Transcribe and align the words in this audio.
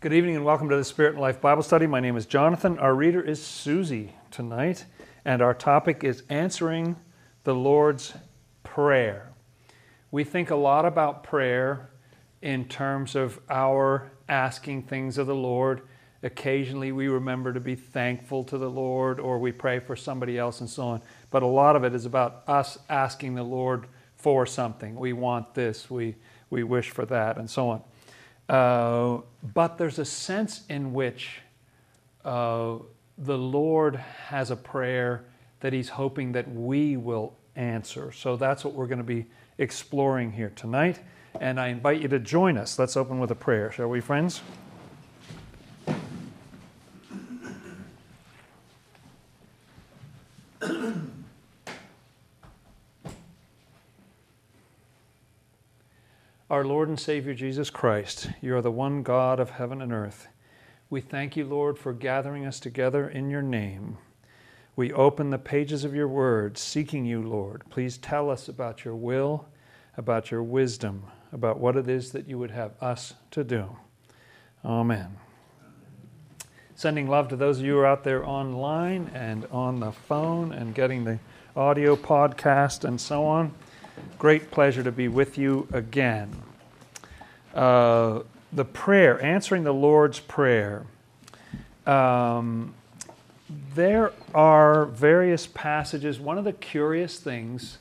Good 0.00 0.14
evening 0.14 0.34
and 0.34 0.46
welcome 0.46 0.70
to 0.70 0.76
the 0.76 0.82
Spirit 0.84 1.12
and 1.12 1.20
Life 1.20 1.42
Bible 1.42 1.62
Study. 1.62 1.86
My 1.86 2.00
name 2.00 2.16
is 2.16 2.24
Jonathan. 2.24 2.78
Our 2.78 2.94
reader 2.94 3.20
is 3.20 3.44
Susie 3.44 4.14
tonight, 4.30 4.86
and 5.26 5.42
our 5.42 5.52
topic 5.52 6.02
is 6.04 6.22
answering 6.30 6.96
the 7.44 7.54
Lord's 7.54 8.14
Prayer. 8.62 9.30
We 10.10 10.24
think 10.24 10.48
a 10.48 10.56
lot 10.56 10.86
about 10.86 11.22
prayer 11.22 11.90
in 12.40 12.64
terms 12.64 13.14
of 13.14 13.40
our 13.50 14.10
asking 14.26 14.84
things 14.84 15.18
of 15.18 15.26
the 15.26 15.34
Lord. 15.34 15.82
Occasionally 16.22 16.92
we 16.92 17.08
remember 17.08 17.52
to 17.52 17.60
be 17.60 17.74
thankful 17.74 18.42
to 18.44 18.56
the 18.56 18.70
Lord 18.70 19.20
or 19.20 19.38
we 19.38 19.52
pray 19.52 19.80
for 19.80 19.96
somebody 19.96 20.38
else 20.38 20.60
and 20.62 20.70
so 20.70 20.84
on. 20.84 21.02
But 21.30 21.42
a 21.42 21.46
lot 21.46 21.76
of 21.76 21.84
it 21.84 21.94
is 21.94 22.06
about 22.06 22.42
us 22.46 22.78
asking 22.88 23.34
the 23.34 23.42
Lord 23.42 23.86
for 24.16 24.46
something. 24.46 24.94
We 24.94 25.12
want 25.12 25.52
this, 25.52 25.90
we, 25.90 26.16
we 26.48 26.62
wish 26.62 26.88
for 26.88 27.04
that, 27.04 27.36
and 27.36 27.50
so 27.50 27.68
on. 27.68 27.82
Uh, 28.50 29.20
but 29.54 29.78
there's 29.78 30.00
a 30.00 30.04
sense 30.04 30.62
in 30.68 30.92
which 30.92 31.38
uh, 32.24 32.78
the 33.16 33.38
Lord 33.38 33.94
has 33.94 34.50
a 34.50 34.56
prayer 34.56 35.24
that 35.60 35.72
He's 35.72 35.88
hoping 35.88 36.32
that 36.32 36.52
we 36.52 36.96
will 36.96 37.36
answer. 37.54 38.10
So 38.10 38.36
that's 38.36 38.64
what 38.64 38.74
we're 38.74 38.88
going 38.88 38.98
to 38.98 39.04
be 39.04 39.26
exploring 39.58 40.32
here 40.32 40.52
tonight. 40.56 40.98
And 41.40 41.60
I 41.60 41.68
invite 41.68 42.00
you 42.00 42.08
to 42.08 42.18
join 42.18 42.58
us. 42.58 42.76
Let's 42.76 42.96
open 42.96 43.20
with 43.20 43.30
a 43.30 43.36
prayer, 43.36 43.70
shall 43.70 43.86
we, 43.86 44.00
friends? 44.00 44.42
Our 56.50 56.64
Lord 56.64 56.88
and 56.88 56.98
Savior 56.98 57.32
Jesus 57.32 57.70
Christ, 57.70 58.28
you 58.40 58.56
are 58.56 58.60
the 58.60 58.72
one 58.72 59.04
God 59.04 59.38
of 59.38 59.50
heaven 59.50 59.80
and 59.80 59.92
earth. 59.92 60.26
We 60.90 61.00
thank 61.00 61.36
you, 61.36 61.44
Lord, 61.44 61.78
for 61.78 61.92
gathering 61.92 62.44
us 62.44 62.58
together 62.58 63.08
in 63.08 63.30
your 63.30 63.40
name. 63.40 63.98
We 64.74 64.92
open 64.92 65.30
the 65.30 65.38
pages 65.38 65.84
of 65.84 65.94
your 65.94 66.08
word, 66.08 66.58
seeking 66.58 67.06
you, 67.06 67.22
Lord. 67.22 67.62
Please 67.70 67.98
tell 67.98 68.28
us 68.28 68.48
about 68.48 68.84
your 68.84 68.96
will, 68.96 69.46
about 69.96 70.32
your 70.32 70.42
wisdom, 70.42 71.04
about 71.30 71.60
what 71.60 71.76
it 71.76 71.88
is 71.88 72.10
that 72.10 72.26
you 72.26 72.36
would 72.36 72.50
have 72.50 72.72
us 72.82 73.14
to 73.30 73.44
do. 73.44 73.76
Amen. 74.64 75.18
Sending 76.74 77.06
love 77.06 77.28
to 77.28 77.36
those 77.36 77.60
of 77.60 77.64
you 77.64 77.74
who 77.74 77.78
are 77.78 77.86
out 77.86 78.02
there 78.02 78.26
online 78.26 79.08
and 79.14 79.46
on 79.52 79.78
the 79.78 79.92
phone 79.92 80.50
and 80.50 80.74
getting 80.74 81.04
the 81.04 81.20
audio 81.54 81.94
podcast 81.94 82.82
and 82.82 83.00
so 83.00 83.24
on. 83.24 83.54
Great 84.18 84.50
pleasure 84.50 84.82
to 84.82 84.92
be 84.92 85.08
with 85.08 85.38
you 85.38 85.66
again. 85.72 86.42
Uh, 87.54 88.20
the 88.52 88.64
prayer, 88.64 89.22
answering 89.22 89.64
the 89.64 89.74
Lord's 89.74 90.20
Prayer. 90.20 90.86
Um, 91.86 92.74
there 93.74 94.12
are 94.34 94.84
various 94.84 95.46
passages. 95.46 96.20
One 96.20 96.38
of 96.38 96.44
the 96.44 96.52
curious 96.52 97.18
things 97.18 97.78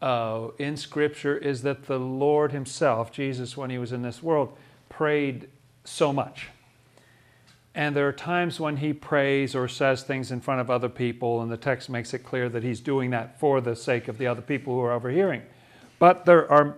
uh, 0.00 0.48
in 0.58 0.76
Scripture 0.76 1.36
is 1.36 1.62
that 1.62 1.86
the 1.86 1.98
Lord 1.98 2.52
Himself, 2.52 3.12
Jesus, 3.12 3.56
when 3.56 3.70
He 3.70 3.78
was 3.78 3.92
in 3.92 4.02
this 4.02 4.22
world, 4.22 4.56
prayed 4.88 5.48
so 5.84 6.12
much. 6.12 6.48
And 7.74 7.96
there 7.96 8.06
are 8.06 8.12
times 8.12 8.60
when 8.60 8.76
He 8.76 8.92
prays 8.92 9.54
or 9.54 9.66
says 9.68 10.02
things 10.02 10.30
in 10.30 10.40
front 10.40 10.60
of 10.60 10.70
other 10.70 10.88
people, 10.88 11.40
and 11.40 11.50
the 11.50 11.56
text 11.56 11.88
makes 11.88 12.12
it 12.12 12.20
clear 12.20 12.48
that 12.48 12.62
He's 12.62 12.80
doing 12.80 13.10
that 13.10 13.40
for 13.40 13.60
the 13.60 13.74
sake 13.74 14.08
of 14.08 14.18
the 14.18 14.26
other 14.26 14.42
people 14.42 14.74
who 14.74 14.80
are 14.80 14.92
overhearing. 14.92 15.42
But 15.98 16.24
there 16.26 16.50
are 16.50 16.76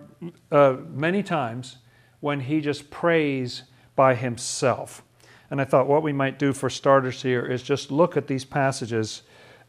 uh, 0.51 0.77
many 0.93 1.23
times 1.23 1.77
when 2.19 2.39
he 2.39 2.61
just 2.61 2.89
prays 2.89 3.63
by 3.95 4.15
himself. 4.15 5.03
And 5.49 5.61
I 5.61 5.65
thought 5.65 5.87
what 5.87 6.03
we 6.03 6.13
might 6.13 6.39
do 6.39 6.53
for 6.53 6.69
starters 6.69 7.21
here 7.21 7.45
is 7.45 7.61
just 7.63 7.91
look 7.91 8.17
at 8.17 8.27
these 8.27 8.45
passages. 8.45 9.23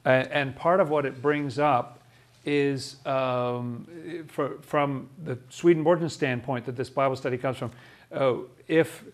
Uh, 0.05 0.25
and 0.31 0.55
part 0.55 0.81
of 0.81 0.91
what 0.91 1.07
it 1.07 1.23
brings 1.23 1.59
up 1.59 2.03
is 2.45 2.97
um, 3.07 3.87
for, 4.29 4.59
from 4.63 5.09
the 5.25 5.39
Swedenborgian 5.49 6.09
standpoint 6.09 6.65
that 6.67 6.77
this 6.77 6.91
Bible 6.91 7.17
study 7.17 7.37
comes 7.37 7.57
from. 7.57 7.73
Uh, 8.13 8.35
if 8.69 9.05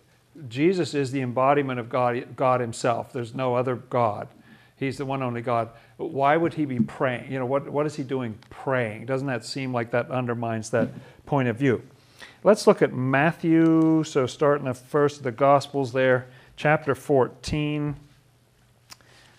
Jesus 0.47 0.93
is 0.93 1.11
the 1.11 1.21
embodiment 1.21 1.79
of 1.79 1.89
God, 1.89 2.35
God 2.35 2.59
Himself, 2.61 3.13
there's 3.13 3.33
no 3.33 3.55
other 3.55 3.75
God. 3.75 4.27
He's 4.77 4.97
the 4.97 5.05
one 5.05 5.23
only 5.23 5.41
God. 5.41 5.69
Why 5.97 6.35
would 6.35 6.55
he 6.55 6.65
be 6.65 6.79
praying? 6.79 7.31
You 7.31 7.39
know, 7.39 7.45
what, 7.45 7.69
what 7.69 7.85
is 7.85 7.95
he 7.95 8.03
doing 8.03 8.37
praying? 8.49 9.05
Doesn't 9.05 9.27
that 9.27 9.45
seem 9.45 9.71
like 9.71 9.91
that 9.91 10.09
undermines 10.11 10.71
that 10.71 10.89
point 11.25 11.47
of 11.47 11.55
view? 11.57 11.83
Let's 12.43 12.67
look 12.67 12.81
at 12.81 12.91
Matthew. 12.91 14.03
So, 14.03 14.25
starting 14.25 14.65
the 14.65 14.73
first 14.73 15.17
of 15.17 15.23
the 15.23 15.31
Gospels 15.31 15.93
there, 15.93 16.27
chapter 16.57 16.95
14. 16.95 17.95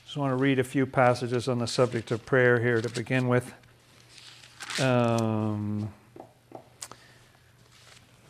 Just 0.04 0.16
want 0.16 0.30
to 0.30 0.36
read 0.36 0.58
a 0.58 0.64
few 0.64 0.86
passages 0.86 1.48
on 1.48 1.58
the 1.58 1.66
subject 1.66 2.10
of 2.10 2.24
prayer 2.24 2.60
here 2.60 2.80
to 2.80 2.88
begin 2.88 3.28
with. 3.28 3.52
Um, 4.80 5.92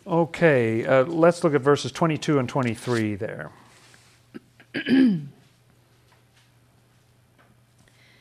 okay, 0.06 0.84
uh, 0.86 1.04
let's 1.04 1.44
look 1.44 1.54
at 1.54 1.60
verses 1.60 1.92
22 1.92 2.38
and 2.38 2.48
23 2.48 3.14
there. 3.14 3.50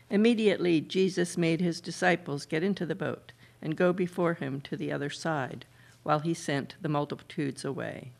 Immediately, 0.10 0.82
Jesus 0.82 1.38
made 1.38 1.60
his 1.60 1.82
disciples 1.82 2.46
get 2.46 2.62
into 2.64 2.86
the 2.86 2.94
boat 2.94 3.32
and 3.62 3.76
go 3.76 3.92
before 3.92 4.36
him 4.36 4.62
to 4.62 4.78
the 4.78 4.92
other 4.92 5.10
side, 5.10 5.66
while 6.04 6.20
he 6.20 6.34
sent 6.34 6.76
the 6.82 6.90
multitudes 6.90 7.66
away. 7.66 8.12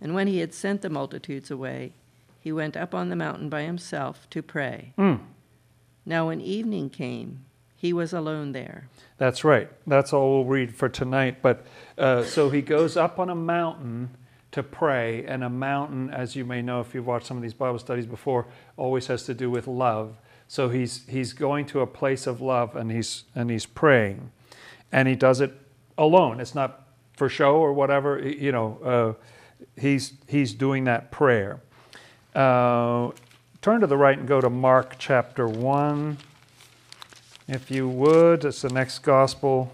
And 0.00 0.14
when 0.14 0.26
he 0.26 0.38
had 0.38 0.52
sent 0.52 0.82
the 0.82 0.90
multitudes 0.90 1.50
away, 1.50 1.92
he 2.40 2.50
went 2.50 2.76
up 2.76 2.92
on 2.92 3.08
the 3.08 3.14
mountain 3.14 3.48
by 3.48 3.62
himself 3.62 4.28
to 4.30 4.42
pray. 4.42 4.94
Mm. 4.98 5.20
Now, 6.04 6.26
when 6.26 6.40
evening 6.40 6.90
came, 6.90 7.44
he 7.82 7.92
was 7.92 8.12
alone 8.12 8.52
there. 8.52 8.88
That's 9.18 9.42
right. 9.42 9.68
That's 9.88 10.12
all 10.12 10.36
we'll 10.36 10.44
read 10.44 10.72
for 10.72 10.88
tonight. 10.88 11.42
But 11.42 11.66
uh, 11.98 12.22
so 12.22 12.48
he 12.48 12.62
goes 12.62 12.96
up 12.96 13.18
on 13.18 13.28
a 13.28 13.34
mountain 13.34 14.10
to 14.52 14.62
pray, 14.62 15.24
and 15.24 15.42
a 15.42 15.48
mountain, 15.50 16.08
as 16.08 16.36
you 16.36 16.44
may 16.44 16.62
know 16.62 16.80
if 16.80 16.94
you've 16.94 17.08
watched 17.08 17.26
some 17.26 17.36
of 17.36 17.42
these 17.42 17.54
Bible 17.54 17.80
studies 17.80 18.06
before, 18.06 18.46
always 18.76 19.08
has 19.08 19.24
to 19.24 19.34
do 19.34 19.50
with 19.50 19.66
love. 19.66 20.16
So 20.46 20.68
he's, 20.68 21.04
he's 21.08 21.32
going 21.32 21.66
to 21.66 21.80
a 21.80 21.86
place 21.88 22.28
of 22.28 22.40
love 22.40 22.76
and 22.76 22.92
he's, 22.92 23.24
and 23.34 23.50
he's 23.50 23.66
praying. 23.66 24.30
And 24.92 25.08
he 25.08 25.16
does 25.16 25.40
it 25.40 25.52
alone. 25.98 26.38
It's 26.38 26.54
not 26.54 26.86
for 27.16 27.28
show 27.28 27.56
or 27.56 27.72
whatever. 27.72 28.20
You 28.20 28.52
know, 28.52 28.78
uh, 28.84 29.80
he's, 29.80 30.12
he's 30.28 30.54
doing 30.54 30.84
that 30.84 31.10
prayer. 31.10 31.60
Uh, 32.32 33.10
turn 33.60 33.80
to 33.80 33.88
the 33.88 33.96
right 33.96 34.16
and 34.16 34.28
go 34.28 34.40
to 34.40 34.50
Mark 34.50 34.96
chapter 34.98 35.48
1, 35.48 36.18
if 37.52 37.70
you 37.70 37.88
would. 37.88 38.44
It's 38.44 38.62
the 38.62 38.70
next 38.70 39.00
gospel. 39.00 39.72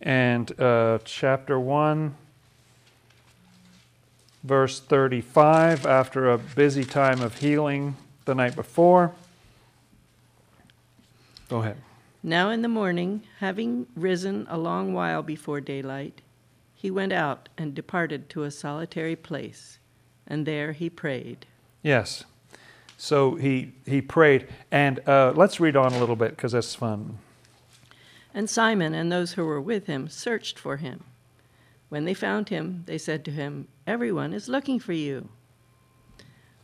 And 0.00 0.58
uh, 0.60 0.98
chapter 1.04 1.58
1, 1.58 2.14
verse 4.42 4.80
35, 4.80 5.86
after 5.86 6.30
a 6.30 6.38
busy 6.38 6.84
time 6.84 7.20
of 7.20 7.38
healing 7.38 7.96
the 8.24 8.34
night 8.34 8.56
before. 8.56 9.12
Go 11.48 11.58
ahead. 11.58 11.76
Now 12.22 12.50
in 12.50 12.62
the 12.62 12.68
morning, 12.68 13.22
having 13.38 13.86
risen 13.94 14.46
a 14.48 14.56
long 14.56 14.94
while 14.94 15.22
before 15.22 15.60
daylight, 15.60 16.22
he 16.74 16.90
went 16.90 17.12
out 17.12 17.48
and 17.56 17.74
departed 17.74 18.28
to 18.30 18.44
a 18.44 18.50
solitary 18.50 19.16
place, 19.16 19.78
and 20.26 20.46
there 20.46 20.72
he 20.72 20.88
prayed. 20.88 21.46
Yes. 21.82 22.24
So 22.96 23.34
he, 23.34 23.72
he 23.86 24.00
prayed. 24.00 24.48
And 24.70 25.06
uh, 25.08 25.32
let's 25.34 25.60
read 25.60 25.76
on 25.76 25.92
a 25.92 25.98
little 25.98 26.16
bit 26.16 26.30
because 26.30 26.52
that's 26.52 26.74
fun. 26.74 27.18
And 28.32 28.50
Simon 28.50 28.94
and 28.94 29.12
those 29.12 29.32
who 29.32 29.44
were 29.44 29.60
with 29.60 29.86
him 29.86 30.08
searched 30.08 30.58
for 30.58 30.76
him. 30.76 31.04
When 31.88 32.04
they 32.04 32.14
found 32.14 32.48
him, 32.48 32.82
they 32.86 32.98
said 32.98 33.24
to 33.26 33.30
him, 33.30 33.68
Everyone 33.86 34.32
is 34.32 34.48
looking 34.48 34.80
for 34.80 34.92
you. 34.92 35.28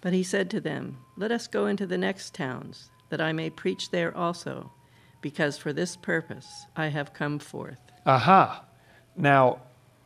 But 0.00 0.12
he 0.12 0.22
said 0.22 0.50
to 0.50 0.60
them, 0.60 0.98
Let 1.16 1.30
us 1.30 1.46
go 1.46 1.66
into 1.66 1.86
the 1.86 1.98
next 1.98 2.34
towns, 2.34 2.90
that 3.10 3.20
I 3.20 3.32
may 3.32 3.50
preach 3.50 3.90
there 3.90 4.16
also 4.16 4.72
because 5.20 5.58
for 5.58 5.72
this 5.72 5.96
purpose 5.96 6.66
I 6.76 6.88
have 6.88 7.12
come 7.12 7.38
forth. 7.38 7.78
Aha. 8.06 8.64
Now, 9.16 9.60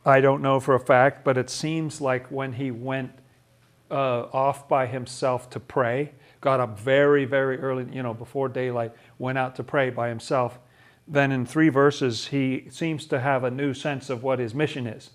I 0.05 0.21
don't 0.21 0.43
know 0.43 0.61
for 0.61 0.75
a 0.75 0.81
fact, 0.81 1.25
but 1.25 1.39
it 1.39 1.49
seems 1.49 2.01
like 2.01 2.31
when 2.31 2.53
he 2.55 2.71
went 2.71 3.13
uh, 3.95 4.29
off 4.33 4.69
by 4.69 4.87
himself 4.87 5.49
to 5.51 5.61
pray, 5.61 6.11
got 6.41 6.59
up 6.59 6.79
very, 6.79 7.25
very 7.25 7.59
early, 7.61 7.87
you 7.93 8.03
know, 8.03 8.13
before 8.13 8.49
daylight, 8.49 8.93
went 9.19 9.39
out 9.39 9.55
to 9.57 9.63
pray 9.63 9.89
by 9.89 10.09
himself. 10.09 10.59
Then 11.07 11.31
in 11.31 11.47
three 11.47 11.69
verses, 11.69 12.27
he 12.27 12.67
seems 12.71 13.07
to 13.07 13.21
have 13.21 13.45
a 13.45 13.51
new 13.51 13.73
sense 13.73 14.11
of 14.11 14.23
what 14.25 14.41
his 14.41 14.55
mission 14.55 14.87
is. 14.89 15.11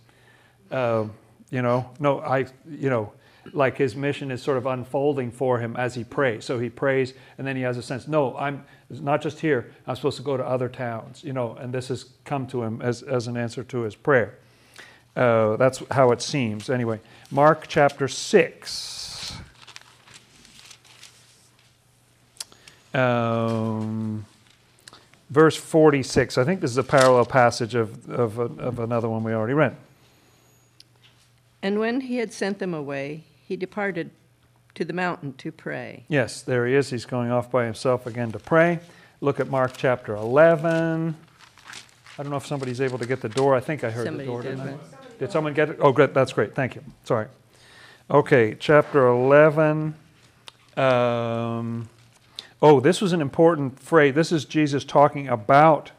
Uh, 0.72 1.06
you 1.52 1.62
know, 1.62 1.90
no, 2.00 2.20
I, 2.22 2.46
you 2.70 2.90
know, 2.90 3.12
like 3.52 3.78
his 3.78 3.96
mission 3.96 4.32
is 4.32 4.42
sort 4.42 4.58
of 4.58 4.66
unfolding 4.66 5.32
for 5.32 5.60
him 5.60 5.76
as 5.76 5.96
he 5.96 6.04
prays. 6.04 6.46
So 6.46 6.58
he 6.60 6.70
prays, 6.70 7.14
and 7.38 7.46
then 7.46 7.56
he 7.56 7.64
has 7.64 7.78
a 7.78 7.82
sense, 7.82 8.08
no, 8.08 8.38
I'm 8.38 8.64
not 8.90 9.22
just 9.22 9.40
here. 9.40 9.74
I'm 9.88 9.96
supposed 9.96 10.18
to 10.18 10.24
go 10.24 10.38
to 10.38 10.46
other 10.46 10.70
towns, 10.70 11.24
you 11.24 11.34
know. 11.34 11.56
And 11.56 11.74
this 11.74 11.90
has 11.90 12.06
come 12.24 12.48
to 12.48 12.64
him 12.64 12.82
as 12.82 13.02
as 13.02 13.28
an 13.28 13.36
answer 13.36 13.64
to 13.64 13.82
his 13.82 13.96
prayer. 13.96 14.38
Uh, 15.20 15.58
that's 15.58 15.84
how 15.92 16.12
it 16.12 16.22
seems. 16.22 16.70
Anyway, 16.70 17.02
Mark 17.30 17.66
chapter 17.68 18.08
6. 18.08 19.34
Um, 22.94 24.26
verse 25.30 25.58
46. 25.58 26.38
I 26.38 26.46
think 26.46 26.62
this 26.62 26.72
is 26.72 26.78
a 26.78 26.84
parallel 26.84 27.26
passage 27.26 27.76
of, 27.76 28.10
of, 28.10 28.40
of 28.40 28.80
another 28.80 29.10
one 29.10 29.26
we 29.26 29.34
already 29.34 29.54
read. 29.54 29.76
And 31.62 31.80
when 31.80 32.00
he 32.00 32.16
had 32.16 32.32
sent 32.32 32.60
them 32.60 32.74
away, 32.74 33.26
he 33.46 33.58
departed 33.58 34.12
to 34.76 34.86
the 34.86 34.94
mountain 34.94 35.34
to 35.34 35.52
pray. 35.52 36.06
Yes, 36.08 36.42
there 36.44 36.66
he 36.66 36.76
is. 36.76 36.92
He's 36.92 37.06
going 37.06 37.30
off 37.30 37.52
by 37.52 37.66
himself 37.66 38.08
again 38.08 38.32
to 38.32 38.40
pray. 38.40 38.80
Look 39.20 39.42
at 39.42 39.50
Mark 39.50 39.74
chapter 39.76 40.16
11. 40.16 41.14
I 42.18 42.24
don't 42.24 42.30
know 42.30 42.38
if 42.38 42.48
somebody's 42.48 42.80
able 42.80 43.00
to 43.00 43.06
get 43.06 43.20
the 43.20 43.28
door. 43.28 43.54
I 43.54 43.60
think 43.60 43.84
I 43.84 43.90
heard 43.90 44.06
Somebody 44.06 44.26
the 44.26 44.32
door. 44.32 44.42
did, 44.44 44.80
Did 45.20 45.32
someone 45.32 45.54
get 45.54 45.70
it? 45.70 45.78
Oh, 45.82 45.92
good. 45.92 46.14
That's 46.14 46.32
great. 46.32 46.56
Thank 46.56 46.76
you. 46.76 46.84
Sorry. 47.04 47.28
Okay, 48.10 48.56
chapter 48.58 49.06
11. 49.08 49.94
Um, 50.78 51.90
oh, 52.62 52.80
this 52.80 53.02
was 53.02 53.12
an 53.12 53.22
important 53.22 53.80
phrase. 53.80 54.16
This 54.16 54.32
is 54.32 54.46
Jesus 54.46 54.86
talking 54.86 55.28
about 55.28 55.92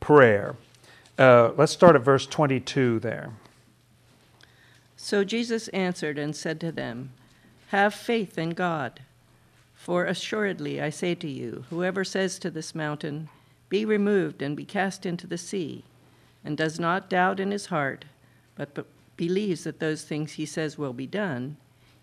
prayer. 0.00 0.54
Uh, 1.18 1.52
let's 1.56 1.72
start 1.72 1.96
at 1.96 2.02
verse 2.02 2.26
22 2.26 3.00
there. 3.00 3.30
So 4.96 5.24
Jesus 5.24 5.68
answered 5.68 6.18
and 6.18 6.36
said 6.36 6.60
to 6.60 6.70
them, 6.70 7.12
Have 7.68 7.94
faith 7.94 8.36
in 8.36 8.50
God. 8.50 9.00
For 9.74 10.04
assuredly 10.04 10.80
I 10.80 10.90
say 10.90 11.14
to 11.16 11.28
you, 11.28 11.64
whoever 11.70 12.04
says 12.04 12.38
to 12.40 12.50
this 12.50 12.74
mountain, 12.74 13.30
Be 13.68 13.84
removed 13.84 14.42
and 14.42 14.56
be 14.56 14.64
cast 14.64 15.06
into 15.06 15.26
the 15.26 15.38
sea, 15.38 15.84
and 16.44 16.56
does 16.56 16.78
not 16.78 17.10
doubt 17.10 17.40
in 17.40 17.50
his 17.50 17.66
heart, 17.66 18.04
but 18.74 18.86
believes 19.16 19.64
that 19.64 19.80
those 19.80 20.02
things 20.04 20.32
he 20.32 20.46
says 20.46 20.78
will 20.78 20.92
be 20.92 21.06
done, 21.06 21.56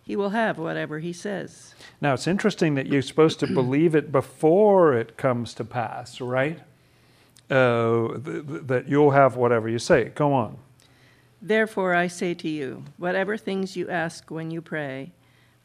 he 0.04 0.16
will 0.16 0.30
have 0.32 0.58
whatever 0.58 1.00
he 1.00 1.14
says. 1.14 1.76
Now, 2.02 2.14
it's 2.14 2.28
interesting 2.28 2.76
that 2.76 2.88
you're 2.88 3.02
supposed 3.02 3.40
to 3.42 3.48
believe 3.48 3.94
it 3.96 4.12
before 4.12 4.94
it 4.94 5.18
comes 5.18 5.54
to 5.56 5.64
pass, 5.64 6.20
right? 6.20 6.60
Uh, 7.50 8.18
th- 8.18 8.48
th- 8.48 8.62
that 8.64 8.88
you'll 8.88 9.12
have 9.12 9.36
whatever 9.36 9.70
you 9.70 9.80
say. 9.80 10.06
Go 10.16 10.34
on. 10.34 10.58
Therefore 11.42 11.94
I 11.94 12.08
say 12.08 12.34
to 12.34 12.50
you, 12.50 12.84
whatever 12.98 13.38
things 13.38 13.76
you 13.76 13.90
ask 13.90 14.30
when 14.30 14.52
you 14.52 14.62
pray, 14.62 15.12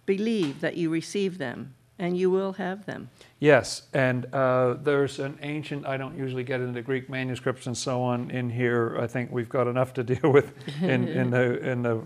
believe 0.06 0.60
that 0.60 0.76
you 0.76 0.90
receive 0.90 1.38
them, 1.38 1.74
and 1.98 2.16
you 2.16 2.30
will 2.30 2.54
have 2.54 2.86
them. 2.86 3.08
Yes, 3.38 3.82
and 3.92 4.26
uh, 4.34 4.74
there's 4.74 5.18
an 5.18 5.38
ancient, 5.42 5.86
I 5.86 5.96
don't 5.96 6.16
usually 6.16 6.44
get 6.44 6.60
into 6.60 6.82
Greek 6.82 7.08
manuscripts 7.08 7.66
and 7.66 7.76
so 7.76 8.02
on 8.02 8.30
in 8.30 8.50
here. 8.50 8.96
I 9.00 9.06
think 9.06 9.30
we've 9.30 9.48
got 9.48 9.66
enough 9.66 9.94
to 9.94 10.02
deal 10.14 10.32
with 10.32 10.52
in, 10.82 11.06
in, 11.08 11.30
the, 11.30 11.60
in 11.68 11.82
the 11.82 12.00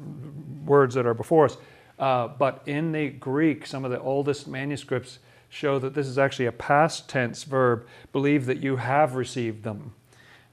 words 0.65 0.95
that 0.95 1.07
are 1.07 1.15
before 1.15 1.47
us. 1.47 1.57
Uh, 1.99 2.29
but 2.29 2.63
in 2.67 2.93
the 2.93 3.09
Greek, 3.09 3.67
some 3.67 3.85
of 3.85 3.91
the 3.91 4.01
oldest 4.01 4.47
manuscripts 4.47 5.19
show 5.49 5.79
that 5.79 5.95
this 5.95 6.07
is 6.07 6.19
actually 6.19 6.47
a 6.47 6.53
past 6.53 7.09
tense 7.09 7.45
verb. 7.45 7.87
Believe 8.13 8.47
that 8.47 8.59
you 8.59 8.77
have 8.77 9.15
received 9.15 9.65
them 9.65 9.95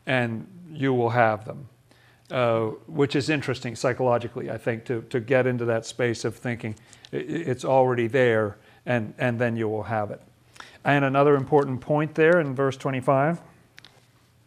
and 0.06 0.48
you 0.72 0.94
will 0.94 1.12
have 1.12 1.46
them. 1.46 1.70
Uh, 2.32 2.70
which 2.88 3.16
is 3.16 3.30
interesting 3.30 3.76
psychologically, 3.76 4.50
I 4.50 4.58
think, 4.58 4.84
to, 4.86 5.04
to 5.12 5.20
get 5.20 5.46
into 5.46 5.64
that 5.66 5.86
space 5.86 6.26
of 6.26 6.36
thinking 6.36 6.76
it's 7.12 7.64
already 7.64 8.08
there 8.08 8.58
and, 8.86 9.14
and 9.18 9.40
then 9.40 9.56
you 9.56 9.68
will 9.68 9.84
have 9.84 10.12
it. 10.12 10.22
And 10.84 11.04
another 11.04 11.36
important 11.36 11.82
point 11.82 12.16
there 12.16 12.40
in 12.40 12.54
verse 12.54 12.78
25 12.78 13.42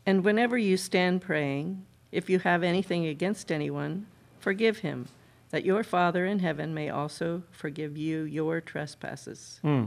And 0.06 0.25
whenever 0.25 0.56
you 0.56 0.76
stand 0.76 1.20
praying, 1.20 1.85
if 2.12 2.31
you 2.31 2.38
have 2.38 2.62
anything 2.62 3.06
against 3.06 3.50
anyone, 3.50 4.06
forgive 4.38 4.79
him, 4.79 5.08
that 5.50 5.64
your 5.64 5.82
Father 5.82 6.25
in 6.25 6.38
heaven 6.38 6.75
may 6.75 6.90
also 6.90 7.43
forgive 7.50 7.96
you 7.96 8.23
your 8.23 8.61
trespasses. 8.61 9.58
Hmm. 9.62 9.87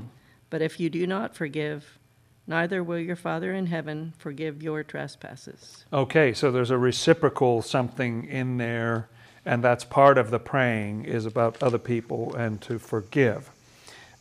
But 0.50 0.62
if 0.62 0.80
you 0.80 0.90
do 0.90 1.08
not 1.08 1.36
forgive, 1.36 1.98
neither 2.46 2.84
will 2.84 3.00
your 3.00 3.16
Father 3.16 3.54
in 3.54 3.68
heaven 3.68 4.14
forgive 4.18 4.62
your 4.62 4.84
trespasses. 4.84 5.86
Okay, 5.94 6.34
so 6.34 6.52
there's 6.52 6.72
a 6.72 6.78
reciprocal 6.78 7.62
something 7.62 8.26
in 8.26 8.58
there, 8.58 9.08
and 9.46 9.64
that's 9.64 9.86
part 9.86 10.18
of 10.18 10.32
the 10.32 10.40
praying 10.40 11.06
is 11.06 11.26
about 11.26 11.62
other 11.64 11.78
people 11.78 12.36
and 12.36 12.60
to 12.62 12.78
forgive. 12.78 13.50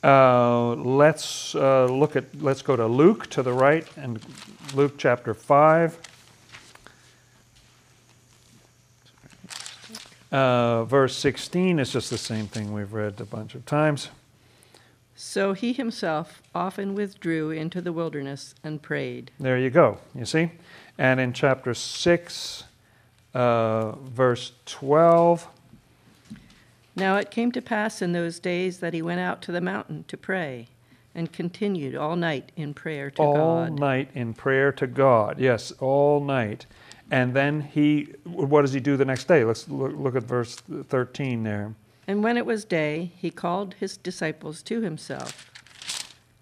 Uh, 0.02 0.74
let's 0.74 1.54
uh, 1.54 1.84
look 1.86 2.16
at, 2.16 2.24
let's 2.40 2.62
go 2.62 2.74
to 2.74 2.86
Luke 2.86 3.28
to 3.30 3.42
the 3.42 3.52
right, 3.52 3.86
and 3.96 4.20
Luke 4.74 4.94
chapter 4.96 5.34
5. 5.34 5.98
Uh, 10.32 10.84
verse 10.84 11.16
16 11.16 11.78
is 11.78 11.92
just 11.92 12.08
the 12.08 12.18
same 12.18 12.46
thing 12.46 12.72
we've 12.72 12.92
read 12.92 13.20
a 13.20 13.24
bunch 13.24 13.54
of 13.54 13.66
times. 13.66 14.08
So 15.16 15.52
he 15.52 15.74
himself 15.74 16.40
often 16.54 16.94
withdrew 16.94 17.50
into 17.50 17.82
the 17.82 17.92
wilderness 17.92 18.54
and 18.64 18.80
prayed. 18.80 19.32
There 19.38 19.58
you 19.58 19.68
go, 19.68 19.98
you 20.14 20.24
see? 20.24 20.50
And 20.96 21.20
in 21.20 21.34
chapter 21.34 21.74
6, 21.74 22.64
uh, 23.34 23.92
verse 23.92 24.52
12, 24.64 25.46
Now 27.00 27.16
it 27.16 27.30
came 27.30 27.50
to 27.52 27.62
pass 27.62 28.02
in 28.02 28.12
those 28.12 28.38
days 28.38 28.80
that 28.80 28.92
he 28.92 29.00
went 29.00 29.20
out 29.20 29.40
to 29.42 29.52
the 29.52 29.62
mountain 29.62 30.04
to 30.08 30.18
pray, 30.18 30.68
and 31.14 31.32
continued 31.32 31.96
all 31.96 32.14
night 32.14 32.52
in 32.56 32.74
prayer 32.74 33.10
to 33.12 33.22
all 33.22 33.34
God. 33.34 33.70
All 33.70 33.76
night 33.76 34.10
in 34.14 34.34
prayer 34.34 34.70
to 34.72 34.86
God. 34.86 35.40
Yes, 35.40 35.72
all 35.80 36.22
night. 36.22 36.66
And 37.10 37.32
then 37.32 37.62
he, 37.62 38.14
what 38.24 38.60
does 38.60 38.74
he 38.74 38.80
do 38.80 38.98
the 38.98 39.06
next 39.06 39.26
day? 39.26 39.44
Let's 39.44 39.66
look, 39.66 39.92
look 39.96 40.14
at 40.14 40.24
verse 40.24 40.56
13 40.56 41.42
there. 41.42 41.74
And 42.06 42.22
when 42.22 42.36
it 42.36 42.44
was 42.44 42.66
day, 42.66 43.12
he 43.16 43.30
called 43.30 43.74
his 43.80 43.96
disciples 43.96 44.62
to 44.64 44.82
himself. 44.82 45.50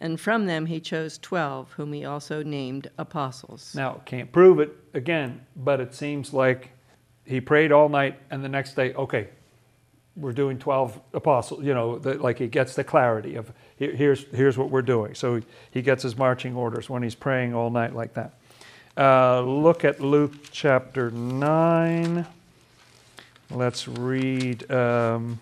And 0.00 0.20
from 0.20 0.46
them 0.46 0.66
he 0.66 0.80
chose 0.80 1.18
twelve, 1.18 1.72
whom 1.72 1.92
he 1.92 2.04
also 2.04 2.42
named 2.42 2.90
apostles. 2.98 3.74
Now, 3.76 4.00
can't 4.04 4.32
prove 4.32 4.58
it 4.58 4.76
again, 4.92 5.46
but 5.54 5.80
it 5.80 5.94
seems 5.94 6.32
like 6.32 6.70
he 7.24 7.40
prayed 7.40 7.70
all 7.70 7.88
night 7.88 8.18
and 8.30 8.42
the 8.42 8.48
next 8.48 8.74
day, 8.74 8.92
okay, 8.94 9.28
we're 10.18 10.32
doing 10.32 10.58
12 10.58 11.00
apostles, 11.14 11.64
you 11.64 11.72
know, 11.72 11.98
the, 11.98 12.14
like 12.14 12.38
he 12.38 12.48
gets 12.48 12.74
the 12.74 12.84
clarity 12.84 13.36
of 13.36 13.52
here, 13.76 13.94
here's, 13.94 14.24
here's 14.34 14.58
what 14.58 14.70
we're 14.70 14.82
doing. 14.82 15.14
So 15.14 15.40
he 15.70 15.82
gets 15.82 16.02
his 16.02 16.16
marching 16.16 16.56
orders 16.56 16.90
when 16.90 17.02
he's 17.02 17.14
praying 17.14 17.54
all 17.54 17.70
night 17.70 17.94
like 17.94 18.14
that. 18.14 18.34
Uh, 18.96 19.42
look 19.42 19.84
at 19.84 20.00
Luke 20.00 20.34
chapter 20.50 21.10
9. 21.10 22.26
Let's 23.50 23.86
read. 23.86 24.70
Um, 24.70 25.40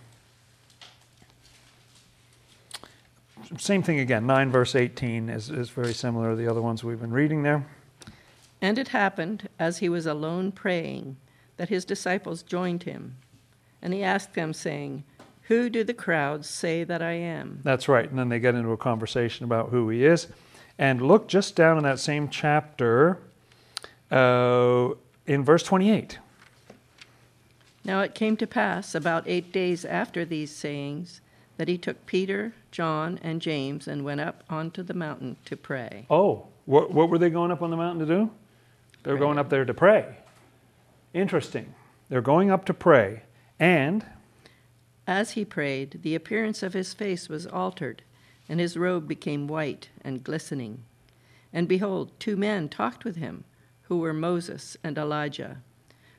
same 3.58 3.82
thing 3.82 4.00
again. 4.00 4.26
9 4.26 4.50
verse 4.50 4.74
18 4.74 5.30
is, 5.30 5.50
is 5.50 5.70
very 5.70 5.94
similar 5.94 6.30
to 6.30 6.36
the 6.36 6.48
other 6.48 6.60
ones 6.60 6.84
we've 6.84 7.00
been 7.00 7.12
reading 7.12 7.42
there. 7.42 7.64
And 8.60 8.78
it 8.78 8.88
happened, 8.88 9.48
as 9.58 9.78
he 9.78 9.88
was 9.88 10.06
alone 10.06 10.52
praying, 10.52 11.16
that 11.56 11.68
his 11.68 11.84
disciples 11.84 12.42
joined 12.42 12.82
him. 12.82 13.16
And 13.82 13.92
he 13.92 14.02
asked 14.02 14.34
them, 14.34 14.52
saying, 14.52 15.04
Who 15.42 15.68
do 15.68 15.84
the 15.84 15.94
crowds 15.94 16.48
say 16.48 16.84
that 16.84 17.02
I 17.02 17.12
am? 17.12 17.60
That's 17.62 17.88
right. 17.88 18.08
And 18.08 18.18
then 18.18 18.28
they 18.28 18.40
get 18.40 18.54
into 18.54 18.70
a 18.70 18.76
conversation 18.76 19.44
about 19.44 19.70
who 19.70 19.88
he 19.90 20.04
is. 20.04 20.28
And 20.78 21.00
look 21.00 21.28
just 21.28 21.56
down 21.56 21.78
in 21.78 21.84
that 21.84 21.98
same 21.98 22.28
chapter 22.28 23.18
uh, 24.10 24.90
in 25.26 25.44
verse 25.44 25.62
28. 25.62 26.18
Now 27.84 28.00
it 28.00 28.14
came 28.14 28.36
to 28.38 28.46
pass, 28.46 28.94
about 28.94 29.24
eight 29.26 29.52
days 29.52 29.84
after 29.84 30.24
these 30.24 30.50
sayings, 30.50 31.20
that 31.56 31.68
he 31.68 31.78
took 31.78 32.04
Peter, 32.04 32.52
John, 32.70 33.18
and 33.22 33.40
James 33.40 33.88
and 33.88 34.04
went 34.04 34.20
up 34.20 34.42
onto 34.50 34.82
the 34.82 34.92
mountain 34.92 35.36
to 35.44 35.56
pray. 35.56 36.06
Oh, 36.10 36.48
what, 36.66 36.90
what 36.90 37.08
were 37.08 37.18
they 37.18 37.30
going 37.30 37.50
up 37.50 37.62
on 37.62 37.70
the 37.70 37.76
mountain 37.76 38.06
to 38.06 38.14
do? 38.14 38.30
They 39.04 39.12
were 39.12 39.18
going 39.18 39.38
up 39.38 39.48
there 39.48 39.64
to 39.64 39.72
pray. 39.72 40.16
Interesting. 41.14 41.74
They're 42.08 42.20
going 42.20 42.50
up 42.50 42.64
to 42.66 42.74
pray. 42.74 43.22
And 43.58 44.04
As 45.06 45.32
he 45.32 45.44
prayed, 45.44 46.00
the 46.02 46.14
appearance 46.14 46.62
of 46.62 46.72
his 46.72 46.92
face 46.92 47.28
was 47.28 47.46
altered, 47.46 48.02
and 48.48 48.58
his 48.58 48.76
robe 48.76 49.06
became 49.06 49.46
white 49.46 49.88
and 50.02 50.24
glistening. 50.24 50.82
And 51.52 51.68
behold, 51.68 52.10
two 52.18 52.36
men 52.36 52.68
talked 52.68 53.04
with 53.04 53.16
him, 53.16 53.44
who 53.82 53.98
were 53.98 54.12
Moses 54.12 54.76
and 54.82 54.98
Elijah, 54.98 55.58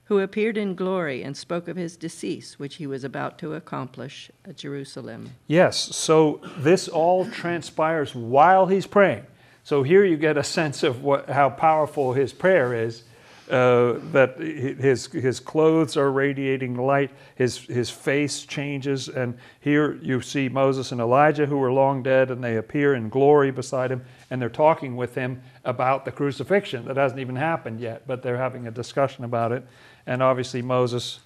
who 0.05 0.19
appeared 0.19 0.57
in 0.57 0.73
glory 0.73 1.21
and 1.21 1.35
spoke 1.35 1.67
of 1.67 1.75
his 1.75 1.97
decease, 1.97 2.57
which 2.57 2.75
he 2.75 2.87
was 2.87 3.03
about 3.03 3.37
to 3.39 3.53
accomplish 3.53 4.31
at 4.45 4.55
Jerusalem. 4.55 5.31
Yes, 5.47 5.95
so 5.95 6.39
this 6.57 6.87
all 6.87 7.25
transpires 7.29 8.15
while 8.15 8.67
he's 8.67 8.87
praying. 8.87 9.25
So 9.65 9.83
here 9.83 10.05
you 10.05 10.15
get 10.15 10.37
a 10.37 10.45
sense 10.45 10.81
of 10.81 11.03
what, 11.03 11.29
how 11.29 11.49
powerful 11.49 12.13
his 12.13 12.31
prayer 12.31 12.73
is. 12.73 13.03
Uh, 13.49 13.99
that 14.11 14.37
his 14.39 15.05
his 15.13 15.39
clothes 15.39 15.95
are 15.95 16.11
radiating 16.11 16.75
light, 16.75 17.09
his 17.35 17.59
his 17.59 17.89
face 17.89 18.45
changes, 18.45 19.07
and 19.07 19.37
here 19.61 19.97
you 20.01 20.19
see 20.19 20.49
Moses 20.49 20.91
and 20.91 20.99
Elijah 20.99 21.45
who 21.45 21.57
were 21.57 21.71
long 21.71 22.03
dead, 22.03 22.29
and 22.29 22.43
they 22.43 22.57
appear 22.57 22.93
in 22.93 23.07
glory 23.07 23.51
beside 23.51 23.89
him, 23.89 24.03
and 24.29 24.41
they're 24.41 24.49
talking 24.49 24.97
with 24.97 25.15
him 25.15 25.41
about 25.63 26.03
the 26.03 26.11
crucifixion 26.11 26.83
that 26.85 26.97
hasn't 26.97 27.21
even 27.21 27.37
happened 27.37 27.79
yet, 27.79 28.05
but 28.05 28.21
they're 28.21 28.35
having 28.35 28.67
a 28.67 28.71
discussion 28.71 29.23
about 29.23 29.53
it, 29.53 29.65
and 30.05 30.21
obviously 30.21 30.61
Moses 30.61 31.19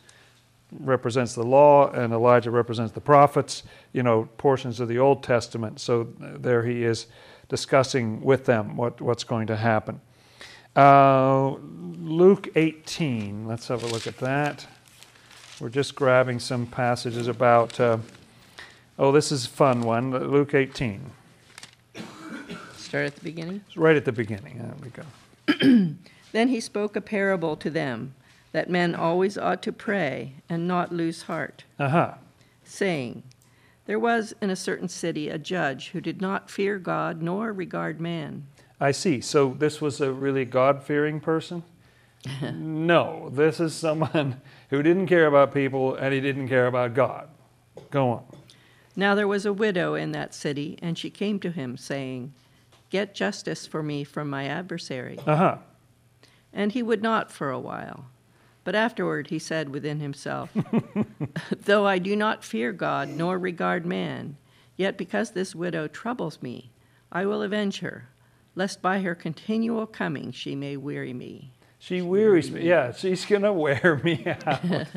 represents 0.79 1.33
the 1.33 1.43
law, 1.43 1.89
and 1.89 2.13
Elijah 2.13 2.51
represents 2.51 2.91
the 2.91 3.01
prophets, 3.01 3.63
you 3.93 4.03
know, 4.03 4.29
portions 4.37 4.79
of 4.79 4.87
the 4.87 4.99
Old 4.99 5.23
Testament. 5.23 5.79
So 5.79 6.07
there 6.19 6.63
he 6.63 6.83
is 6.83 7.07
discussing 7.49 8.21
with 8.21 8.45
them 8.45 8.77
what, 8.77 9.01
what's 9.01 9.23
going 9.23 9.47
to 9.47 9.55
happen. 9.55 9.99
Uh, 10.75 11.55
Luke 11.99 12.49
18, 12.55 13.47
let's 13.47 13.67
have 13.67 13.83
a 13.83 13.87
look 13.87 14.07
at 14.07 14.17
that. 14.19 14.65
We're 15.59 15.69
just 15.69 15.95
grabbing 15.95 16.39
some 16.39 16.65
passages 16.65 17.27
about, 17.27 17.79
uh, 17.79 17.97
oh, 18.97 19.11
this 19.11 19.31
is 19.31 19.45
a 19.45 19.49
fun 19.49 19.81
one, 19.81 20.11
Luke 20.11 20.53
18. 20.53 21.01
Start 22.77 23.05
at 23.05 23.15
the 23.15 23.21
beginning. 23.23 23.61
It's 23.67 23.77
right 23.77 23.95
at 23.95 24.05
the 24.05 24.11
beginning. 24.11 24.57
There 24.57 24.73
we 24.81 24.89
go. 24.89 25.93
Then 26.33 26.47
he 26.47 26.61
spoke 26.61 26.95
a 26.95 27.01
parable 27.01 27.57
to 27.57 27.69
them 27.69 28.15
that 28.53 28.69
men 28.69 28.95
always 28.95 29.37
ought 29.37 29.61
to 29.63 29.73
pray 29.73 30.33
and 30.47 30.65
not 30.67 30.93
lose 30.93 31.23
heart, 31.23 31.65
Uh 31.77 31.89
huh. 31.89 32.13
saying, 32.63 33.23
There 33.85 33.99
was 33.99 34.33
in 34.41 34.49
a 34.49 34.55
certain 34.55 34.87
city 34.87 35.27
a 35.27 35.37
judge 35.37 35.89
who 35.89 35.99
did 35.99 36.21
not 36.21 36.49
fear 36.49 36.79
God 36.79 37.21
nor 37.21 37.51
regard 37.51 37.99
man. 37.99 38.47
I 38.81 38.91
see. 38.91 39.21
So 39.21 39.55
this 39.57 39.79
was 39.79 40.01
a 40.01 40.11
really 40.11 40.43
God 40.43 40.83
fearing 40.83 41.19
person? 41.19 41.63
no, 42.41 43.29
this 43.31 43.59
is 43.59 43.75
someone 43.75 44.41
who 44.71 44.81
didn't 44.81 45.05
care 45.05 45.27
about 45.27 45.53
people 45.53 45.93
and 45.95 46.13
he 46.13 46.19
didn't 46.19 46.47
care 46.47 46.65
about 46.65 46.95
God. 46.95 47.29
Go 47.91 48.09
on. 48.09 48.23
Now 48.95 49.13
there 49.13 49.27
was 49.27 49.45
a 49.45 49.53
widow 49.53 49.93
in 49.93 50.11
that 50.11 50.33
city, 50.33 50.77
and 50.81 50.97
she 50.97 51.09
came 51.09 51.39
to 51.39 51.51
him, 51.51 51.77
saying, 51.77 52.33
Get 52.89 53.15
justice 53.15 53.65
for 53.65 53.81
me 53.81 54.03
from 54.03 54.29
my 54.29 54.45
adversary. 54.45 55.17
Uh 55.25 55.35
huh. 55.35 55.57
And 56.51 56.73
he 56.73 56.83
would 56.83 57.01
not 57.01 57.31
for 57.31 57.51
a 57.51 57.59
while. 57.59 58.07
But 58.63 58.75
afterward 58.75 59.27
he 59.27 59.39
said 59.39 59.69
within 59.69 59.99
himself, 60.01 60.49
Though 61.51 61.87
I 61.87 61.99
do 61.99 62.15
not 62.15 62.43
fear 62.43 62.73
God 62.73 63.09
nor 63.09 63.37
regard 63.37 63.85
man, 63.85 64.37
yet 64.75 64.97
because 64.97 65.31
this 65.31 65.55
widow 65.55 65.87
troubles 65.87 66.41
me, 66.41 66.71
I 67.11 67.25
will 67.25 67.41
avenge 67.41 67.79
her, 67.79 68.09
lest 68.55 68.81
by 68.81 69.01
her 69.01 69.15
continual 69.15 69.85
coming 69.85 70.31
she 70.31 70.55
may 70.55 70.77
weary 70.77 71.13
me. 71.13 71.51
She 71.79 72.03
wearies 72.03 72.51
me. 72.51 72.61
Yeah, 72.61 72.91
she's 72.91 73.25
going 73.25 73.41
to 73.41 73.51
wear 73.51 73.99
me 74.03 74.23
out. 74.27 74.87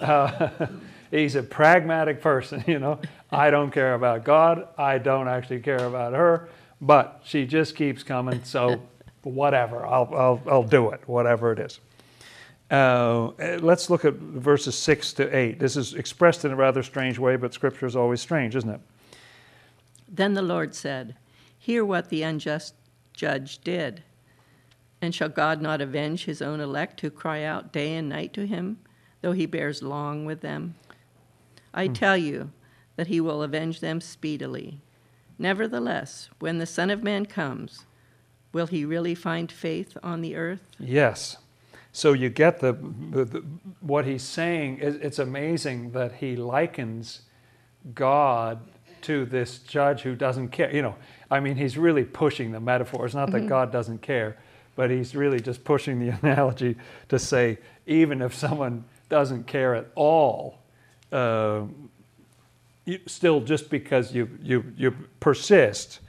Uh, 0.00 0.66
he's 1.10 1.34
a 1.34 1.42
pragmatic 1.42 2.22
person, 2.22 2.64
you 2.66 2.78
know. 2.78 2.98
I 3.30 3.50
don't 3.50 3.70
care 3.70 3.94
about 3.94 4.24
God. 4.24 4.68
I 4.78 4.98
don't 4.98 5.28
actually 5.28 5.60
care 5.60 5.84
about 5.84 6.14
her, 6.14 6.48
but 6.80 7.20
she 7.24 7.44
just 7.44 7.76
keeps 7.76 8.02
coming. 8.02 8.42
So, 8.44 8.80
whatever. 9.22 9.86
I'll, 9.86 10.10
I'll, 10.14 10.42
I'll 10.46 10.62
do 10.62 10.90
it, 10.90 11.06
whatever 11.06 11.52
it 11.52 11.58
is. 11.58 11.78
Uh, 12.70 13.32
let's 13.60 13.90
look 13.90 14.04
at 14.04 14.14
verses 14.14 14.78
6 14.78 15.12
to 15.14 15.36
8. 15.36 15.58
This 15.58 15.76
is 15.76 15.92
expressed 15.94 16.44
in 16.44 16.52
a 16.52 16.56
rather 16.56 16.82
strange 16.82 17.18
way, 17.18 17.36
but 17.36 17.52
scripture 17.52 17.84
is 17.84 17.96
always 17.96 18.20
strange, 18.20 18.56
isn't 18.56 18.70
it? 18.70 18.80
Then 20.08 20.34
the 20.34 20.42
Lord 20.42 20.74
said, 20.74 21.16
Hear 21.58 21.84
what 21.84 22.08
the 22.08 22.22
unjust 22.22 22.74
judge 23.20 23.58
did. 23.58 24.02
And 25.02 25.14
shall 25.14 25.28
God 25.28 25.60
not 25.60 25.82
avenge 25.82 26.24
his 26.24 26.40
own 26.40 26.58
elect 26.58 27.02
who 27.02 27.10
cry 27.10 27.42
out 27.42 27.70
day 27.70 27.94
and 27.94 28.08
night 28.08 28.32
to 28.32 28.46
him, 28.46 28.78
though 29.20 29.32
he 29.32 29.44
bears 29.44 29.82
long 29.82 30.24
with 30.24 30.40
them? 30.40 30.74
I 31.74 31.86
hmm. 31.86 31.92
tell 31.92 32.16
you 32.16 32.50
that 32.96 33.08
he 33.08 33.20
will 33.20 33.42
avenge 33.42 33.80
them 33.80 34.00
speedily. 34.00 34.80
Nevertheless, 35.38 36.30
when 36.38 36.58
the 36.58 36.66
Son 36.66 36.88
of 36.88 37.02
Man 37.02 37.26
comes, 37.26 37.84
will 38.54 38.66
he 38.66 38.86
really 38.86 39.14
find 39.14 39.52
faith 39.52 39.98
on 40.02 40.22
the 40.22 40.34
earth? 40.34 40.62
Yes. 40.78 41.36
So 41.92 42.14
you 42.14 42.30
get 42.30 42.60
the, 42.60 42.72
the, 42.72 43.24
the 43.26 43.44
what 43.80 44.06
he's 44.06 44.22
saying. 44.22 44.78
It's 44.80 45.18
amazing 45.18 45.90
that 45.92 46.14
he 46.14 46.36
likens 46.36 47.22
God 47.94 48.60
to 49.02 49.24
this 49.26 49.58
judge 49.58 50.02
who 50.02 50.14
doesn't 50.14 50.48
care. 50.48 50.74
You 50.74 50.82
know, 50.82 50.96
I 51.30 51.40
mean, 51.40 51.56
he's 51.56 51.78
really 51.78 52.04
pushing 52.04 52.52
the 52.52 52.60
metaphor. 52.60 53.06
It's 53.06 53.14
not 53.14 53.30
that 53.30 53.46
God 53.46 53.70
doesn't 53.70 54.02
care, 54.02 54.36
but 54.74 54.90
he's 54.90 55.14
really 55.14 55.40
just 55.40 55.64
pushing 55.64 56.00
the 56.00 56.18
analogy 56.22 56.76
to 57.08 57.18
say 57.18 57.58
even 57.86 58.22
if 58.22 58.34
someone 58.34 58.84
doesn't 59.08 59.46
care 59.46 59.74
at 59.74 59.86
all, 59.94 60.58
uh, 61.12 61.62
you, 62.84 62.98
still 63.06 63.40
just 63.40 63.70
because 63.70 64.14
you 64.14 64.28
you 64.42 64.64
you 64.76 64.94
persist, 65.20 66.00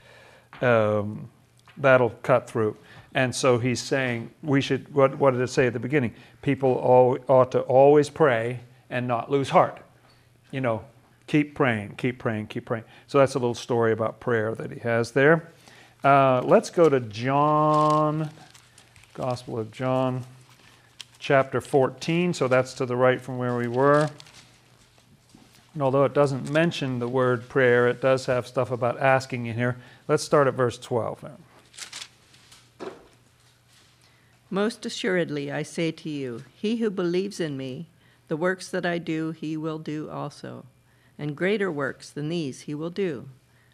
um, 0.60 1.28
that'll 1.76 2.10
cut 2.22 2.48
through. 2.48 2.76
And 3.14 3.34
so 3.34 3.58
he's 3.58 3.80
saying 3.80 4.30
we 4.42 4.60
should. 4.60 4.92
What, 4.94 5.18
what 5.18 5.32
did 5.32 5.40
it 5.40 5.48
say 5.48 5.66
at 5.66 5.72
the 5.72 5.78
beginning? 5.78 6.14
People 6.40 6.74
all, 6.74 7.18
ought 7.28 7.52
to 7.52 7.60
always 7.60 8.08
pray 8.08 8.60
and 8.88 9.06
not 9.06 9.30
lose 9.30 9.50
heart. 9.50 9.82
You 10.50 10.60
know, 10.60 10.82
keep 11.26 11.54
praying, 11.54 11.94
keep 11.96 12.18
praying, 12.18 12.48
keep 12.48 12.64
praying. 12.64 12.84
So 13.06 13.18
that's 13.18 13.34
a 13.34 13.38
little 13.38 13.54
story 13.54 13.92
about 13.92 14.20
prayer 14.20 14.54
that 14.54 14.70
he 14.70 14.80
has 14.80 15.12
there. 15.12 15.52
Uh, 16.04 16.42
let's 16.42 16.70
go 16.70 16.88
to 16.88 17.00
John, 17.00 18.30
Gospel 19.14 19.58
of 19.58 19.70
John, 19.70 20.24
chapter 21.18 21.60
14. 21.60 22.34
So 22.34 22.48
that's 22.48 22.74
to 22.74 22.86
the 22.86 22.96
right 22.96 23.20
from 23.20 23.38
where 23.38 23.56
we 23.56 23.68
were. 23.68 24.10
And 25.74 25.82
although 25.82 26.04
it 26.04 26.12
doesn't 26.12 26.50
mention 26.50 26.98
the 26.98 27.08
word 27.08 27.48
prayer, 27.48 27.88
it 27.88 28.00
does 28.00 28.26
have 28.26 28.46
stuff 28.46 28.70
about 28.70 29.00
asking 29.00 29.46
in 29.46 29.56
here. 29.56 29.76
Let's 30.06 30.22
start 30.22 30.46
at 30.46 30.54
verse 30.54 30.76
12. 30.78 31.24
Most 34.50 34.84
assuredly, 34.84 35.50
I 35.50 35.62
say 35.62 35.92
to 35.92 36.10
you, 36.10 36.44
he 36.54 36.76
who 36.76 36.90
believes 36.90 37.40
in 37.40 37.56
me, 37.56 37.86
the 38.28 38.36
works 38.36 38.68
that 38.68 38.84
I 38.84 38.98
do, 38.98 39.30
he 39.30 39.56
will 39.56 39.78
do 39.78 40.10
also. 40.10 40.66
And 41.22 41.36
greater 41.36 41.70
works 41.70 42.10
than 42.10 42.30
these 42.30 42.62
he 42.62 42.74
will 42.74 42.90
do, 42.90 43.28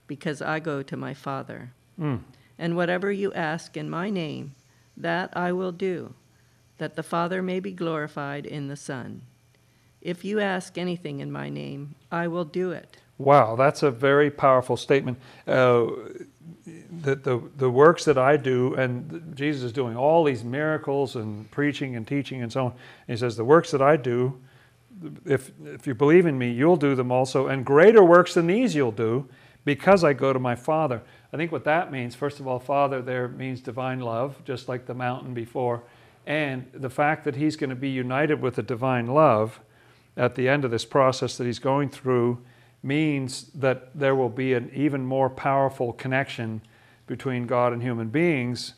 because 0.07 0.43
I 0.43 0.61
go 0.61 0.83
to 0.83 0.97
my 0.99 1.14
Father. 1.14 1.73
Mm. 1.99 2.21
And 2.59 2.76
whatever 2.76 3.11
you 3.11 3.33
ask 3.33 3.75
in 3.75 3.88
my 3.88 4.11
name, 4.11 4.55
that 4.99 5.35
I 5.35 5.52
will 5.52 5.73
do, 5.73 6.12
that 6.76 6.95
the 6.95 7.02
Father 7.02 7.40
may 7.40 7.59
be 7.59 7.73
glorified 7.73 8.45
in 8.45 8.69
the 8.69 8.76
Son. 8.76 9.23
If 10.02 10.26
you 10.26 10.40
ask 10.40 10.76
anything 10.76 11.21
in 11.21 11.33
my 11.33 11.49
name, 11.49 11.95
I 12.12 12.28
will 12.28 12.45
do 12.45 12.71
it. 12.71 12.99
Wow, 13.17 13.57
that's 13.57 13.83
a 13.83 13.90
very 13.90 14.31
powerful 14.31 14.76
statement. 14.76 15.17
Uh, 15.47 15.87
the, 16.67 17.14
the, 17.14 17.43
the 17.57 17.71
works 17.71 18.05
that 18.05 18.19
I 18.19 18.37
do, 18.37 18.75
and 18.75 19.35
Jesus 19.35 19.62
is 19.62 19.73
doing 19.73 19.97
all 19.97 20.23
these 20.23 20.45
miracles 20.45 21.17
and 21.17 21.50
preaching 21.50 21.97
and 21.97 22.07
teaching 22.07 22.43
and 22.43 22.52
so 22.52 22.67
on. 22.67 22.73
And 22.73 23.17
he 23.17 23.17
says, 23.17 23.38
The 23.38 23.45
works 23.45 23.71
that 23.71 23.81
I 23.81 23.97
do, 23.97 24.38
if, 25.25 25.52
if 25.64 25.87
you 25.87 25.95
believe 25.95 26.26
in 26.26 26.38
me, 26.38 26.50
you'll 26.50 26.76
do 26.76 26.95
them 26.95 27.12
also, 27.12 27.47
and 27.47 27.64
greater 27.64 28.05
works 28.05 28.35
than 28.35 28.47
these 28.47 28.75
you'll 28.75 28.93
do 28.93 29.28
because 29.64 30.02
I 30.05 30.12
go 30.12 30.33
to 30.33 30.38
my 30.38 30.55
Father. 30.55 31.02
I 31.33 31.37
think 31.37 31.52
what 31.52 31.64
that 31.64 31.93
means, 31.93 32.14
first 32.14 32.40
of 32.40 32.47
all, 32.47 32.59
Father 32.59 33.02
there 33.02 33.28
means 33.28 33.61
divine 33.61 34.00
love, 34.00 34.43
just 34.45 34.69
like 34.69 34.87
the 34.87 34.95
mountain 34.95 35.35
before. 35.35 35.83
And 36.26 36.67
the 36.73 36.90
fact 36.90 37.25
that 37.25 37.37
he's 37.37 37.57
going 37.57 37.71
to 37.71 37.76
be 37.76 37.90
united 37.90 38.40
with 38.40 38.57
the 38.57 38.62
divine 38.62 39.07
love 39.07 39.61
at 40.17 40.35
the 40.35 40.49
end 40.49 40.64
of 40.64 40.71
this 40.71 40.85
process 40.85 41.37
that 41.37 41.45
he's 41.45 41.59
going 41.59 41.90
through 41.90 42.38
means 42.83 43.50
that 43.55 43.99
there 43.99 44.14
will 44.14 44.28
be 44.28 44.55
an 44.55 44.71
even 44.75 45.05
more 45.05 45.28
powerful 45.28 45.93
connection 45.93 46.61
between 47.07 47.47
God 47.47 47.73
and 47.73 47.83
human 47.83 48.09
beings 48.09 48.75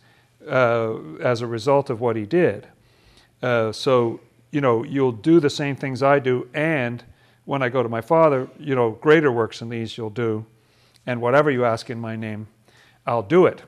uh, 0.48 0.94
as 1.20 1.40
a 1.40 1.46
result 1.46 1.90
of 1.90 2.00
what 2.00 2.16
he 2.16 2.24
did. 2.24 2.66
Uh, 3.42 3.72
so, 3.72 4.20
you 4.50 4.61
know, 4.61 4.85
you'll 4.85 5.12
do 5.12 5.40
the 5.40 5.50
same 5.50 5.76
things 5.76 6.02
I 6.02 6.19
do, 6.19 6.49
and 6.54 7.04
when 7.45 7.62
I 7.62 7.69
go 7.69 7.83
to 7.83 7.88
my 7.88 8.00
Father, 8.00 8.49
you 8.59 8.75
know, 8.75 8.92
greater 8.92 9.33
works 9.33 9.61
than 9.61 9.69
these 9.69 9.97
you'll 9.97 10.11
do, 10.11 10.45
and 11.07 11.21
whatever 11.21 11.50
you 11.50 11.64
ask 11.64 11.90
in 11.90 12.00
my 12.00 12.16
name, 12.16 12.49
I'll 13.07 13.23
do 13.23 13.47
it. 13.47 13.62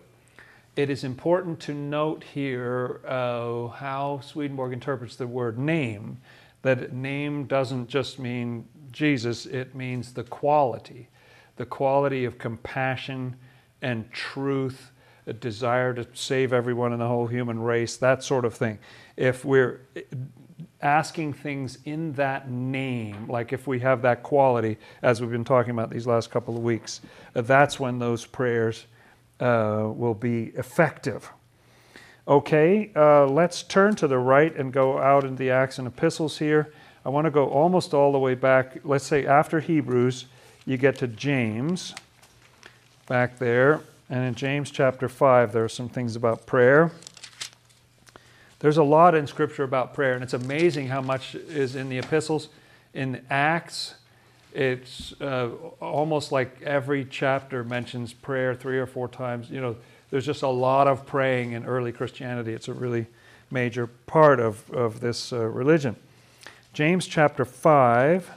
It 0.75 0.89
is 0.89 1.05
important 1.05 1.61
to 1.61 1.75
note 1.75 2.25
here 2.25 3.01
uh, 3.07 3.69
how 3.69 4.21
Swedenborg 4.23 4.73
interprets 4.73 5.17
the 5.17 5.27
word 5.27 5.59
name, 5.59 6.19
that 6.63 6.93
name 6.93 7.45
doesn't 7.45 7.89
just 7.89 8.19
mean 8.19 8.67
Jesus, 8.91 9.47
it 9.47 9.75
means 9.75 10.13
the 10.13 10.25
quality, 10.25 11.09
the 11.57 11.67
quality 11.67 12.25
of 12.25 12.39
compassion 12.39 13.37
and 13.83 14.11
truth, 14.13 14.93
a 15.27 15.33
desire 15.33 15.93
to 15.95 16.07
save 16.15 16.53
everyone 16.53 16.93
in 16.93 16.99
the 16.99 17.09
whole 17.09 17.27
human 17.27 17.61
race, 17.61 17.97
that 17.97 18.23
sort 18.23 18.45
of 18.45 18.55
thing. 18.55 18.79
If 19.17 19.45
we're 19.45 19.81
asking 20.83 21.33
things 21.33 21.79
in 21.85 22.13
that 22.15 22.51
name, 22.51 23.29
like 23.29 23.53
if 23.53 23.67
we 23.67 23.81
have 23.81 24.03
that 24.03 24.23
quality, 24.23 24.79
as 25.03 25.21
we've 25.21 25.31
been 25.31 25.45
talking 25.45 25.71
about 25.71 25.91
these 25.91 26.07
last 26.07 26.31
couple 26.31 26.57
of 26.57 26.63
weeks, 26.63 27.01
that's 27.35 27.79
when 27.79 27.99
those 27.99 28.27
prayers 28.27 28.87
uh, 29.41 29.91
will 29.95 30.15
be 30.15 30.53
effective. 30.57 31.31
Okay, 32.27 32.91
uh, 32.95 33.27
let's 33.27 33.63
turn 33.63 33.97
to 33.97 34.07
the 34.07 34.19
right 34.19 34.55
and 34.57 34.73
go 34.73 34.99
out 34.99 35.25
in 35.25 35.37
the 35.37 35.51
Acts 35.51 35.79
and 35.79 35.89
Epistles 35.89 36.39
here. 36.39 36.73
I 37.05 37.09
want 37.09 37.25
to 37.25 37.31
go 37.31 37.49
almost 37.49 37.95
all 37.95 38.13
the 38.13 38.19
way 38.19 38.35
back. 38.35 38.79
Let's 38.85 39.05
say 39.05 39.27
after 39.27 39.59
Hebrews, 39.59 40.27
you 40.65 40.77
get 40.77 40.97
to 40.99 41.09
James, 41.09 41.95
back 43.09 43.39
there. 43.39 43.81
And 44.09 44.25
in 44.25 44.35
James 44.35 44.71
chapter 44.71 45.09
5, 45.09 45.53
there 45.53 45.65
are 45.65 45.69
some 45.69 45.89
things 45.89 46.15
about 46.15 46.47
prayer. 46.47 46.93
There's 48.63 48.77
a 48.77 48.85
lot 48.85 49.17
in 49.17 49.27
Scripture 49.27 49.65
about 49.65 49.93
prayer, 49.93 50.15
and 50.15 50.23
it's 50.23 50.35
amazing 50.35 50.87
how 50.87 51.01
much 51.01 51.35
is 51.35 51.75
in 51.75 51.89
the 51.89 51.99
epistles 51.99 52.49
In 52.95 53.21
Acts, 53.29 53.97
it's 54.55 55.21
uh, 55.21 55.49
almost 55.81 56.31
like 56.31 56.63
every 56.63 57.05
chapter 57.05 57.65
mentions 57.65 58.13
prayer 58.13 58.55
three 58.55 58.79
or 58.79 58.87
four 58.87 59.09
times. 59.09 59.51
You 59.51 59.61
know, 59.61 59.77
there's 60.11 60.25
just 60.25 60.43
a 60.43 60.49
lot 60.49 60.87
of 60.87 61.05
praying 61.07 61.53
in 61.53 61.65
early 61.65 61.91
Christianity. 61.91 62.53
It's 62.53 62.69
a 62.69 62.73
really 62.73 63.07
major 63.51 63.89
part 63.89 64.39
of, 64.39 64.71
of 64.71 65.01
this 65.01 65.33
uh, 65.33 65.41
religion. 65.41 65.97
James 66.73 67.09
chapter 67.09 67.45
5, 67.45 68.31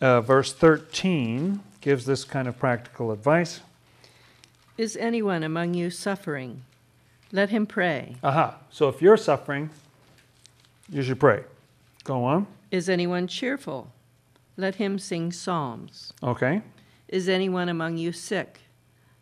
uh, 0.00 0.20
verse 0.20 0.52
13, 0.52 1.60
gives 1.80 2.06
this 2.06 2.24
kind 2.24 2.48
of 2.48 2.58
practical 2.58 3.12
advice. 3.12 3.60
Is 4.76 4.96
anyone 4.96 5.44
among 5.44 5.74
you 5.74 5.90
suffering? 5.90 6.64
Let 7.32 7.50
him 7.50 7.66
pray. 7.66 8.16
Aha. 8.22 8.56
So 8.70 8.88
if 8.88 9.02
you're 9.02 9.16
suffering, 9.16 9.70
you 10.88 11.02
should 11.02 11.20
pray. 11.20 11.44
Go 12.04 12.24
on. 12.24 12.46
Is 12.70 12.88
anyone 12.88 13.26
cheerful? 13.26 13.92
Let 14.56 14.76
him 14.76 14.98
sing 14.98 15.32
psalms. 15.32 16.12
Okay. 16.22 16.62
Is 17.06 17.28
anyone 17.28 17.68
among 17.68 17.96
you 17.96 18.12
sick? 18.12 18.60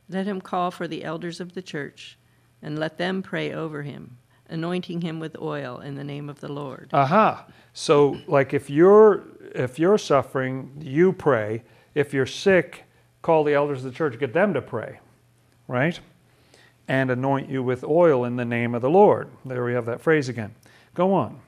Let 0.09 0.27
him 0.27 0.41
call 0.41 0.71
for 0.71 0.87
the 0.87 1.05
elders 1.05 1.41
of 1.41 1.55
the 1.55 1.63
church, 1.63 2.17
and 2.63 2.79
let 2.79 2.97
them 2.97 3.23
pray 3.23 3.53
over 3.53 3.83
him, 3.83 4.19
anointing 4.49 5.01
him 5.01 5.19
with 5.19 5.37
oil 5.41 5.81
in 5.81 5.97
the 5.97 6.05
name 6.05 6.29
of 6.29 6.41
the 6.41 6.51
Lord. 6.51 6.91
Aha. 6.93 7.47
So 7.73 8.19
like 8.27 8.55
if 8.55 8.71
you're 8.71 9.25
if 9.55 9.79
you're 9.79 9.99
suffering, 9.99 10.81
you 10.81 11.13
pray. 11.13 11.65
If 11.95 12.15
you're 12.15 12.27
sick, 12.27 12.85
call 13.23 13.43
the 13.43 13.55
elders 13.55 13.85
of 13.85 13.93
the 13.93 13.97
church, 13.97 14.19
get 14.19 14.33
them 14.33 14.55
to 14.55 14.63
pray. 14.63 15.01
Right? 15.67 15.99
And 16.89 17.11
anoint 17.11 17.51
you 17.51 17.63
with 17.63 17.83
oil 17.83 18.25
in 18.25 18.37
the 18.37 18.45
name 18.45 18.75
of 18.75 18.83
the 18.83 18.91
Lord. 18.91 19.29
There 19.45 19.65
we 19.65 19.73
have 19.73 19.87
that 19.87 20.01
phrase 20.01 20.29
again. 20.29 20.55
Go 20.95 21.13
on. 21.13 21.41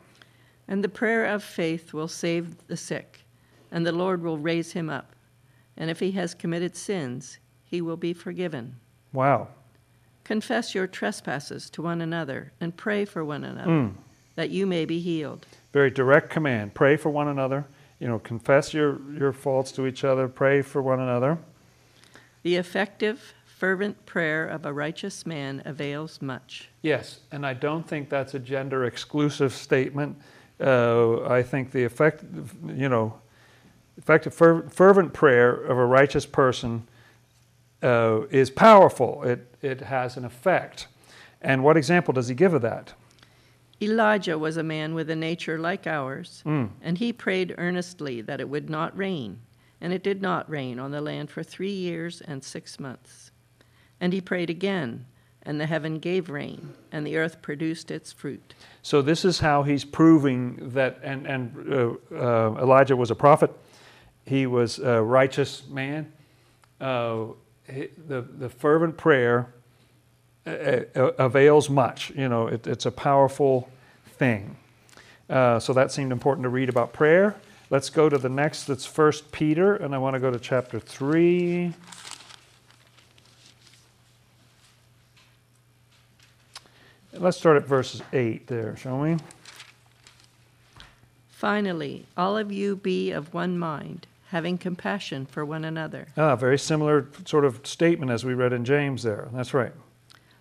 And 0.67 0.83
the 0.83 0.89
prayer 0.89 1.25
of 1.27 1.43
faith 1.43 1.93
will 1.93 2.09
save 2.09 2.67
the 2.67 2.77
sick, 2.77 3.25
and 3.71 3.87
the 3.87 3.93
Lord 3.93 4.23
will 4.23 4.39
raise 4.39 4.73
him 4.73 4.91
up. 4.91 5.15
And 5.77 5.91
if 5.91 6.01
he 6.01 6.11
has 6.13 6.35
committed 6.35 6.77
sins, 6.77 7.39
he 7.65 7.81
will 7.81 7.97
be 7.97 8.13
forgiven. 8.13 8.77
Wow. 9.13 9.49
Confess 10.25 10.75
your 10.75 10.87
trespasses 10.87 11.71
to 11.71 11.83
one 11.83 12.01
another 12.01 12.53
and 12.61 12.77
pray 12.77 13.05
for 13.05 13.25
one 13.25 13.45
another, 13.45 13.71
Mm. 13.71 13.95
that 14.35 14.51
you 14.51 14.67
may 14.67 14.85
be 14.85 15.01
healed. 15.01 15.47
Very 15.73 15.91
direct 15.91 16.29
command. 16.31 16.75
Pray 16.75 16.97
for 16.97 17.11
one 17.11 17.29
another. 17.29 17.65
You 18.01 18.09
know, 18.09 18.19
confess 18.19 18.75
your, 18.75 19.01
your 19.13 19.33
faults 19.33 19.73
to 19.73 19.87
each 19.87 20.05
other. 20.05 20.29
Pray 20.29 20.63
for 20.63 20.83
one 20.83 21.01
another. 21.01 21.39
The 22.43 22.57
effective, 22.57 23.35
fervent 23.59 24.07
prayer 24.07 24.47
of 24.47 24.65
a 24.65 24.73
righteous 24.73 25.27
man 25.27 25.61
avails 25.65 26.23
much. 26.23 26.69
Yes, 26.81 27.21
and 27.33 27.45
I 27.45 27.55
don't 27.55 27.87
think 27.89 28.09
that's 28.09 28.35
a 28.35 28.39
gender 28.39 28.85
exclusive 28.85 29.53
statement. 29.53 30.17
Uh, 30.61 31.25
I 31.29 31.43
think 31.43 31.73
the 31.73 31.83
effect, 31.85 32.23
you 32.67 32.89
know, 32.89 33.19
effective 33.97 34.33
fer- 34.33 34.69
fervent 34.69 35.13
prayer 35.13 35.51
of 35.53 35.77
a 35.77 35.85
righteous 35.85 36.25
person 36.25 36.87
uh, 37.83 38.21
is 38.31 38.49
powerful. 38.51 39.25
It 39.25 39.41
it 39.61 39.81
has 39.81 40.17
an 40.17 40.25
effect. 40.25 40.87
And 41.43 41.65
what 41.65 41.77
example 41.77 42.15
does 42.15 42.29
he 42.29 42.35
give 42.35 42.55
of 42.55 42.63
that? 42.63 42.93
Elijah 43.81 44.39
was 44.39 44.57
a 44.57 44.63
man 44.63 44.95
with 44.95 45.11
a 45.11 45.17
nature 45.17 45.59
like 45.59 45.87
ours, 45.87 46.43
Mm. 46.47 46.71
and 46.83 46.99
he 46.99 47.13
prayed 47.13 47.55
earnestly 47.59 48.21
that 48.23 48.41
it 48.41 48.49
would 48.49 48.71
not 48.71 48.97
rain. 48.97 49.41
And 49.81 49.93
it 49.93 50.03
did 50.03 50.21
not 50.23 50.51
rain 50.51 50.81
on 50.81 50.91
the 50.91 51.01
land 51.01 51.31
for 51.31 51.45
three 51.45 51.73
years 51.73 52.21
and 52.21 52.43
six 52.43 52.81
months. 52.81 53.28
And 54.01 54.13
he 54.13 54.21
prayed 54.21 54.51
again, 54.51 55.07
and 55.43 55.61
the 55.61 55.67
heaven 55.67 55.99
gave 55.99 56.31
rain, 56.31 56.75
and 56.93 57.07
the 57.07 57.17
earth 57.17 57.43
produced 57.43 57.91
its 57.91 58.13
fruit. 58.13 58.55
So 58.83 59.03
this 59.03 59.25
is 59.25 59.41
how 59.41 59.65
he's 59.65 59.85
proving 59.85 60.71
that. 60.75 61.01
And 61.03 61.27
and 61.27 61.73
uh, 61.73 62.15
uh, 62.15 62.63
Elijah 62.63 62.97
was 62.97 63.11
a 63.11 63.15
prophet. 63.15 63.51
He 64.25 64.47
was 64.47 64.79
a 64.79 65.03
righteous 65.03 65.67
man. 65.69 66.13
Uh, 66.81 67.27
the 67.67 68.23
the 68.23 68.49
fervent 68.49 68.97
prayer 68.97 69.53
uh, 70.47 70.51
uh, 70.95 71.13
avails 71.19 71.69
much. 71.69 72.11
You 72.11 72.29
know, 72.29 72.47
it, 72.47 72.67
it's 72.67 72.87
a 72.87 72.93
powerful 72.93 73.69
thing. 74.19 74.57
Uh, 75.29 75.59
so 75.59 75.73
that 75.73 75.93
seemed 75.93 76.13
important 76.13 76.45
to 76.45 76.49
read 76.49 76.69
about 76.69 76.93
prayer. 76.93 77.35
Let's 77.71 77.91
go 77.91 78.09
to 78.09 78.17
the 78.17 78.31
next. 78.31 78.65
That's 78.65 78.87
First 78.87 79.31
Peter, 79.31 79.77
and 79.77 79.95
I 79.95 79.99
want 79.99 80.15
to 80.15 80.21
go 80.21 80.31
to 80.31 80.39
chapter 80.39 80.81
three. 80.81 81.75
Let's 87.19 87.37
start 87.37 87.57
at 87.57 87.67
verses 87.67 88.01
eight 88.13 88.47
there, 88.47 88.77
shall 88.77 89.01
we? 89.01 89.17
Finally, 91.31 92.07
all 92.17 92.37
of 92.37 92.53
you 92.53 92.77
be 92.77 93.11
of 93.11 93.35
one 93.35 93.59
mind, 93.59 94.07
having 94.29 94.57
compassion 94.57 95.27
for 95.27 95.45
one 95.45 95.65
another. 95.65 96.09
Ah, 96.17 96.37
very 96.37 96.59
similar 96.59 97.09
sort 97.25 97.45
of 97.45 97.67
statement 97.67 98.13
as 98.13 98.25
we 98.25 98.35
read 98.35 98.53
in 98.53 98.65
James 98.65 99.03
there. 99.03 99.29
That's 99.33 99.53
right. 99.53 99.73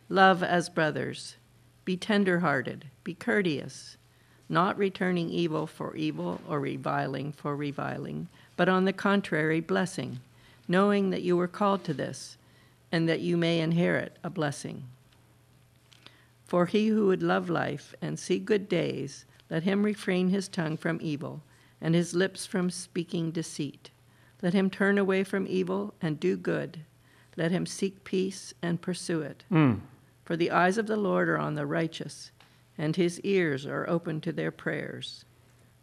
Love 0.07 0.43
as 0.43 0.69
brothers. 0.69 1.35
Be 1.83 1.97
tender-hearted. 1.97 2.85
Be 3.03 3.15
courteous, 3.15 3.97
not 4.47 4.77
returning 4.77 5.29
evil 5.29 5.65
for 5.65 5.95
evil 5.95 6.41
or 6.47 6.59
reviling 6.59 7.31
for 7.31 7.55
reviling, 7.55 8.27
but 8.55 8.69
on 8.69 8.85
the 8.85 8.93
contrary, 8.93 9.61
blessing, 9.61 10.19
knowing 10.67 11.09
that 11.09 11.23
you 11.23 11.37
were 11.37 11.47
called 11.47 11.83
to 11.85 11.93
this, 11.93 12.37
and 12.91 13.09
that 13.09 13.21
you 13.21 13.35
may 13.35 13.59
inherit 13.59 14.17
a 14.23 14.29
blessing. 14.29 14.83
For 16.47 16.65
he 16.65 16.87
who 16.87 17.07
would 17.07 17.21
love 17.21 17.49
life 17.49 17.93
and 18.01 18.17
see 18.17 18.39
good 18.39 18.69
days, 18.69 19.25
let 19.49 19.63
him 19.63 19.83
refrain 19.83 20.29
his 20.29 20.47
tongue 20.47 20.77
from 20.77 20.99
evil, 21.01 21.43
and 21.81 21.93
his 21.93 22.15
lips 22.15 22.45
from 22.45 22.69
speaking 22.69 23.31
deceit. 23.31 23.91
Let 24.41 24.53
him 24.53 24.69
turn 24.69 24.97
away 24.97 25.23
from 25.23 25.45
evil 25.47 25.93
and 26.01 26.19
do 26.19 26.37
good. 26.37 26.79
Let 27.35 27.51
him 27.51 27.65
seek 27.65 28.03
peace 28.03 28.53
and 28.61 28.81
pursue 28.81 29.21
it. 29.21 29.43
Mm. 29.51 29.81
For 30.23 30.35
the 30.35 30.51
eyes 30.51 30.77
of 30.77 30.87
the 30.87 30.97
Lord 30.97 31.29
are 31.29 31.37
on 31.37 31.55
the 31.55 31.65
righteous, 31.65 32.31
and 32.77 32.95
his 32.95 33.19
ears 33.21 33.65
are 33.65 33.89
open 33.89 34.21
to 34.21 34.31
their 34.31 34.51
prayers. 34.51 35.25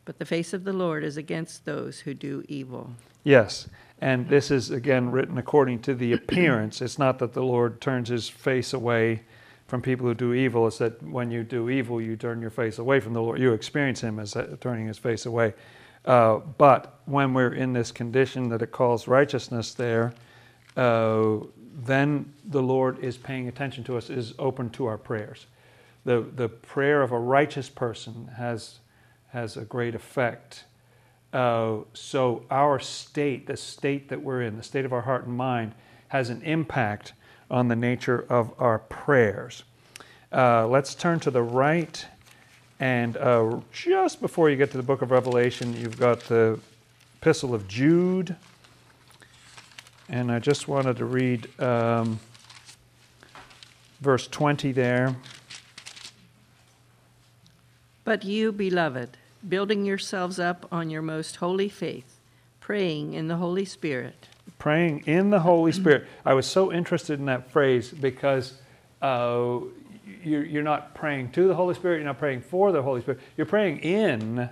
But 0.05 0.18
the 0.18 0.27
face 0.27 0.53
of 0.53 0.64
the 0.64 0.72
Lord 0.72 1.05
is 1.05 1.16
against 1.16 1.64
those 1.64 2.00
who 2.00 2.14
do 2.14 2.44
evil. 2.48 2.90
Yes. 3.22 3.68
And 4.00 4.29
this 4.29 4.50
is, 4.50 4.70
again, 4.70 5.11
written 5.11 5.38
according 5.38 5.81
to 5.83 5.94
the 5.94 6.12
appearance. 6.12 6.83
It's 6.83 6.98
not 6.98 7.18
that 7.20 7.33
the 7.33 7.42
Lord 7.42 7.81
turns 7.81 8.09
his 8.09 8.29
face 8.29 8.72
away 8.72 9.22
from 9.74 9.82
people 9.82 10.06
who 10.06 10.14
do 10.14 10.32
evil. 10.34 10.68
is 10.68 10.78
that 10.78 11.02
when 11.02 11.32
you 11.32 11.42
do 11.42 11.68
evil, 11.68 12.00
you 12.00 12.16
turn 12.16 12.40
your 12.40 12.48
face 12.48 12.78
away 12.78 13.00
from 13.00 13.12
the 13.12 13.20
Lord. 13.20 13.40
You 13.40 13.52
experience 13.54 14.00
him 14.00 14.20
as 14.20 14.37
uh, 14.37 14.54
turning 14.60 14.87
his 14.87 14.98
face 14.98 15.26
away. 15.26 15.52
Uh, 16.04 16.37
but 16.37 17.00
when 17.06 17.34
we're 17.34 17.54
in 17.54 17.72
this 17.72 17.90
condition 17.90 18.50
that 18.50 18.62
it 18.62 18.70
calls 18.70 19.08
righteousness 19.08 19.74
there, 19.74 20.14
uh, 20.76 21.38
then 21.84 22.32
the 22.44 22.62
Lord 22.62 23.00
is 23.00 23.16
paying 23.16 23.48
attention 23.48 23.82
to 23.82 23.96
us, 23.96 24.10
is 24.10 24.32
open 24.38 24.70
to 24.70 24.87
our 24.87 24.96
prayers. 24.96 25.46
The, 26.04 26.20
the 26.20 26.48
prayer 26.48 27.02
of 27.02 27.10
a 27.10 27.18
righteous 27.18 27.68
person 27.68 28.30
has, 28.37 28.78
has 29.30 29.56
a 29.56 29.64
great 29.64 29.96
effect. 29.96 30.66
Uh, 31.32 31.78
so 31.94 32.46
our 32.48 32.78
state, 32.78 33.48
the 33.48 33.56
state 33.56 34.08
that 34.10 34.22
we're 34.22 34.42
in, 34.42 34.56
the 34.56 34.62
state 34.62 34.84
of 34.84 34.92
our 34.92 35.02
heart 35.02 35.26
and 35.26 35.37
mind, 35.37 35.74
has 36.06 36.30
an 36.30 36.42
impact 36.42 37.12
on 37.50 37.68
the 37.68 37.76
nature 37.76 38.24
of 38.28 38.52
our 38.59 38.78
prayers. 38.78 39.62
Uh, 40.33 40.66
let's 40.66 40.94
turn 40.94 41.20
to 41.20 41.30
the 41.30 41.42
right. 41.42 42.04
And 42.80 43.16
uh, 43.16 43.61
just 43.72 44.20
before 44.20 44.50
you 44.50 44.57
get 44.57 44.70
to 44.72 44.76
the 44.76 44.83
book 44.83 45.02
of 45.02 45.11
Revelation, 45.11 45.76
you've 45.76 45.98
got 45.98 46.20
the 46.20 46.59
epistle 47.20 47.54
of 47.54 47.68
Jude. 47.68 48.37
And 50.09 50.30
I 50.30 50.38
just 50.38 50.68
wanted 50.68 50.96
to 50.98 51.04
read 51.04 51.48
um, 51.61 52.18
verse 54.00 54.26
20 54.26 54.72
there. 54.72 55.16
But 58.04 58.24
you, 58.24 58.52
beloved, 58.52 59.16
building 59.48 59.87
yourselves 59.87 60.38
up 60.38 60.66
on 60.70 60.90
your 60.90 61.00
most 61.00 61.37
holy 61.37 61.70
faith, 61.70 62.18
praying 62.61 63.14
in 63.14 63.28
the 63.28 63.37
Holy 63.37 63.64
Spirit. 63.64 64.28
Praying 64.64 65.03
in 65.05 65.29
the 65.29 65.40
Holy 65.40 65.72
Spirit. 65.72 66.07
I 66.24 66.33
was 66.33 66.46
so 66.46 66.72
interested 66.72 67.18
in 67.18 67.27
that 67.27 67.50
phrase 67.50 67.90
because 67.90 68.55
uh, 69.03 69.59
you're, 70.22 70.42
you're 70.42 70.62
not 70.62 70.94
praying 70.94 71.33
to 71.33 71.46
the 71.46 71.55
Holy 71.55 71.74
Spirit, 71.74 71.96
you're 71.96 72.07
not 72.07 72.18
praying 72.18 72.40
for 72.40 72.72
the 72.72 72.81
Holy 72.81 73.03
Spirit, 73.03 73.20
you're 73.37 73.44
praying 73.44 73.81
in 73.81 74.48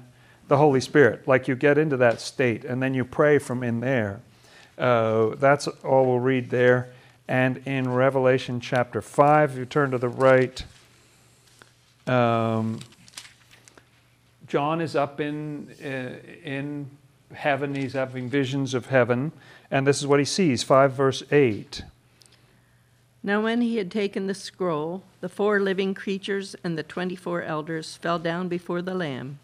the 0.48 0.58
Holy 0.58 0.82
Spirit. 0.82 1.26
Like 1.26 1.48
you 1.48 1.56
get 1.56 1.78
into 1.78 1.96
that 1.96 2.20
state 2.20 2.62
and 2.62 2.82
then 2.82 2.92
you 2.92 3.06
pray 3.06 3.38
from 3.38 3.62
in 3.62 3.80
there. 3.80 4.20
Uh, 4.76 5.30
that's 5.36 5.66
all 5.66 6.04
we'll 6.04 6.20
read 6.20 6.50
there. 6.50 6.90
And 7.26 7.66
in 7.66 7.90
Revelation 7.90 8.60
chapter 8.60 9.00
5, 9.00 9.52
if 9.52 9.56
you 9.56 9.64
turn 9.64 9.92
to 9.92 9.98
the 9.98 10.10
right, 10.10 10.62
um, 12.06 12.80
John 14.46 14.82
is 14.82 14.94
up 14.94 15.22
in, 15.22 15.70
uh, 15.82 16.18
in 16.46 16.90
heaven. 17.32 17.74
He's 17.74 17.94
having 17.94 18.28
visions 18.28 18.74
of 18.74 18.84
heaven. 18.84 19.32
And 19.72 19.86
this 19.86 19.98
is 19.98 20.06
what 20.06 20.20
he 20.20 20.24
sees 20.24 20.62
5 20.62 20.92
verse 20.92 21.22
8. 21.32 21.82
Now, 23.24 23.40
when 23.40 23.60
he 23.60 23.76
had 23.76 23.90
taken 23.90 24.26
the 24.26 24.34
scroll, 24.34 25.02
the 25.20 25.28
four 25.28 25.60
living 25.60 25.94
creatures 25.94 26.56
and 26.64 26.76
the 26.76 26.82
twenty 26.82 27.14
four 27.14 27.42
elders 27.42 27.96
fell 27.96 28.18
down 28.18 28.48
before 28.48 28.82
the 28.82 28.94
Lamb, 28.94 29.38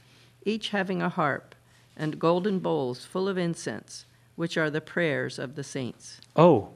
each 0.44 0.70
having 0.70 1.00
a 1.00 1.08
harp, 1.08 1.54
and 1.96 2.18
golden 2.18 2.58
bowls 2.58 3.04
full 3.04 3.28
of 3.28 3.38
incense, 3.38 4.04
which 4.34 4.56
are 4.56 4.68
the 4.68 4.80
prayers 4.80 5.38
of 5.38 5.54
the 5.54 5.62
saints. 5.62 6.20
Oh, 6.34 6.70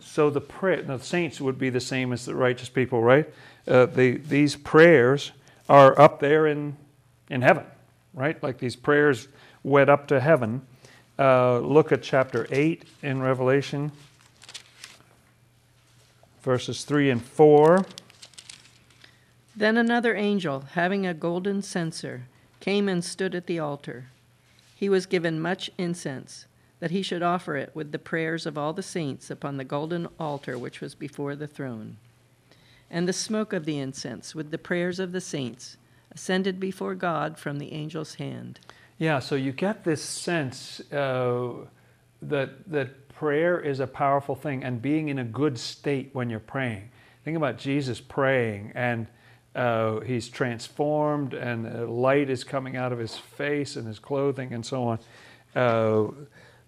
so 0.00 0.30
the 0.30 0.40
prayer, 0.40 0.82
the 0.82 0.98
saints 0.98 1.38
would 1.38 1.58
be 1.58 1.68
the 1.68 1.80
same 1.80 2.14
as 2.14 2.24
the 2.24 2.34
righteous 2.34 2.70
people, 2.70 3.02
right? 3.02 3.32
Uh, 3.68 3.86
the, 3.86 4.16
these 4.16 4.56
prayers 4.56 5.32
are 5.68 5.98
up 6.00 6.18
there 6.18 6.46
in, 6.46 6.76
in 7.28 7.42
heaven, 7.42 7.64
right? 8.14 8.42
Like 8.42 8.58
these 8.58 8.74
prayers 8.74 9.28
went 9.62 9.90
up 9.90 10.08
to 10.08 10.18
heaven. 10.18 10.62
Uh, 11.22 11.60
look 11.60 11.92
at 11.92 12.02
chapter 12.02 12.48
8 12.50 12.82
in 13.04 13.22
Revelation, 13.22 13.92
verses 16.42 16.82
3 16.82 17.10
and 17.10 17.22
4. 17.22 17.86
Then 19.54 19.76
another 19.76 20.16
angel, 20.16 20.64
having 20.72 21.06
a 21.06 21.14
golden 21.14 21.62
censer, 21.62 22.24
came 22.58 22.88
and 22.88 23.04
stood 23.04 23.36
at 23.36 23.46
the 23.46 23.60
altar. 23.60 24.06
He 24.74 24.88
was 24.88 25.06
given 25.06 25.40
much 25.40 25.70
incense, 25.78 26.46
that 26.80 26.90
he 26.90 27.02
should 27.02 27.22
offer 27.22 27.56
it 27.56 27.70
with 27.72 27.92
the 27.92 28.00
prayers 28.00 28.44
of 28.44 28.58
all 28.58 28.72
the 28.72 28.82
saints 28.82 29.30
upon 29.30 29.58
the 29.58 29.64
golden 29.64 30.08
altar 30.18 30.58
which 30.58 30.80
was 30.80 30.96
before 30.96 31.36
the 31.36 31.46
throne. 31.46 31.98
And 32.90 33.06
the 33.06 33.12
smoke 33.12 33.52
of 33.52 33.64
the 33.64 33.78
incense, 33.78 34.34
with 34.34 34.50
the 34.50 34.58
prayers 34.58 34.98
of 34.98 35.12
the 35.12 35.20
saints, 35.20 35.76
ascended 36.10 36.58
before 36.58 36.96
God 36.96 37.38
from 37.38 37.60
the 37.60 37.70
angel's 37.70 38.14
hand. 38.14 38.58
Yeah, 39.02 39.18
so 39.18 39.34
you 39.34 39.50
get 39.50 39.82
this 39.82 40.00
sense 40.00 40.80
uh, 40.92 41.54
that 42.22 42.70
that 42.70 43.08
prayer 43.08 43.58
is 43.58 43.80
a 43.80 43.86
powerful 43.88 44.36
thing, 44.36 44.62
and 44.62 44.80
being 44.80 45.08
in 45.08 45.18
a 45.18 45.24
good 45.24 45.58
state 45.58 46.10
when 46.12 46.30
you're 46.30 46.38
praying. 46.38 46.88
Think 47.24 47.36
about 47.36 47.58
Jesus 47.58 48.00
praying, 48.00 48.70
and 48.76 49.08
uh, 49.56 49.98
he's 50.02 50.28
transformed, 50.28 51.34
and 51.34 51.90
light 51.90 52.30
is 52.30 52.44
coming 52.44 52.76
out 52.76 52.92
of 52.92 53.00
his 53.00 53.16
face 53.16 53.74
and 53.74 53.88
his 53.88 53.98
clothing, 53.98 54.52
and 54.52 54.64
so 54.64 54.84
on. 54.84 54.98
Uh, 55.56 56.12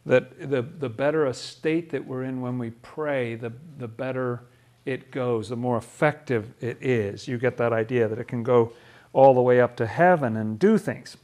that 0.05 0.51
the 0.51 0.62
the 0.62 0.88
better 0.88 1.27
a 1.27 1.35
state 1.35 1.90
that 1.90 2.05
we're 2.05 2.25
in 2.25 2.40
when 2.40 2.59
we 2.59 2.70
pray, 2.70 3.37
the 3.37 3.53
the 3.79 3.87
better 3.87 4.42
it 4.85 5.12
goes, 5.12 5.51
the 5.51 5.57
more 5.57 5.77
effective 5.77 6.53
it 6.61 6.79
is. 6.83 7.29
You 7.29 7.38
get 7.38 7.59
that 7.59 7.73
idea 7.73 8.09
that 8.09 8.18
it 8.18 8.27
can 8.27 8.42
go 8.42 8.73
all 9.12 9.35
the 9.35 9.40
way 9.40 9.61
up 9.61 9.77
to 9.77 9.87
heaven 9.87 10.37
and 10.37 10.59
do 10.59 10.79
things. 10.79 11.16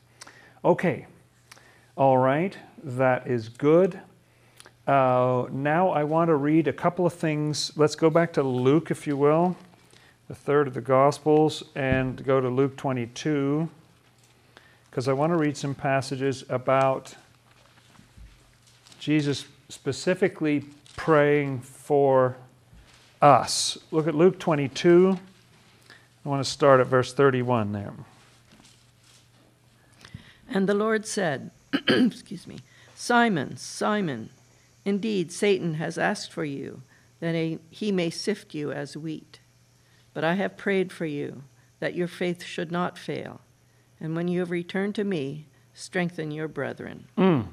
Okay, 0.62 1.07
all 1.96 2.18
right, 2.18 2.55
that 2.85 3.27
is 3.27 3.49
good. 3.49 3.99
Uh, 4.87 5.46
now 5.51 5.88
I 5.88 6.05
want 6.05 6.29
to 6.29 6.35
read 6.35 6.68
a 6.68 6.73
couple 6.73 7.07
of 7.07 7.14
things. 7.14 7.73
Let's 7.77 7.94
go 7.94 8.11
back 8.11 8.35
to 8.35 8.42
Luke, 8.42 8.90
if 8.90 9.07
you 9.07 9.16
will, 9.16 9.57
the 10.29 10.35
third 10.35 10.68
of 10.68 10.75
the 10.75 10.83
Gospels, 10.83 11.62
and 11.75 12.23
go 12.27 12.42
to 12.42 12.51
Luke 12.51 12.77
22, 12.77 13.70
because 14.90 15.09
I 15.09 15.14
want 15.14 15.33
to 15.33 15.38
read 15.38 15.57
some 15.57 15.75
passages 15.75 16.44
about 16.51 17.14
Jesus 18.99 19.46
specifically 19.70 20.66
praying 20.94 21.61
for 21.61 22.37
us. 23.23 23.79
Look 23.90 24.07
at 24.07 24.14
Luke 24.14 24.38
22. 24.38 25.18
I 26.23 26.29
want 26.29 26.44
to 26.44 26.51
start 26.51 26.81
at 26.81 26.87
verse 26.87 27.14
31 27.14 27.73
there. 27.73 27.94
And 30.51 30.69
the 30.69 30.75
Lord 30.75 31.07
said, 31.07 31.53
Excuse 31.89 32.47
me, 32.47 32.59
Simon, 32.95 33.57
Simon, 33.57 34.31
indeed 34.85 35.31
Satan 35.31 35.75
has 35.75 35.97
asked 35.97 36.33
for 36.33 36.45
you, 36.45 36.83
that 37.21 37.59
he 37.71 37.93
may 37.93 38.11
sift 38.11 38.55
you 38.55 38.73
as 38.73 38.97
wheat. 38.97 39.39
But 40.13 40.25
I 40.25 40.35
have 40.35 40.57
prayed 40.57 40.93
for 40.93 41.07
you, 41.07 41.45
that 41.79 41.95
your 41.95 42.09
faith 42.09 42.43
should 42.43 42.73
not 42.73 42.99
fail. 42.99 43.41
And 44.01 44.17
when 44.17 44.29
you 44.29 44.41
have 44.41 44.51
returned 44.51 44.95
to 44.97 45.05
me, 45.05 45.47
strengthen 45.73 46.31
your 46.31 46.49
brethren. 46.49 47.07
Mm. 47.17 47.47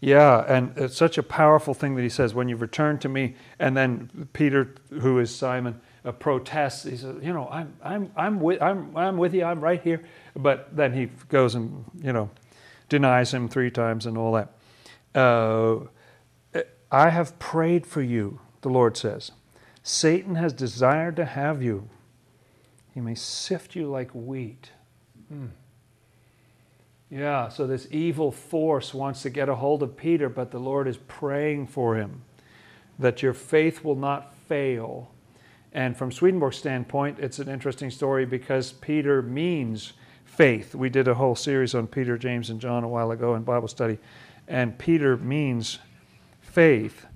Yeah, 0.00 0.44
and 0.46 0.76
it's 0.76 0.96
such 0.96 1.18
a 1.18 1.22
powerful 1.22 1.74
thing 1.74 1.96
that 1.96 2.02
he 2.02 2.08
says, 2.08 2.34
when 2.34 2.48
you've 2.48 2.60
returned 2.60 3.00
to 3.00 3.08
me, 3.08 3.36
and 3.58 3.76
then 3.76 4.28
Peter, 4.32 4.74
who 4.90 5.18
is 5.18 5.34
Simon, 5.34 5.80
uh, 6.08 6.12
protests. 6.12 6.84
He 6.84 6.96
says, 6.96 7.16
you 7.22 7.32
know, 7.32 7.48
I'm, 7.50 7.74
I'm, 7.82 8.10
I'm, 8.16 8.40
with, 8.40 8.62
I'm, 8.62 8.96
I'm 8.96 9.18
with 9.18 9.34
you, 9.34 9.44
I'm 9.44 9.60
right 9.60 9.82
here. 9.82 10.02
But 10.34 10.74
then 10.74 10.92
he 10.92 11.10
goes 11.28 11.54
and, 11.54 11.84
you 12.02 12.12
know, 12.12 12.30
denies 12.88 13.34
him 13.34 13.48
three 13.48 13.70
times 13.70 14.06
and 14.06 14.16
all 14.16 14.32
that. 14.32 14.52
Uh, 15.14 15.86
I 16.90 17.10
have 17.10 17.38
prayed 17.38 17.86
for 17.86 18.00
you, 18.00 18.40
the 18.62 18.70
Lord 18.70 18.96
says. 18.96 19.32
Satan 19.82 20.36
has 20.36 20.52
desired 20.52 21.16
to 21.16 21.24
have 21.24 21.62
you. 21.62 21.88
He 22.94 23.00
may 23.00 23.14
sift 23.14 23.76
you 23.76 23.86
like 23.86 24.10
wheat. 24.12 24.70
Hmm. 25.28 25.46
Yeah, 27.10 27.48
so 27.48 27.66
this 27.66 27.86
evil 27.90 28.30
force 28.30 28.92
wants 28.92 29.22
to 29.22 29.30
get 29.30 29.48
a 29.48 29.54
hold 29.54 29.82
of 29.82 29.96
Peter, 29.96 30.28
but 30.28 30.50
the 30.50 30.58
Lord 30.58 30.86
is 30.86 30.98
praying 31.08 31.68
for 31.68 31.96
him 31.96 32.22
that 32.98 33.22
your 33.22 33.32
faith 33.32 33.84
will 33.84 33.96
not 33.96 34.34
fail. 34.34 35.10
And 35.72 35.96
from 35.96 36.10
Swedenborg's 36.10 36.56
standpoint, 36.56 37.18
it's 37.18 37.38
an 37.38 37.48
interesting 37.48 37.90
story 37.90 38.24
because 38.24 38.72
Peter 38.72 39.22
means 39.22 39.92
faith. 40.24 40.74
We 40.74 40.88
did 40.88 41.08
a 41.08 41.14
whole 41.14 41.34
series 41.34 41.74
on 41.74 41.86
Peter, 41.86 42.16
James, 42.16 42.50
and 42.50 42.60
John 42.60 42.84
a 42.84 42.88
while 42.88 43.10
ago 43.10 43.34
in 43.34 43.42
Bible 43.42 43.68
study, 43.68 43.98
and 44.46 44.78
Peter 44.78 45.16
means 45.16 45.78
faith. 46.40 47.06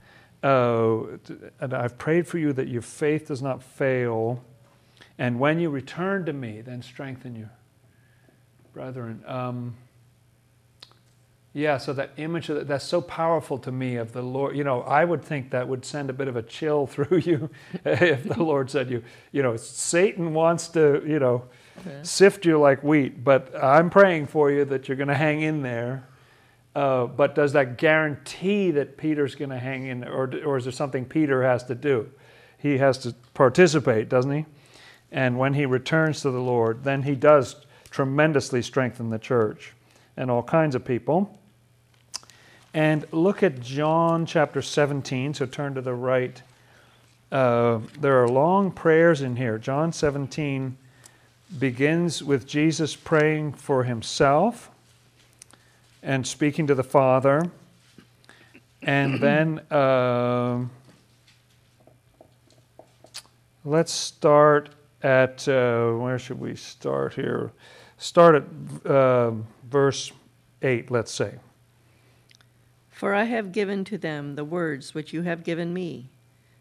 Uh, 0.42 1.18
and 1.60 1.72
I've 1.72 1.96
prayed 1.98 2.26
for 2.26 2.38
you 2.38 2.52
that 2.52 2.68
your 2.68 2.82
faith 2.82 3.28
does 3.28 3.40
not 3.40 3.62
fail. 3.62 4.42
And 5.18 5.38
when 5.38 5.60
you 5.60 5.70
return 5.70 6.24
to 6.26 6.32
me, 6.32 6.60
then 6.62 6.82
strengthen 6.82 7.36
your 7.36 7.50
brethren. 8.72 9.22
Um, 9.26 9.76
yeah, 11.54 11.76
so 11.76 11.92
that 11.92 12.12
image 12.16 12.48
of, 12.48 12.66
that's 12.66 12.84
so 12.84 13.02
powerful 13.02 13.58
to 13.58 13.70
me 13.70 13.96
of 13.96 14.12
the 14.12 14.22
Lord. 14.22 14.56
You 14.56 14.64
know, 14.64 14.82
I 14.82 15.04
would 15.04 15.22
think 15.22 15.50
that 15.50 15.68
would 15.68 15.84
send 15.84 16.08
a 16.08 16.12
bit 16.14 16.28
of 16.28 16.36
a 16.36 16.42
chill 16.42 16.86
through 16.88 17.18
you 17.18 17.50
if 17.84 18.24
the 18.24 18.42
Lord 18.42 18.70
said 18.70 18.90
you, 18.90 19.02
you 19.32 19.42
know, 19.42 19.56
Satan 19.56 20.32
wants 20.32 20.68
to, 20.68 21.02
you 21.06 21.18
know, 21.18 21.44
sift 22.02 22.46
you 22.46 22.58
like 22.58 22.82
wheat, 22.82 23.22
but 23.24 23.54
I'm 23.62 23.90
praying 23.90 24.26
for 24.26 24.50
you 24.50 24.64
that 24.66 24.88
you're 24.88 24.96
going 24.96 25.08
to 25.08 25.14
hang 25.14 25.42
in 25.42 25.62
there. 25.62 26.08
Uh, 26.74 27.04
but 27.04 27.34
does 27.34 27.52
that 27.52 27.76
guarantee 27.76 28.70
that 28.70 28.96
Peter's 28.96 29.34
going 29.34 29.50
to 29.50 29.58
hang 29.58 29.86
in, 29.86 30.04
or, 30.04 30.32
or 30.44 30.56
is 30.56 30.64
there 30.64 30.72
something 30.72 31.04
Peter 31.04 31.42
has 31.42 31.64
to 31.64 31.74
do? 31.74 32.10
He 32.56 32.78
has 32.78 32.96
to 32.98 33.14
participate, 33.34 34.08
doesn't 34.08 34.32
he? 34.32 34.46
And 35.10 35.38
when 35.38 35.52
he 35.52 35.66
returns 35.66 36.22
to 36.22 36.30
the 36.30 36.40
Lord, 36.40 36.84
then 36.84 37.02
he 37.02 37.14
does 37.14 37.56
tremendously 37.90 38.62
strengthen 38.62 39.10
the 39.10 39.18
church 39.18 39.74
and 40.16 40.30
all 40.30 40.42
kinds 40.42 40.74
of 40.74 40.82
people. 40.82 41.38
And 42.74 43.06
look 43.12 43.42
at 43.42 43.61
John 43.61 44.24
chapter 44.24 44.62
17. 44.62 45.35
So 45.35 45.46
turn 45.46 45.74
to 45.74 45.82
the 45.82 45.94
right. 45.94 46.40
Uh, 47.30 47.80
there 48.00 48.22
are 48.22 48.28
long 48.28 48.70
prayers 48.70 49.20
in 49.20 49.37
here. 49.37 49.58
John 49.58 49.92
17 49.92 50.76
begins 51.58 52.22
with 52.22 52.46
Jesus 52.46 52.96
praying 52.96 53.52
for 53.54 53.85
himself 53.85 54.70
and 56.02 56.26
speaking 56.26 56.66
to 56.66 56.74
the 56.74 56.85
Father. 56.85 57.50
And 58.82 59.20
then 59.20 59.58
uh, 59.70 60.64
let's 63.64 63.92
start 63.92 64.70
at, 65.02 65.46
uh, 65.46 65.92
where 65.92 66.18
should 66.18 66.40
we 66.40 66.56
start 66.56 67.14
here? 67.14 67.52
Start 67.98 68.37
at 68.37 68.90
uh, 68.90 69.32
verse 69.68 70.11
8, 70.62 70.90
let's 70.90 71.12
say. 71.12 71.35
For 73.02 73.16
I 73.16 73.24
have 73.24 73.50
given 73.50 73.84
to 73.86 73.98
them 73.98 74.36
the 74.36 74.44
words 74.44 74.94
which 74.94 75.12
you 75.12 75.22
have 75.22 75.42
given 75.42 75.74
me, 75.74 76.06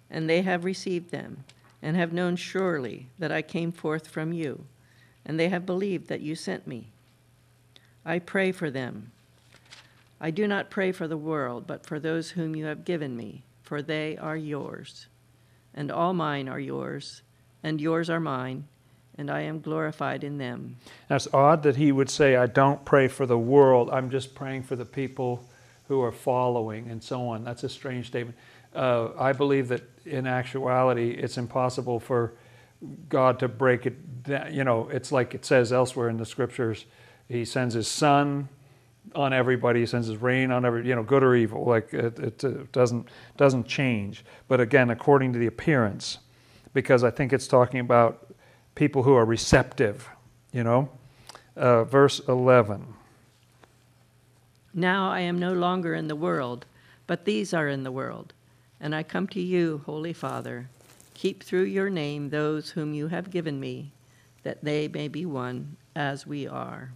and 0.10 0.28
they 0.28 0.42
have 0.42 0.66
received 0.66 1.12
them, 1.12 1.44
and 1.84 1.96
have 1.96 2.14
known 2.14 2.36
surely 2.36 3.10
that 3.20 3.32
I 3.32 3.44
came 3.44 3.72
forth 3.72 4.08
from 4.08 4.34
you, 4.34 4.66
and 5.24 5.40
they 5.40 5.50
have 5.50 5.68
believed 5.68 6.08
that 6.08 6.22
you 6.22 6.34
sent 6.34 6.66
me. 6.66 6.88
I 8.04 8.18
pray 8.18 8.52
for 8.52 8.72
them. 8.72 9.12
I 10.20 10.32
do 10.32 10.48
not 10.48 10.72
pray 10.72 10.92
for 10.92 11.08
the 11.08 11.16
world, 11.16 11.68
but 11.68 11.86
for 11.86 12.00
those 12.00 12.32
whom 12.32 12.56
you 12.56 12.66
have 12.66 12.86
given 12.86 13.16
me, 13.16 13.44
for 13.62 13.84
they 13.84 14.18
are 14.18 14.36
yours. 14.36 15.06
And 15.76 15.92
all 15.92 16.16
mine 16.16 16.50
are 16.50 16.60
yours, 16.60 17.22
and 17.62 17.80
yours 17.80 18.10
are 18.10 18.20
mine, 18.20 18.64
and 19.16 19.30
I 19.30 19.42
am 19.42 19.62
glorified 19.62 20.24
in 20.24 20.40
them. 20.40 20.78
That's 21.08 21.32
odd 21.36 21.62
that 21.62 21.76
he 21.76 21.92
would 21.92 22.10
say, 22.10 22.36
I 22.36 22.48
don't 22.48 22.84
pray 22.84 23.08
for 23.08 23.28
the 23.28 23.38
world, 23.38 23.92
I'm 23.92 24.10
just 24.10 24.34
praying 24.34 24.64
for 24.64 24.76
the 24.76 24.86
people 24.86 25.46
who 25.92 26.02
are 26.02 26.12
following 26.14 26.90
and 26.90 27.04
so 27.04 27.28
on. 27.28 27.44
That's 27.44 27.66
a 27.66 27.70
strange 27.70 28.08
statement. 28.08 28.38
Uh, 28.74 29.10
I 29.20 29.34
believe 29.34 29.68
that 29.68 29.84
in 30.06 30.26
actuality, 30.26 31.12
it's 31.12 31.38
impossible 31.38 32.00
for 32.00 32.36
God 33.10 33.40
to 33.40 33.50
break 33.50 33.86
it 33.86 34.24
down. 34.24 34.54
You 34.54 34.64
know, 34.64 34.88
it's 34.88 35.12
like 35.12 35.36
it 35.36 35.44
says 35.44 35.74
elsewhere 35.74 36.08
in 36.08 36.16
the 36.16 36.26
scriptures 36.26 36.86
He 37.28 37.44
sends 37.44 37.74
His 37.74 37.90
sun 37.90 38.48
on 39.14 39.34
everybody, 39.34 39.82
He 39.82 39.86
sends 39.86 40.08
His 40.08 40.16
rain 40.16 40.50
on 40.50 40.64
every, 40.64 40.88
you 40.88 40.96
know, 40.96 41.04
good 41.04 41.24
or 41.24 41.36
evil. 41.36 41.66
Like 41.66 41.94
it, 41.94 42.18
it, 42.18 42.72
doesn't, 42.72 43.10
doesn't 43.36 43.68
change. 43.68 44.24
But 44.48 44.62
again, 44.62 44.92
according 44.92 45.34
to 45.34 45.40
the 45.40 45.48
appearance, 45.48 46.20
because 46.74 47.04
I 47.04 47.12
think 47.12 47.34
it's 47.34 47.50
talking 47.50 47.82
about 47.82 48.34
people 48.76 49.04
who 49.04 49.14
are 49.14 49.26
receptive, 49.26 50.08
you 50.54 50.64
know. 50.64 50.90
Uh, 51.58 51.84
verse 51.84 52.22
11. 52.30 52.94
Now 54.74 55.12
I 55.12 55.22
am 55.22 55.38
no 55.40 55.54
longer 55.54 55.94
in 55.94 56.08
the 56.08 56.16
world, 56.16 56.66
but 57.08 57.26
these 57.26 57.54
are 57.54 57.68
in 57.68 57.84
the 57.84 57.92
world. 57.92 58.34
And 58.80 58.96
I 58.96 59.04
come 59.04 59.28
to 59.28 59.42
you, 59.42 59.82
Holy 59.86 60.14
Father. 60.14 60.70
Keep 61.14 61.44
through 61.44 61.64
your 61.64 61.90
name 61.90 62.30
those 62.30 62.72
whom 62.72 62.94
you 62.94 63.08
have 63.10 63.30
given 63.30 63.60
me, 63.60 63.92
that 64.44 64.64
they 64.64 64.88
may 64.88 65.08
be 65.08 65.26
one 65.26 65.76
as 65.96 66.26
we 66.26 66.48
are. 66.48 66.92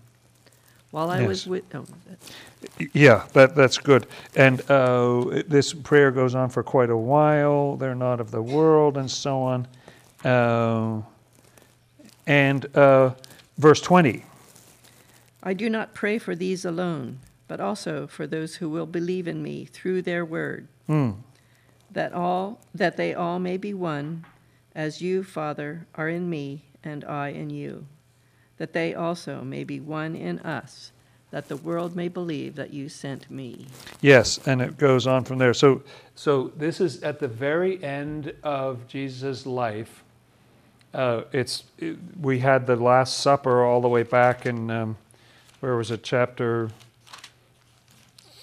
While 0.92 1.10
I 1.12 1.20
Yes. 1.20 1.28
was 1.28 1.48
with. 1.48 1.76
Oh, 1.76 1.86
Yeah, 2.94 3.26
that, 3.34 3.54
that's 3.56 3.78
good. 3.78 4.08
And 4.36 4.62
uh, 4.72 5.44
this 5.48 5.74
prayer 5.74 6.10
goes 6.12 6.34
on 6.36 6.50
for 6.50 6.64
quite 6.64 6.90
a 6.90 6.98
while. 6.98 7.76
They're 7.76 7.94
not 7.96 8.20
of 8.22 8.32
the 8.32 8.42
world, 8.42 8.98
and 8.98 9.12
so 9.12 9.42
on. 9.42 9.68
Uh, 10.24 11.02
and 12.26 12.66
uh, 12.76 13.12
verse 13.58 13.82
20. 13.82 14.24
I 15.44 15.54
do 15.54 15.70
not 15.70 15.94
pray 15.94 16.18
for 16.18 16.34
these 16.34 16.66
alone, 16.66 17.20
but 17.48 17.60
also 17.60 18.08
for 18.08 18.26
those 18.28 18.56
who 18.56 18.70
will 18.70 18.86
believe 18.86 19.28
in 19.28 19.42
me 19.44 19.66
through 19.66 20.02
their 20.02 20.26
word, 20.26 20.68
Hmm. 20.88 21.12
that 21.92 22.14
all 22.14 22.60
that 22.74 22.98
they 22.98 23.14
all 23.14 23.40
may 23.40 23.58
be 23.58 23.74
one, 23.74 24.26
as 24.76 25.02
you, 25.02 25.24
Father, 25.24 25.88
are 25.96 26.10
in 26.10 26.30
me 26.30 26.64
and 26.84 27.04
I 27.06 27.30
in 27.30 27.50
you, 27.50 27.86
that 28.58 28.74
they 28.74 28.94
also 28.94 29.42
may 29.42 29.64
be 29.64 29.80
one 29.80 30.16
in 30.16 30.40
us, 30.40 30.92
that 31.32 31.48
the 31.48 31.58
world 31.58 31.96
may 31.96 32.08
believe 32.08 32.56
that 32.56 32.74
you 32.74 32.90
sent 32.90 33.30
me. 33.32 33.68
Yes, 34.02 34.40
and 34.46 34.62
it 34.62 34.78
goes 34.78 35.08
on 35.08 35.24
from 35.24 35.38
there. 35.38 35.54
So, 35.54 35.82
so 36.16 36.52
this 36.56 36.80
is 36.80 37.02
at 37.04 37.20
the 37.20 37.28
very 37.28 37.84
end 37.84 38.34
of 38.44 38.88
Jesus' 38.88 39.46
life. 39.46 40.04
Uh, 40.94 41.24
it's 41.34 41.64
it, 41.78 41.98
we 42.22 42.40
had 42.40 42.68
the 42.68 42.76
Last 42.78 43.18
Supper 43.20 43.64
all 43.66 43.82
the 43.82 43.90
way 43.90 44.04
back 44.04 44.46
in 44.46 44.72
um, 44.72 44.98
where 45.60 45.76
was 45.76 45.92
it, 45.92 46.04
chapter 46.04 46.70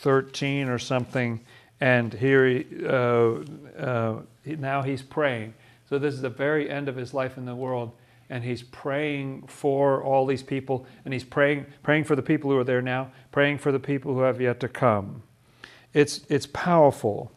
thirteen 0.03 0.69
or 0.69 0.79
something, 0.79 1.41
and 1.81 2.13
here 2.13 2.47
he, 2.47 2.67
uh, 2.85 3.39
uh, 3.79 4.21
now 4.45 4.83
he's 4.83 5.03
praying. 5.03 5.55
So 5.89 5.99
this 5.99 6.15
is 6.15 6.21
the 6.21 6.29
very 6.29 6.69
end 6.71 6.89
of 6.89 6.97
his 6.97 7.15
life 7.15 7.39
in 7.39 7.45
the 7.45 7.55
world, 7.55 7.93
and 8.29 8.45
he's 8.45 8.63
praying 8.63 9.47
for 9.47 10.03
all 10.03 10.27
these 10.27 10.43
people, 10.43 10.87
and 11.05 11.15
he's 11.15 11.25
praying 11.25 11.67
praying 11.83 12.05
for 12.05 12.17
the 12.17 12.23
people 12.23 12.51
who 12.51 12.59
are 12.59 12.65
there 12.65 12.83
now, 12.83 13.11
praying 13.31 13.59
for 13.59 13.73
the 13.73 13.81
people 13.81 14.13
who 14.15 14.21
have 14.21 14.41
yet 14.41 14.61
to 14.61 14.69
come. 14.69 15.23
It's 15.95 16.21
it's 16.29 16.47
powerful 16.47 17.33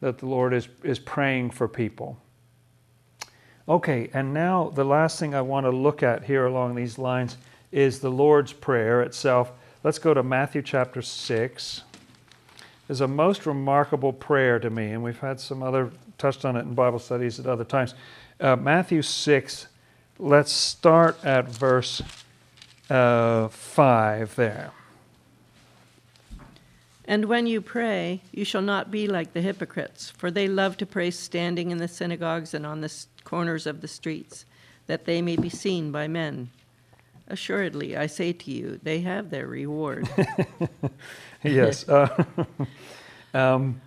that 0.00 0.18
the 0.18 0.26
Lord 0.26 0.54
is 0.54 0.68
is 0.82 0.98
praying 0.98 1.50
for 1.50 1.68
people. 1.68 2.18
Okay, 3.68 4.08
and 4.14 4.32
now 4.32 4.70
the 4.74 4.84
last 4.84 5.18
thing 5.18 5.34
I 5.34 5.42
want 5.42 5.66
to 5.66 5.70
look 5.70 6.02
at 6.02 6.24
here 6.24 6.46
along 6.46 6.74
these 6.74 6.96
lines 6.96 7.36
is 7.70 8.00
the 8.00 8.10
Lord's 8.10 8.52
Prayer 8.52 9.02
itself. 9.02 9.52
Let's 9.84 9.98
go 9.98 10.14
to 10.14 10.22
Matthew 10.22 10.62
chapter 10.62 11.02
6. 11.02 11.82
It's 12.88 13.00
a 13.00 13.08
most 13.08 13.44
remarkable 13.44 14.14
prayer 14.14 14.58
to 14.58 14.70
me, 14.70 14.92
and 14.92 15.02
we've 15.02 15.18
had 15.18 15.40
some 15.40 15.62
other, 15.62 15.90
touched 16.16 16.44
on 16.44 16.56
it 16.56 16.60
in 16.60 16.74
Bible 16.74 16.98
studies 16.98 17.38
at 17.38 17.46
other 17.46 17.64
times. 17.64 17.94
Uh, 18.40 18.56
Matthew 18.56 19.02
6, 19.02 19.66
let's 20.18 20.50
start 20.50 21.22
at 21.22 21.48
verse 21.48 22.00
uh, 22.88 23.48
5 23.48 24.36
there. 24.36 24.72
And 27.04 27.26
when 27.26 27.46
you 27.46 27.60
pray, 27.60 28.22
you 28.32 28.44
shall 28.44 28.62
not 28.62 28.90
be 28.90 29.06
like 29.06 29.34
the 29.34 29.42
hypocrites, 29.42 30.10
for 30.10 30.30
they 30.30 30.48
love 30.48 30.76
to 30.78 30.86
pray 30.86 31.10
standing 31.10 31.70
in 31.70 31.78
the 31.78 31.88
synagogues 31.88 32.54
and 32.54 32.64
on 32.64 32.80
the 32.80 32.92
corners 33.24 33.66
of 33.66 33.82
the 33.82 33.88
streets, 33.88 34.46
that 34.86 35.04
they 35.04 35.20
may 35.20 35.36
be 35.36 35.50
seen 35.50 35.90
by 35.90 36.08
men. 36.08 36.50
Assuredly, 37.28 37.96
I 37.96 38.06
say 38.06 38.32
to 38.32 38.50
you, 38.50 38.80
they 38.82 39.00
have 39.00 39.30
their 39.30 39.46
reward. 39.46 40.08
yes. 41.42 41.86
Uh, 41.88 42.24
um, 43.34 43.80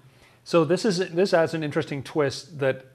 so 0.43 0.63
this 0.63 0.85
is 0.85 0.97
this 1.09 1.33
adds 1.33 1.53
an 1.53 1.63
interesting 1.63 2.03
twist 2.03 2.59
that 2.59 2.85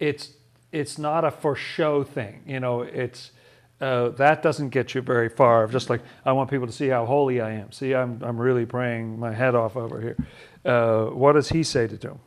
it's 0.00 0.30
it's 0.72 0.98
not 0.98 1.24
a 1.24 1.30
for 1.30 1.54
show 1.54 2.02
thing. 2.02 2.42
You 2.46 2.60
know, 2.60 2.82
it's 2.82 3.32
uh, 3.80 4.10
that 4.10 4.42
doesn't 4.42 4.70
get 4.70 4.94
you 4.94 5.02
very 5.02 5.28
far. 5.28 5.66
Just 5.66 5.90
like 5.90 6.00
I 6.24 6.32
want 6.32 6.50
people 6.50 6.66
to 6.66 6.72
see 6.72 6.88
how 6.88 7.04
holy 7.04 7.40
I 7.40 7.52
am. 7.52 7.70
See, 7.72 7.94
I'm 7.94 8.22
I'm 8.22 8.40
really 8.40 8.64
praying 8.64 9.18
my 9.18 9.32
head 9.32 9.54
off 9.54 9.76
over 9.76 10.00
here. 10.00 10.16
Uh, 10.64 11.06
what 11.06 11.32
does 11.32 11.50
he 11.50 11.62
say 11.62 11.86
to 11.86 11.96
do? 11.96 12.18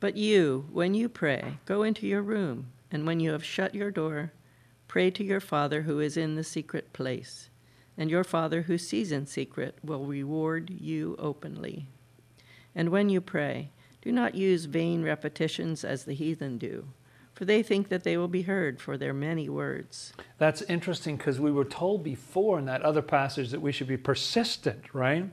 But 0.00 0.16
you, 0.16 0.66
when 0.70 0.92
you 0.92 1.08
pray, 1.08 1.58
go 1.64 1.82
into 1.82 2.06
your 2.06 2.20
room, 2.20 2.66
and 2.90 3.06
when 3.06 3.20
you 3.20 3.32
have 3.32 3.44
shut 3.44 3.74
your 3.74 3.90
door, 3.90 4.32
pray 4.94 5.10
to 5.10 5.24
your 5.24 5.40
Father 5.40 5.82
who 5.82 5.98
is 5.98 6.16
in 6.16 6.36
the 6.36 6.44
secret 6.44 6.92
place. 6.92 7.50
And 7.98 8.08
your 8.08 8.22
Father 8.22 8.62
who 8.62 8.78
sees 8.78 9.10
in 9.10 9.26
secret 9.26 9.76
will 9.82 10.06
reward 10.06 10.70
you 10.70 11.16
openly. 11.18 11.88
And 12.76 12.90
when 12.90 13.08
you 13.08 13.20
pray, 13.20 13.72
do 14.02 14.12
not 14.12 14.36
use 14.36 14.66
vain 14.66 15.02
repetitions 15.02 15.82
as 15.82 16.04
the 16.04 16.14
heathen 16.14 16.58
do, 16.58 16.86
for 17.32 17.44
they 17.44 17.60
think 17.60 17.88
that 17.88 18.04
they 18.04 18.16
will 18.16 18.28
be 18.28 18.42
heard 18.42 18.80
for 18.80 18.96
their 18.96 19.12
many 19.12 19.48
words. 19.48 20.12
That's 20.38 20.62
interesting 20.62 21.16
because 21.16 21.40
we 21.40 21.50
were 21.50 21.64
told 21.64 22.04
before 22.04 22.60
in 22.60 22.66
that 22.66 22.82
other 22.82 23.02
passage 23.02 23.50
that 23.50 23.60
we 23.60 23.72
should 23.72 23.88
be 23.88 23.96
persistent, 23.96 24.84
right? 24.94 25.28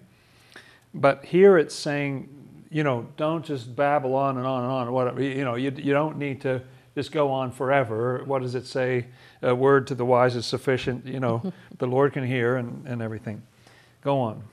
But 0.91 1.23
here 1.23 1.59
it's 1.59 1.75
saying, 1.75 2.29
you 2.71 2.83
know, 2.83 3.09
don't 3.15 3.45
just 3.45 3.75
babble 3.75 4.15
on 4.15 4.39
and 4.39 4.47
on 4.47 4.63
and 4.63 4.71
on. 4.71 4.91
Whatever, 4.91 5.21
you 5.21 5.45
know, 5.45 5.53
you, 5.53 5.71
you 5.75 5.93
don't 5.93 6.17
need 6.17 6.41
to 6.41 6.63
just 6.95 7.11
go 7.11 7.31
on 7.31 7.51
forever. 7.51 8.23
What 8.25 8.41
does 8.41 8.55
it 8.55 8.65
say? 8.65 9.05
A 9.41 9.55
word 9.55 9.87
to 9.87 9.95
the 9.95 10.05
wise 10.05 10.35
is 10.35 10.45
sufficient. 10.45 11.05
You 11.05 11.19
know, 11.19 11.53
the 11.77 11.87
Lord 11.87 12.13
can 12.13 12.25
hear 12.25 12.55
and, 12.55 12.87
and 12.87 13.01
everything. 13.01 13.43
Go 14.01 14.19
on. 14.19 14.43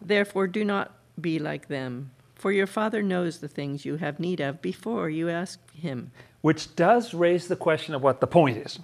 Therefore, 0.00 0.46
do 0.46 0.64
not 0.64 0.92
be 1.20 1.38
like 1.38 1.68
them, 1.68 2.10
for 2.34 2.52
your 2.52 2.66
Father 2.66 3.02
knows 3.02 3.38
the 3.38 3.48
things 3.48 3.84
you 3.84 3.96
have 3.96 4.18
need 4.18 4.40
of 4.40 4.60
before 4.60 5.08
you 5.08 5.28
ask 5.28 5.58
Him. 5.74 6.10
Which 6.40 6.74
does 6.74 7.14
raise 7.14 7.48
the 7.48 7.56
question 7.56 7.94
of 7.94 8.02
what 8.02 8.20
the 8.20 8.26
point 8.26 8.58
is. 8.58 8.78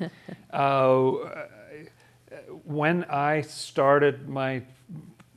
uh, 0.50 1.12
when 2.64 3.04
I 3.04 3.42
started 3.42 4.28
my 4.28 4.62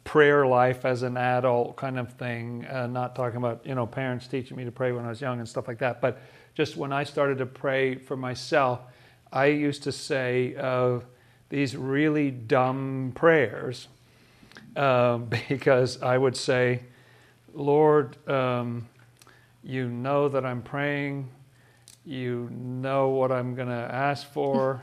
prayer 0.03 0.45
life 0.45 0.85
as 0.85 1.01
an 1.03 1.17
adult 1.17 1.75
kind 1.75 1.99
of 1.99 2.13
thing, 2.13 2.65
uh, 2.65 2.87
not 2.87 3.15
talking 3.15 3.37
about, 3.37 3.65
you 3.65 3.75
know, 3.75 3.85
parents 3.85 4.27
teaching 4.27 4.55
me 4.55 4.63
to 4.63 4.71
pray 4.71 4.91
when 4.91 5.03
I 5.03 5.09
was 5.09 5.19
young 5.19 5.39
and 5.39 5.49
stuff 5.49 5.67
like 5.67 5.79
that, 5.79 5.99
but 5.99 6.21
just 6.53 6.77
when 6.77 6.93
I 6.93 7.03
started 7.03 7.39
to 7.39 7.45
pray 7.45 7.95
for 7.95 8.15
myself, 8.15 8.81
I 9.35 9.47
used 9.47 9.83
to 9.83 9.91
say 9.91 10.55
uh, 10.55 11.01
these 11.49 11.75
really 11.75 12.31
dumb 12.31 13.11
prayers 13.15 13.89
um, 14.77 15.25
because 15.49 16.01
I 16.01 16.17
would 16.17 16.37
say, 16.37 16.83
Lord, 17.53 18.15
um, 18.29 18.87
you 19.61 19.89
know 19.89 20.29
that 20.29 20.45
I'm 20.45 20.61
praying. 20.61 21.29
You 22.05 22.49
know 22.49 23.09
what 23.09 23.29
I'm 23.31 23.55
going 23.55 23.67
to 23.67 23.73
ask 23.73 24.25
for. 24.31 24.81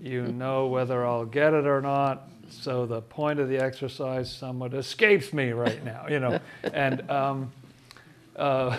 You 0.00 0.26
know 0.26 0.66
whether 0.66 1.06
I'll 1.06 1.24
get 1.24 1.54
it 1.54 1.64
or 1.64 1.80
not. 1.80 2.28
So 2.50 2.86
the 2.86 3.00
point 3.00 3.38
of 3.38 3.48
the 3.48 3.58
exercise 3.58 4.30
somewhat 4.32 4.74
escapes 4.74 5.32
me 5.32 5.52
right 5.52 5.84
now, 5.84 6.06
you 6.08 6.18
know. 6.18 6.40
And 6.72 7.08
um, 7.08 7.52
uh, 8.34 8.76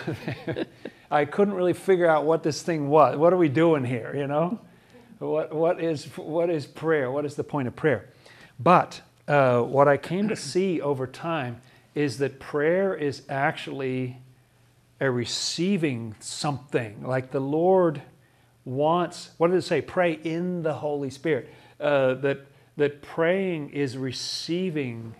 I 1.10 1.24
couldn't 1.24 1.54
really 1.54 1.72
figure 1.72 2.06
out 2.06 2.26
what 2.26 2.42
this 2.42 2.60
thing 2.60 2.88
was. 2.88 3.16
What 3.16 3.32
are 3.32 3.38
we 3.38 3.48
doing 3.48 3.82
here, 3.82 4.14
you 4.14 4.26
know? 4.26 4.60
What, 5.18 5.54
what, 5.54 5.80
is, 5.80 6.04
what 6.16 6.50
is 6.50 6.66
prayer? 6.66 7.10
What 7.10 7.24
is 7.24 7.36
the 7.36 7.44
point 7.44 7.68
of 7.68 7.76
prayer? 7.76 8.10
But 8.60 9.00
uh, 9.26 9.62
what 9.62 9.88
I 9.88 9.96
came 9.96 10.28
to 10.28 10.36
see 10.36 10.80
over 10.80 11.06
time 11.06 11.60
is 11.94 12.18
that 12.18 12.38
prayer 12.38 12.94
is 12.94 13.22
actually 13.28 14.18
a 15.00 15.10
receiving 15.10 16.14
something. 16.20 17.02
Like 17.02 17.30
the 17.30 17.40
Lord 17.40 18.02
wants, 18.64 19.30
what 19.38 19.48
did 19.48 19.56
it 19.56 19.62
say? 19.62 19.80
Pray 19.80 20.12
in 20.12 20.62
the 20.62 20.74
Holy 20.74 21.10
Spirit. 21.10 21.50
Uh, 21.80 22.14
that, 22.14 22.46
that 22.76 23.00
praying 23.02 23.70
is 23.70 23.96
receiving. 23.96 25.14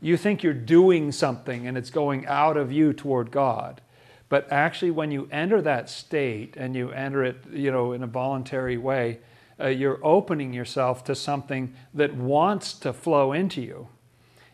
You 0.00 0.16
think 0.16 0.42
you're 0.42 0.52
doing 0.54 1.12
something 1.12 1.66
and 1.66 1.78
it's 1.78 1.90
going 1.90 2.26
out 2.26 2.56
of 2.56 2.72
you 2.72 2.92
toward 2.92 3.30
God. 3.30 3.80
But 4.30 4.50
actually, 4.50 4.92
when 4.92 5.10
you 5.10 5.28
enter 5.30 5.60
that 5.60 5.90
state 5.90 6.56
and 6.56 6.74
you 6.74 6.90
enter 6.92 7.24
it, 7.24 7.44
you 7.52 7.70
know, 7.70 7.92
in 7.92 8.02
a 8.02 8.06
voluntary 8.06 8.78
way, 8.78 9.18
uh, 9.60 9.66
you're 9.66 9.98
opening 10.02 10.54
yourself 10.54 11.04
to 11.04 11.14
something 11.16 11.74
that 11.92 12.14
wants 12.14 12.72
to 12.74 12.92
flow 12.92 13.32
into 13.32 13.60
you. 13.60 13.88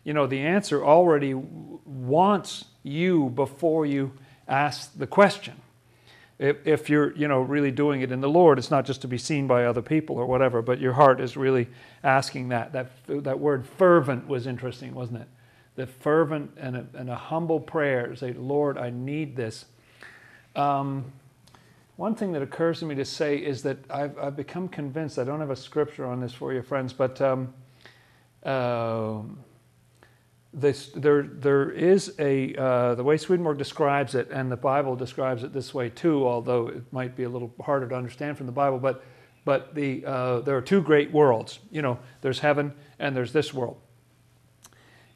You 0.03 0.13
know, 0.13 0.25
the 0.25 0.39
answer 0.39 0.83
already 0.83 1.35
wants 1.35 2.65
you 2.81 3.29
before 3.29 3.85
you 3.85 4.13
ask 4.47 4.97
the 4.97 5.07
question. 5.07 5.61
If, 6.39 6.65
if 6.65 6.89
you're, 6.89 7.15
you 7.15 7.27
know, 7.27 7.41
really 7.41 7.71
doing 7.71 8.01
it 8.01 8.11
in 8.11 8.19
the 8.19 8.29
Lord, 8.29 8.57
it's 8.57 8.71
not 8.71 8.83
just 8.85 9.01
to 9.01 9.07
be 9.07 9.19
seen 9.19 9.45
by 9.45 9.65
other 9.65 9.83
people 9.83 10.17
or 10.17 10.25
whatever, 10.25 10.63
but 10.63 10.79
your 10.79 10.93
heart 10.93 11.21
is 11.21 11.37
really 11.37 11.67
asking 12.03 12.49
that. 12.49 12.73
That, 12.73 12.91
that 13.07 13.39
word 13.39 13.67
fervent 13.67 14.27
was 14.27 14.47
interesting, 14.47 14.95
wasn't 14.95 15.21
it? 15.21 15.27
The 15.77 15.87
fervent 15.87 16.51
and 16.57 16.75
a, 16.75 16.85
and 16.95 17.09
a 17.09 17.15
humble 17.15 17.59
prayer 17.59 18.13
say, 18.15 18.33
Lord, 18.33 18.77
I 18.77 18.89
need 18.89 19.35
this. 19.35 19.65
Um, 20.55 21.05
one 21.97 22.15
thing 22.15 22.31
that 22.33 22.41
occurs 22.41 22.79
to 22.79 22.85
me 22.85 22.95
to 22.95 23.05
say 23.05 23.37
is 23.37 23.61
that 23.63 23.77
I've, 23.89 24.17
I've 24.17 24.35
become 24.35 24.67
convinced, 24.69 25.17
I 25.19 25.23
don't 25.23 25.39
have 25.39 25.51
a 25.51 25.55
scripture 25.55 26.05
on 26.05 26.19
this 26.19 26.33
for 26.33 26.51
you, 26.51 26.63
friends, 26.63 26.93
but 26.93 27.21
um, 27.21 27.53
uh, 28.43 29.19
this, 30.51 30.89
there, 30.95 31.23
there 31.23 31.69
is 31.69 32.13
a, 32.17 32.55
uh, 32.55 32.95
the 32.95 33.03
way 33.03 33.17
Swedenborg 33.17 33.59
describes 33.59 34.15
it, 34.15 34.29
and 34.31 34.51
the 34.51 34.57
Bible 34.57 34.95
describes 34.95 35.43
it 35.43 35.53
this 35.53 35.73
way 35.73 35.89
too, 35.89 36.27
although 36.27 36.67
it 36.67 36.91
might 36.91 37.15
be 37.15 37.23
a 37.23 37.29
little 37.29 37.53
harder 37.63 37.87
to 37.87 37.95
understand 37.95 38.37
from 38.37 38.45
the 38.47 38.51
Bible, 38.51 38.79
but, 38.79 39.03
but 39.45 39.75
the, 39.75 40.03
uh, 40.05 40.39
there 40.41 40.57
are 40.57 40.61
two 40.61 40.81
great 40.81 41.11
worlds. 41.11 41.59
You 41.71 41.83
know, 41.83 41.99
there's 42.21 42.39
heaven 42.39 42.73
and 42.97 43.15
there's 43.15 43.33
this 43.33 43.53
world. 43.53 43.77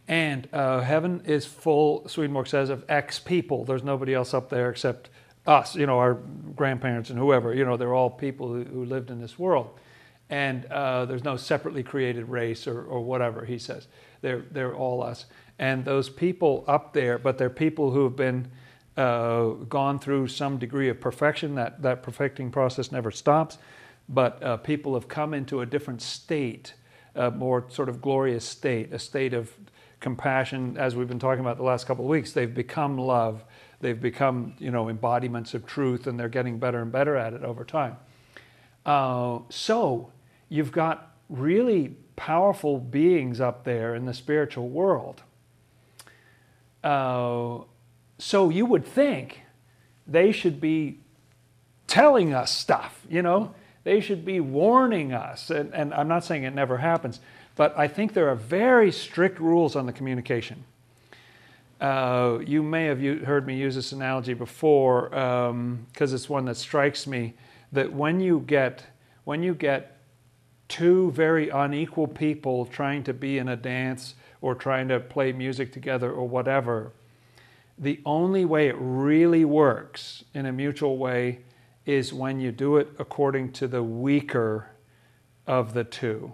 And 0.08 0.48
uh, 0.52 0.82
heaven 0.82 1.22
is 1.26 1.46
full, 1.46 2.08
Swedenborg 2.08 2.48
says, 2.48 2.70
of 2.70 2.84
ex 2.90 3.20
people. 3.20 3.66
There's 3.66 3.84
nobody 3.84 4.14
else 4.14 4.34
up 4.34 4.50
there 4.50 4.70
except 4.70 5.10
us, 5.48 5.76
you 5.76 5.86
know, 5.86 5.98
our 6.00 6.16
grandparents 6.56 7.10
and 7.10 7.18
whoever. 7.18 7.54
You 7.54 7.66
know, 7.66 7.78
they're 7.78 7.94
all 7.94 8.10
people 8.10 8.48
who, 8.48 8.64
who 8.64 8.86
lived 8.86 9.10
in 9.10 9.22
this 9.22 9.40
world. 9.40 9.80
And 10.30 10.66
uh, 10.66 11.06
there's 11.06 11.24
no 11.24 11.36
separately 11.36 11.84
created 11.84 12.30
race 12.30 12.68
or, 12.68 12.82
or 12.84 13.02
whatever, 13.02 13.46
he 13.46 13.58
says. 13.58 13.88
They're, 14.22 14.44
they're 14.52 14.74
all 14.74 15.04
us. 15.04 15.26
And 15.60 15.84
those 15.84 16.10
people 16.10 16.64
up 16.68 16.94
there, 16.94 17.18
but 17.18 17.38
they're 17.38 17.50
people 17.50 17.92
who 17.92 18.06
have 18.06 18.16
been 18.16 18.50
uh, 18.98 19.50
gone 19.68 20.00
through 20.00 20.28
some 20.28 20.58
degree 20.58 20.90
of 20.90 21.00
perfection. 21.00 21.56
That, 21.56 21.82
that 21.82 22.02
perfecting 22.02 22.52
process 22.52 22.92
never 22.92 23.12
stops. 23.12 23.58
But 24.08 24.42
uh, 24.44 24.58
people 24.58 24.94
have 24.96 25.08
come 25.08 25.34
into 25.34 25.62
a 25.62 25.66
different 25.66 26.02
state, 26.02 26.74
a 27.16 27.32
more 27.32 27.66
sort 27.70 27.90
of 27.90 28.02
glorious 28.02 28.46
state, 28.46 28.94
a 28.94 29.00
state 29.00 29.34
of 29.34 29.56
compassion, 30.02 30.76
as 30.78 30.96
we've 30.96 31.08
been 31.08 31.20
talking 31.20 31.40
about 31.40 31.56
the 31.56 31.64
last 31.64 31.88
couple 31.88 32.04
of 32.04 32.10
weeks. 32.10 32.34
They've 32.34 32.54
become 32.54 32.98
love. 32.98 33.46
They've 33.80 34.00
become, 34.00 34.56
you 34.60 34.72
know, 34.72 34.90
embodiments 34.90 35.54
of 35.54 35.66
truth, 35.66 36.08
and 36.08 36.20
they're 36.20 36.28
getting 36.28 36.60
better 36.60 36.82
and 36.82 36.92
better 36.92 37.16
at 37.16 37.34
it 37.34 37.44
over 37.44 37.64
time. 37.64 37.96
Uh, 38.86 39.40
so 39.50 40.12
you've 40.50 40.72
got 40.72 41.16
really 41.30 41.96
powerful 42.16 42.78
beings 42.78 43.40
up 43.40 43.64
there 43.64 43.96
in 43.96 44.06
the 44.06 44.14
spiritual 44.14 44.68
world. 44.68 45.24
Uh, 46.84 47.60
so 48.18 48.50
you 48.50 48.66
would 48.66 48.86
think 48.86 49.42
they 50.06 50.32
should 50.32 50.60
be 50.60 51.00
telling 51.88 52.34
us 52.34 52.52
stuff, 52.52 53.06
you 53.10 53.22
know? 53.22 53.54
They 53.84 54.00
should 54.00 54.24
be 54.24 54.40
warning 54.40 55.14
us. 55.14 55.50
And, 55.50 55.74
and 55.74 55.94
I'm 55.94 56.08
not 56.08 56.24
saying 56.24 56.44
it 56.44 56.54
never 56.54 56.78
happens, 56.78 57.20
but 57.62 57.78
I 57.78 57.88
think 57.88 58.15
there 58.15 58.28
are 58.28 58.36
very 58.36 58.91
strict 58.91 59.39
rules 59.39 59.76
on 59.76 59.86
the 59.86 59.93
communication. 59.93 60.63
Uh, 61.80 62.39
you 62.43 62.63
may 62.63 62.86
have 62.86 63.00
heard 63.00 63.45
me 63.45 63.56
use 63.56 63.76
this 63.76 63.91
analogy 63.91 64.34
before 64.34 65.10
because 65.10 65.52
um, 65.52 65.86
it's 66.00 66.28
one 66.28 66.45
that 66.45 66.58
strikes 66.58 67.06
me 67.06 67.36
that 67.71 67.93
when 67.93 68.19
you 68.19 68.39
get 68.47 68.84
when 69.26 69.43
you 69.43 69.54
get 69.54 70.00
two 70.69 71.12
very 71.12 71.50
unequal 71.50 72.08
people 72.08 72.65
trying 72.65 73.04
to 73.04 73.13
be 73.13 73.38
in 73.38 73.47
a 73.47 73.56
dance 73.56 74.15
or 74.41 74.56
trying 74.56 74.88
to 74.88 75.00
play 75.00 75.32
music 75.32 75.71
together 75.71 76.12
or 76.12 76.28
whatever, 76.28 76.91
the 77.78 78.02
only 78.08 78.43
way 78.43 78.69
it 78.69 78.76
really 78.80 79.45
works 79.45 80.24
in 80.34 80.47
a 80.47 80.52
mutual 80.52 80.97
way 80.97 81.41
is 81.86 82.12
when 82.12 82.39
you 82.39 82.52
do 82.52 82.78
it 82.78 82.89
according 82.97 83.52
to 83.52 83.67
the 83.67 83.84
weaker 83.84 84.71
of 85.45 85.76
the 85.76 85.84
two. 85.84 86.34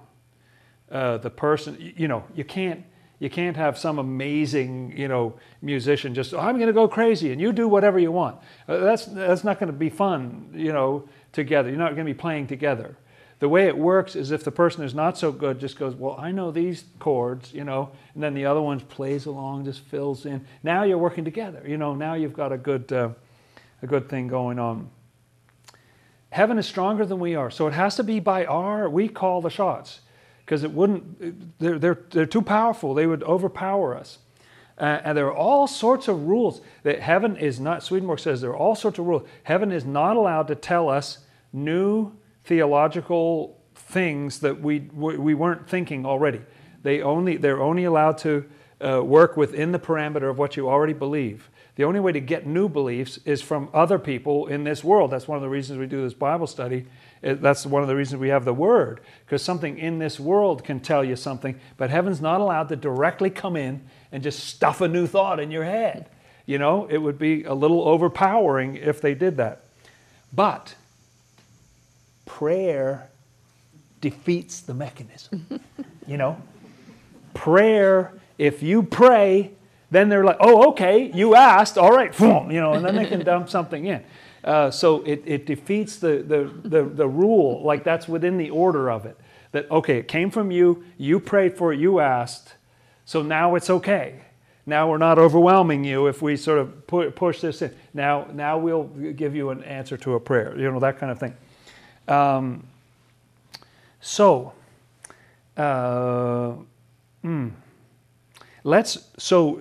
Uh, 0.92 1.18
the 1.18 1.30
person, 1.30 1.94
you 1.98 2.08
know, 2.08 2.24
you 2.36 2.44
can't 2.44 2.84
you 3.20 3.30
can't 3.30 3.58
have 3.58 3.80
some 3.80 3.98
amazing, 3.98 4.96
you 4.96 5.08
know, 5.08 5.34
musician 5.62 6.14
just 6.14 6.34
oh, 6.34 6.40
I'm 6.40 6.56
going 6.56 6.68
to 6.68 6.74
go 6.74 6.88
crazy 6.88 7.32
and 7.32 7.42
you 7.42 7.52
do 7.52 7.68
whatever 7.68 8.00
you 8.00 8.12
want. 8.12 8.38
Uh, 8.68 8.78
that's 8.78 9.06
that's 9.06 9.44
not 9.44 9.60
going 9.60 9.72
to 9.72 9.78
be 9.78 9.90
fun, 9.90 10.52
you 10.54 10.72
know, 10.72 11.08
together. 11.34 11.70
You're 11.70 11.80
not 11.80 11.96
going 11.96 12.06
to 12.06 12.14
be 12.14 12.18
playing 12.18 12.48
together. 12.48 12.96
The 13.40 13.50
way 13.50 13.68
it 13.68 13.78
works 13.78 14.16
is 14.16 14.32
if 14.32 14.44
the 14.44 14.52
person 14.52 14.82
who's 14.82 14.96
not 14.96 15.18
so 15.18 15.32
good 15.32 15.60
just 15.60 15.78
goes, 15.78 15.94
Well, 15.94 16.16
I 16.18 16.32
know 16.32 16.52
these 16.52 16.86
chords, 17.00 17.54
you 17.54 17.64
know, 17.64 17.92
and 18.14 18.24
then 18.24 18.34
the 18.34 18.46
other 18.46 18.62
one 18.62 18.80
plays 18.80 19.26
along, 19.28 19.66
just 19.66 19.82
fills 19.82 20.26
in. 20.26 20.46
Now 20.64 20.84
you're 20.84 20.98
working 20.98 21.24
together, 21.24 21.64
you 21.66 21.78
know, 21.78 21.94
now 21.94 22.16
you've 22.16 22.34
got 22.34 22.52
a 22.52 22.58
good, 22.58 22.92
uh, 22.92 23.10
a 23.82 23.88
good 23.88 24.10
thing 24.10 24.28
going 24.28 24.58
on. 24.58 24.90
Heaven 26.32 26.58
is 26.58 26.68
stronger 26.68 27.06
than 27.06 27.20
we 27.20 27.36
are, 27.36 27.52
so 27.52 27.68
it 27.68 27.74
has 27.74 27.96
to 27.96 28.04
be 28.04 28.20
by 28.20 28.46
our, 28.46 28.90
we 28.90 29.08
call 29.08 29.42
the 29.42 29.50
shots, 29.50 30.02
because 30.48 30.64
it 30.64 30.72
wouldn't, 30.72 31.60
they're, 31.60 31.78
they're, 31.78 32.00
they're 32.10 32.26
too 32.26 32.42
powerful, 32.42 32.94
they 32.94 33.06
would 33.06 33.22
overpower 33.24 33.94
us. 33.94 34.20
Uh, 34.78 35.02
and 35.04 35.18
there 35.18 35.26
are 35.26 35.36
all 35.36 35.68
sorts 35.68 36.08
of 36.08 36.24
rules 36.24 36.62
that 36.84 37.02
heaven 37.02 37.36
is 37.36 37.60
not, 37.60 37.84
Swedenborg 37.84 38.20
says 38.20 38.40
there 38.40 38.52
are 38.52 38.56
all 38.56 38.74
sorts 38.74 38.98
of 38.98 39.06
rules. 39.06 39.28
Heaven 39.44 39.74
is 39.74 39.84
not 39.84 40.16
allowed 40.16 40.48
to 40.48 40.56
tell 40.56 40.88
us 40.88 41.18
new 41.52 42.14
theological 42.46 43.60
things 43.76 44.40
that 44.40 44.62
we, 44.62 44.80
we 44.94 45.34
weren't 45.34 45.68
thinking 45.68 46.06
already. 46.06 46.40
They 46.82 47.02
only, 47.02 47.36
they're 47.36 47.62
only 47.62 47.84
allowed 47.84 48.18
to 48.20 48.46
uh, 48.80 49.04
work 49.04 49.36
within 49.36 49.74
the 49.74 49.80
parameter 49.80 50.30
of 50.30 50.38
what 50.38 50.56
you 50.56 50.70
already 50.70 50.94
believe. 50.94 51.50
The 51.76 51.84
only 51.84 52.00
way 52.00 52.14
to 52.14 52.22
get 52.22 52.48
new 52.48 52.70
beliefs 52.70 53.20
is 53.26 53.42
from 53.42 53.70
other 53.74 54.00
people 54.00 54.48
in 54.48 54.64
this 54.64 54.82
world. 54.82 55.12
That's 55.12 55.28
one 55.28 55.36
of 55.36 55.42
the 55.42 55.50
reasons 55.50 55.78
we 55.78 55.88
do 55.88 56.04
this 56.04 56.14
Bible 56.14 56.48
study. 56.48 56.86
That's 57.22 57.66
one 57.66 57.82
of 57.82 57.88
the 57.88 57.96
reasons 57.96 58.20
we 58.20 58.30
have 58.30 58.46
the 58.46 58.54
Word, 58.54 59.02
because 59.26 59.42
something 59.42 59.78
in 59.78 60.00
this 60.00 60.20
world 60.20 60.64
can 60.64 60.80
tell 60.80 61.04
you 61.04 61.16
something, 61.16 61.60
but 61.78 61.90
heaven's 61.90 62.22
not 62.22 62.42
allowed 62.42 62.70
to 62.70 62.76
directly 62.76 63.30
come 63.30 63.56
in 63.56 63.82
and 64.12 64.24
just 64.24 64.44
stuff 64.44 64.82
a 64.82 64.88
new 64.88 65.08
thought 65.08 65.40
in 65.40 65.52
your 65.52 65.64
head. 65.64 66.10
You 66.46 66.58
know, 66.58 66.88
it 66.90 67.00
would 67.00 67.20
be 67.20 67.44
a 67.44 67.54
little 67.54 67.88
overpowering 67.88 68.76
if 68.76 69.02
they 69.02 69.14
did 69.14 69.38
that. 69.38 69.64
But 70.32 70.76
prayer 72.26 73.10
defeats 74.02 74.62
the 74.62 74.74
mechanism. 74.74 75.60
you 76.08 76.18
know? 76.18 76.42
Prayer, 77.34 78.14
if 78.38 78.64
you 78.64 78.84
pray, 78.84 79.52
then 79.92 80.10
they're 80.10 80.24
like, 80.24 80.38
oh, 80.40 80.70
okay, 80.70 81.12
you 81.14 81.36
asked, 81.36 81.78
all 81.78 81.92
right, 81.92 82.16
boom, 82.18 82.52
you 82.52 82.60
know, 82.60 82.74
and 82.74 82.86
then 82.86 82.96
they 82.96 83.06
can 83.06 83.24
dump 83.24 83.50
something 83.50 83.86
in. 83.86 84.04
Uh, 84.48 84.72
so 84.72 85.02
it, 85.02 85.22
it 85.26 85.46
defeats 85.46 85.98
the, 85.98 86.24
the, 86.26 86.50
the, 86.64 86.84
the 86.86 87.06
rule, 87.06 87.62
like 87.64 87.84
that's 87.84 88.08
within 88.08 88.38
the 88.38 88.50
order 88.50 88.90
of 88.90 89.06
it. 89.06 89.18
That, 89.52 89.70
okay, 89.70 89.98
it 89.98 90.08
came 90.08 90.32
from 90.32 90.52
you, 90.52 90.86
you 90.98 91.20
prayed 91.20 91.58
for 91.58 91.74
it, 91.74 91.80
you 91.82 92.00
asked, 92.00 92.54
so 93.04 93.22
now 93.22 93.56
it's 93.56 93.70
okay. 93.70 94.22
Now 94.66 94.90
we're 94.90 95.00
not 95.00 95.20
overwhelming 95.20 95.84
you 95.84 96.08
if 96.08 96.22
we 96.22 96.38
sort 96.38 96.60
of 96.60 96.88
pu- 96.88 97.12
push 97.12 97.42
this 97.42 97.62
in. 97.62 97.76
Now, 97.94 98.28
now 98.32 98.58
we'll 98.58 98.86
give 98.86 99.36
you 99.36 99.50
an 99.50 99.66
answer 99.66 99.98
to 99.98 100.14
a 100.14 100.20
prayer, 100.20 100.58
you 100.58 100.72
know, 100.72 100.80
that 100.80 100.98
kind 100.98 101.12
of 101.12 101.20
thing. 101.20 101.36
Um, 102.08 102.66
so, 104.00 104.54
uh, 105.58 106.54
mm, 107.22 107.52
let's 108.64 109.10
so 109.18 109.60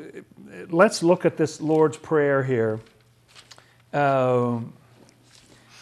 let's 0.71 1.03
look 1.03 1.25
at 1.25 1.37
this 1.37 1.61
Lord's 1.61 1.97
Prayer 1.97 2.45
here. 2.45 2.79
Uh, 3.93 4.61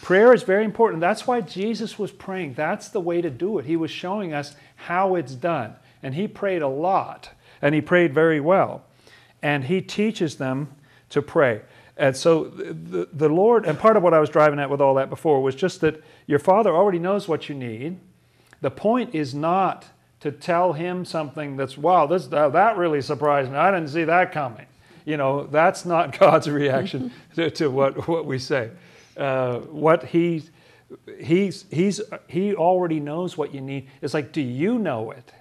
prayer 0.05 0.35
is 0.35 0.43
very 0.43 0.63
important. 0.63 1.01
That's 1.01 1.25
why 1.25 1.41
Jesus 1.41 1.97
was 1.97 2.11
praying. 2.11 2.53
That's 2.53 2.89
the 2.89 2.99
way 2.99 3.23
to 3.23 3.29
do 3.31 3.57
it. 3.57 3.65
He 3.65 3.75
was 3.75 3.89
showing 3.89 4.33
us 4.33 4.55
how 4.75 5.15
it's 5.15 5.33
done, 5.33 5.77
and 6.03 6.13
he 6.13 6.27
prayed 6.27 6.61
a 6.61 6.67
lot, 6.67 7.31
and 7.59 7.73
he 7.73 7.81
prayed 7.81 8.13
very 8.13 8.39
well, 8.39 8.83
and 9.41 9.63
he 9.63 9.81
teaches 9.81 10.35
them 10.35 10.69
to 11.09 11.23
pray. 11.23 11.61
And 11.97 12.15
so 12.15 12.43
the, 12.43 13.09
the 13.11 13.29
Lord, 13.29 13.65
and 13.65 13.79
part 13.79 13.97
of 13.97 14.03
what 14.03 14.13
I 14.13 14.19
was 14.19 14.29
driving 14.29 14.59
at 14.59 14.69
with 14.69 14.79
all 14.79 14.93
that 14.93 15.09
before 15.09 15.41
was 15.41 15.55
just 15.55 15.81
that 15.81 16.03
your 16.27 16.37
Father 16.37 16.69
already 16.69 16.99
knows 16.99 17.27
what 17.27 17.49
you 17.49 17.55
need. 17.55 17.97
The 18.61 18.69
point 18.69 19.15
is 19.15 19.33
not 19.33 19.85
to 20.19 20.31
tell 20.31 20.73
Him 20.73 21.03
something 21.03 21.57
that's, 21.57 21.79
wow, 21.79 22.05
this, 22.05 22.27
that 22.27 22.77
really 22.77 23.01
surprised 23.01 23.49
me. 23.49 23.57
I 23.57 23.71
didn't 23.71 23.89
see 23.89 24.03
that 24.03 24.31
coming. 24.31 24.67
You 25.03 25.17
know, 25.17 25.47
that's 25.47 25.83
not 25.83 26.19
God's 26.19 26.47
reaction 26.47 27.11
to, 27.33 27.49
to, 27.49 27.71
what, 27.71 28.07
what 28.07 28.27
we 28.27 28.37
say. 28.37 28.69
Uh, 29.17 29.59
what 29.59 30.05
he, 30.05 30.43
he's, 31.19 31.65
he's, 31.71 32.01
he 32.27 32.53
already 32.55 32.99
knows 32.99 33.37
what 33.37 33.53
you 33.53 33.61
need. 33.61 33.87
It's 34.01 34.13
like, 34.13 34.31
do 34.31 34.41
you 34.41 34.77
know 34.77 35.11
it? 35.11 35.31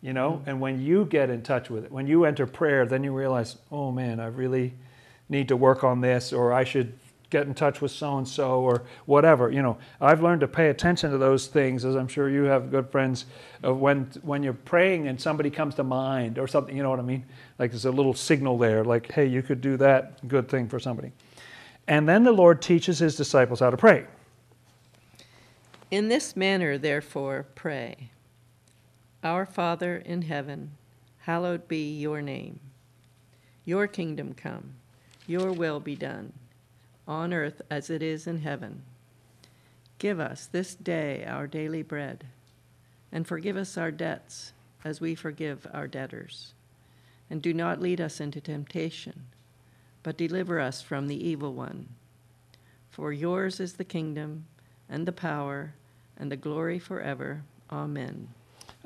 You 0.00 0.12
know, 0.12 0.34
mm-hmm. 0.34 0.50
and 0.50 0.60
when 0.60 0.80
you 0.80 1.06
get 1.06 1.28
in 1.28 1.42
touch 1.42 1.70
with 1.70 1.84
it, 1.84 1.90
when 1.90 2.06
you 2.06 2.24
enter 2.24 2.46
prayer, 2.46 2.86
then 2.86 3.02
you 3.02 3.12
realize, 3.12 3.56
oh 3.72 3.90
man, 3.90 4.20
I 4.20 4.26
really 4.26 4.74
need 5.28 5.48
to 5.48 5.56
work 5.56 5.82
on 5.82 6.00
this, 6.00 6.32
or 6.32 6.52
I 6.52 6.62
should 6.62 6.92
get 7.30 7.46
in 7.46 7.52
touch 7.52 7.80
with 7.80 7.90
so 7.90 8.16
and 8.16 8.26
so, 8.26 8.60
or 8.60 8.84
whatever. 9.06 9.50
You 9.50 9.60
know, 9.60 9.76
I've 10.00 10.22
learned 10.22 10.40
to 10.42 10.48
pay 10.48 10.68
attention 10.68 11.10
to 11.10 11.18
those 11.18 11.48
things, 11.48 11.84
as 11.84 11.96
I'm 11.96 12.08
sure 12.08 12.30
you 12.30 12.44
have 12.44 12.70
good 12.70 12.88
friends. 12.90 13.26
Of 13.62 13.78
when 13.80 14.08
when 14.22 14.44
you're 14.44 14.52
praying 14.54 15.08
and 15.08 15.20
somebody 15.20 15.50
comes 15.50 15.74
to 15.74 15.84
mind 15.84 16.38
or 16.38 16.46
something, 16.46 16.76
you 16.76 16.82
know 16.84 16.90
what 16.90 17.00
I 17.00 17.02
mean? 17.02 17.24
Like 17.58 17.72
there's 17.72 17.84
a 17.84 17.90
little 17.90 18.14
signal 18.14 18.56
there, 18.56 18.84
like, 18.84 19.10
hey, 19.10 19.26
you 19.26 19.42
could 19.42 19.60
do 19.60 19.76
that 19.78 20.26
good 20.28 20.48
thing 20.48 20.68
for 20.68 20.78
somebody. 20.78 21.10
And 21.88 22.08
then 22.08 22.22
the 22.22 22.32
Lord 22.32 22.62
teaches 22.62 23.00
his 23.00 23.16
disciples 23.16 23.60
how 23.60 23.70
to 23.70 23.76
pray. 23.76 24.06
In 25.90 26.08
this 26.08 26.36
manner, 26.36 26.78
therefore, 26.78 27.46
pray 27.54 28.10
Our 29.24 29.46
Father 29.46 29.96
in 29.96 30.22
heaven, 30.22 30.72
hallowed 31.20 31.66
be 31.66 31.98
your 31.98 32.22
name. 32.22 32.60
Your 33.64 33.86
kingdom 33.86 34.34
come 34.34 34.74
your 35.28 35.52
will 35.52 35.78
be 35.78 35.94
done, 35.94 36.32
on 37.06 37.34
earth 37.34 37.60
as 37.70 37.90
it 37.90 38.02
is 38.02 38.26
in 38.26 38.38
heaven. 38.38 38.82
Give 39.98 40.18
us 40.18 40.46
this 40.46 40.74
day 40.74 41.24
our 41.26 41.46
daily 41.46 41.82
bread, 41.82 42.24
and 43.12 43.26
forgive 43.26 43.56
us 43.56 43.76
our 43.76 43.90
debts 43.90 44.52
as 44.84 45.00
we 45.02 45.14
forgive 45.14 45.66
our 45.72 45.86
debtors. 45.86 46.54
and 47.30 47.42
do 47.42 47.52
not 47.52 47.80
lead 47.80 48.00
us 48.00 48.20
into 48.20 48.40
temptation, 48.40 49.26
but 50.02 50.16
deliver 50.16 50.60
us 50.60 50.82
from 50.82 51.08
the 51.08 51.28
evil 51.28 51.54
one. 51.54 51.88
For 52.90 53.12
yours 53.12 53.60
is 53.60 53.74
the 53.74 53.84
kingdom, 53.84 54.46
and 54.88 55.06
the 55.06 55.12
power, 55.12 55.74
and 56.16 56.32
the 56.32 56.36
glory 56.36 56.78
forever. 56.78 57.42
Amen. 57.70 58.28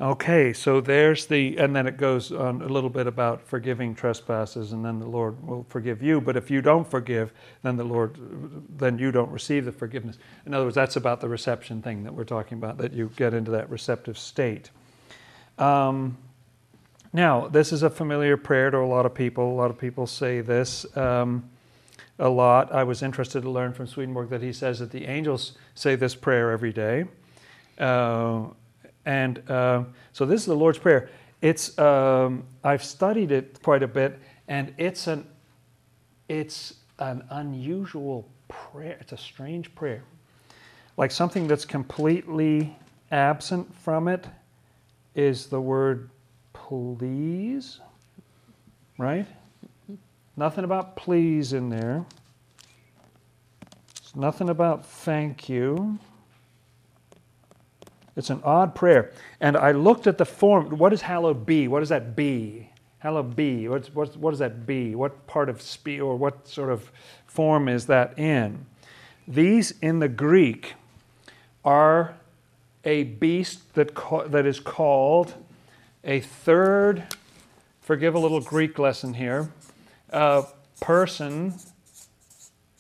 Okay, 0.00 0.52
so 0.52 0.80
there's 0.80 1.26
the, 1.26 1.56
and 1.58 1.76
then 1.76 1.86
it 1.86 1.96
goes 1.96 2.32
on 2.32 2.62
a 2.62 2.66
little 2.66 2.90
bit 2.90 3.06
about 3.06 3.46
forgiving 3.46 3.94
trespasses, 3.94 4.72
and 4.72 4.84
then 4.84 4.98
the 4.98 5.06
Lord 5.06 5.46
will 5.46 5.64
forgive 5.68 6.02
you. 6.02 6.20
But 6.20 6.36
if 6.36 6.50
you 6.50 6.62
don't 6.62 6.90
forgive, 6.90 7.32
then 7.62 7.76
the 7.76 7.84
Lord, 7.84 8.16
then 8.78 8.98
you 8.98 9.12
don't 9.12 9.30
receive 9.30 9.64
the 9.64 9.72
forgiveness. 9.72 10.18
In 10.46 10.54
other 10.54 10.64
words, 10.64 10.74
that's 10.74 10.96
about 10.96 11.20
the 11.20 11.28
reception 11.28 11.82
thing 11.82 12.04
that 12.04 12.14
we're 12.14 12.24
talking 12.24 12.58
about, 12.58 12.78
that 12.78 12.92
you 12.92 13.10
get 13.16 13.34
into 13.34 13.50
that 13.52 13.70
receptive 13.70 14.18
state. 14.18 14.70
Um, 15.58 16.16
now, 17.12 17.46
this 17.48 17.72
is 17.72 17.82
a 17.82 17.90
familiar 17.90 18.38
prayer 18.38 18.70
to 18.70 18.78
a 18.78 18.86
lot 18.86 19.04
of 19.04 19.14
people. 19.14 19.52
A 19.52 19.56
lot 19.56 19.70
of 19.70 19.76
people 19.76 20.06
say 20.06 20.40
this 20.40 20.96
um, 20.96 21.48
a 22.18 22.28
lot. 22.28 22.72
I 22.72 22.84
was 22.84 23.02
interested 23.02 23.42
to 23.42 23.50
learn 23.50 23.74
from 23.74 23.86
Swedenborg 23.86 24.30
that 24.30 24.40
he 24.40 24.52
says 24.52 24.78
that 24.78 24.90
the 24.90 25.04
angels 25.04 25.52
say 25.74 25.94
this 25.94 26.14
prayer 26.14 26.50
every 26.50 26.72
day. 26.72 27.04
Uh, 27.78 28.44
and 29.04 29.50
uh, 29.50 29.84
so 30.12 30.24
this 30.24 30.40
is 30.40 30.46
the 30.46 30.56
Lord's 30.56 30.78
Prayer. 30.78 31.10
It's 31.42 31.78
um, 31.78 32.44
I've 32.64 32.84
studied 32.84 33.30
it 33.30 33.60
quite 33.62 33.82
a 33.82 33.88
bit, 33.88 34.18
and 34.48 34.72
it's 34.78 35.06
an 35.06 35.26
it's 36.28 36.74
an 36.98 37.24
unusual 37.30 38.26
prayer. 38.48 38.96
It's 39.00 39.12
a 39.12 39.18
strange 39.18 39.74
prayer, 39.74 40.04
like 40.96 41.10
something 41.10 41.46
that's 41.46 41.64
completely 41.64 42.74
absent 43.10 43.74
from 43.74 44.08
it 44.08 44.26
is 45.14 45.48
the 45.48 45.60
word 45.60 46.08
please, 46.72 47.80
right? 48.96 49.26
Nothing 50.38 50.64
about 50.64 50.96
please 50.96 51.52
in 51.52 51.68
there. 51.68 52.06
It's 53.98 54.16
nothing 54.16 54.48
about 54.48 54.86
thank 54.86 55.50
you. 55.50 55.98
It's 58.16 58.30
an 58.30 58.40
odd 58.42 58.74
prayer. 58.74 59.12
And 59.38 59.54
I 59.54 59.72
looked 59.72 60.06
at 60.06 60.16
the 60.16 60.24
form. 60.24 60.78
What 60.78 60.94
is 60.94 61.02
hallowed 61.02 61.44
be? 61.44 61.68
What 61.68 61.80
does 61.80 61.90
that 61.90 62.16
be? 62.16 62.70
Hallowed 63.00 63.36
be. 63.36 63.68
What's, 63.68 63.94
what's, 63.94 64.16
what 64.16 64.30
does 64.30 64.38
that 64.38 64.64
be? 64.66 64.94
What 64.94 65.26
part 65.26 65.50
of 65.50 65.60
speech 65.60 66.00
or 66.00 66.16
what 66.16 66.48
sort 66.48 66.70
of 66.70 66.90
form 67.26 67.68
is 67.68 67.84
that 67.86 68.18
in? 68.18 68.64
These 69.28 69.74
in 69.82 69.98
the 69.98 70.08
Greek 70.08 70.72
are 71.66 72.14
a 72.82 73.02
beast 73.02 73.74
that, 73.74 73.94
that 74.30 74.46
is 74.46 74.58
called 74.58 75.34
a 76.04 76.20
third, 76.20 77.04
forgive 77.80 78.14
a 78.14 78.18
little 78.18 78.40
Greek 78.40 78.78
lesson 78.78 79.14
here, 79.14 79.50
uh, 80.12 80.42
person 80.80 81.54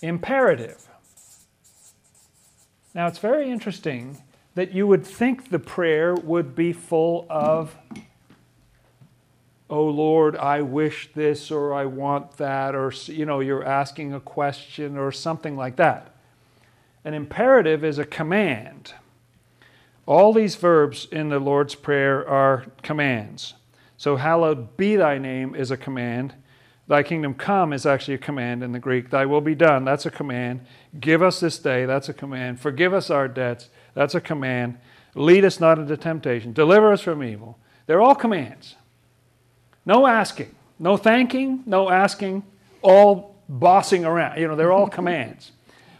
imperative. 0.00 0.88
Now 2.94 3.06
it's 3.06 3.18
very 3.18 3.50
interesting 3.50 4.18
that 4.54 4.72
you 4.72 4.86
would 4.86 5.06
think 5.06 5.50
the 5.50 5.58
prayer 5.58 6.14
would 6.14 6.54
be 6.54 6.72
full 6.72 7.26
of, 7.30 7.74
oh 9.70 9.84
Lord, 9.84 10.36
I 10.36 10.60
wish 10.60 11.10
this 11.14 11.50
or 11.50 11.72
I 11.72 11.86
want 11.86 12.36
that, 12.36 12.74
or 12.74 12.92
you 13.06 13.24
know, 13.24 13.40
you're 13.40 13.64
asking 13.64 14.12
a 14.12 14.20
question 14.20 14.98
or 14.98 15.10
something 15.10 15.56
like 15.56 15.76
that. 15.76 16.14
An 17.04 17.14
imperative 17.14 17.82
is 17.82 17.98
a 17.98 18.04
command. 18.04 18.94
All 20.06 20.32
these 20.32 20.56
verbs 20.56 21.06
in 21.12 21.28
the 21.28 21.38
Lord's 21.38 21.74
Prayer 21.74 22.28
are 22.28 22.66
commands. 22.82 23.54
So, 23.96 24.16
hallowed 24.16 24.76
be 24.76 24.96
thy 24.96 25.18
name 25.18 25.54
is 25.54 25.70
a 25.70 25.76
command. 25.76 26.34
Thy 26.88 27.02
kingdom 27.02 27.34
come 27.34 27.72
is 27.72 27.86
actually 27.86 28.14
a 28.14 28.18
command 28.18 28.62
in 28.62 28.72
the 28.72 28.80
Greek. 28.80 29.10
Thy 29.10 29.24
will 29.24 29.40
be 29.40 29.54
done, 29.54 29.84
that's 29.84 30.06
a 30.06 30.10
command. 30.10 30.66
Give 30.98 31.22
us 31.22 31.38
this 31.38 31.58
day, 31.58 31.86
that's 31.86 32.08
a 32.08 32.12
command. 32.12 32.60
Forgive 32.60 32.92
us 32.92 33.10
our 33.10 33.28
debts, 33.28 33.68
that's 33.94 34.14
a 34.14 34.20
command. 34.20 34.78
Lead 35.14 35.44
us 35.44 35.60
not 35.60 35.78
into 35.78 35.96
temptation. 35.96 36.52
Deliver 36.52 36.92
us 36.92 37.00
from 37.00 37.22
evil. 37.22 37.58
They're 37.86 38.00
all 38.00 38.14
commands. 38.14 38.76
No 39.84 40.06
asking, 40.06 40.54
no 40.78 40.96
thanking, 40.96 41.62
no 41.66 41.90
asking, 41.90 42.42
all 42.82 43.36
bossing 43.48 44.04
around. 44.04 44.40
You 44.40 44.48
know, 44.48 44.56
they're 44.56 44.72
all 44.72 44.88
commands. 44.88 45.52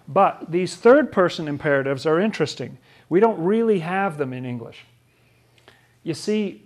But 0.09 0.50
these 0.50 0.74
third 0.74 1.12
person 1.12 1.46
imperatives 1.46 2.07
are 2.07 2.20
interesting. 2.20 2.78
We 3.13 3.21
don't 3.21 3.45
really 3.45 3.81
have 3.81 4.17
them 4.17 4.33
in 4.33 4.47
English. 4.47 4.87
You 6.03 6.15
see, 6.15 6.63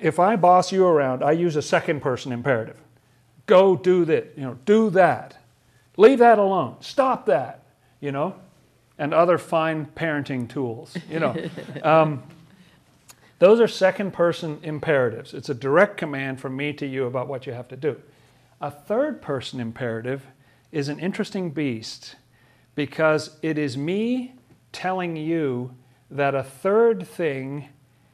if 0.00 0.20
I 0.20 0.36
boss 0.36 0.70
you 0.70 0.86
around, 0.86 1.24
I 1.24 1.32
use 1.32 1.56
a 1.56 1.60
second 1.60 2.02
person 2.02 2.30
imperative. 2.30 2.76
Go 3.46 3.74
do 3.74 4.04
this, 4.04 4.28
you 4.36 4.44
know, 4.44 4.56
do 4.64 4.90
that. 4.90 5.38
Leave 5.96 6.20
that 6.20 6.38
alone. 6.38 6.76
Stop 6.78 7.26
that, 7.26 7.64
you 7.98 8.12
know, 8.12 8.36
and 8.96 9.12
other 9.12 9.38
fine 9.38 9.86
parenting 9.96 10.48
tools, 10.48 10.96
you 11.10 11.18
know. 11.18 11.34
um, 11.82 12.22
those 13.40 13.58
are 13.58 13.66
second 13.66 14.12
person 14.12 14.60
imperatives. 14.62 15.34
It's 15.34 15.48
a 15.48 15.54
direct 15.54 15.96
command 15.96 16.38
from 16.38 16.56
me 16.56 16.72
to 16.74 16.86
you 16.86 17.06
about 17.06 17.26
what 17.26 17.44
you 17.44 17.52
have 17.52 17.66
to 17.70 17.76
do. 17.76 18.00
A 18.60 18.70
third 18.70 19.20
person 19.20 19.58
imperative 19.58 20.26
is 20.70 20.88
an 20.88 21.00
interesting 21.00 21.50
beast 21.50 22.14
because 22.76 23.36
it 23.42 23.58
is 23.58 23.76
me 23.76 24.35
telling 24.76 25.16
you 25.16 25.74
that 26.10 26.34
a 26.34 26.42
third 26.42 27.08
thing 27.08 27.70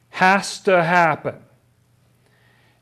has 0.09 0.61
to 0.61 0.81
happen. 0.81 1.35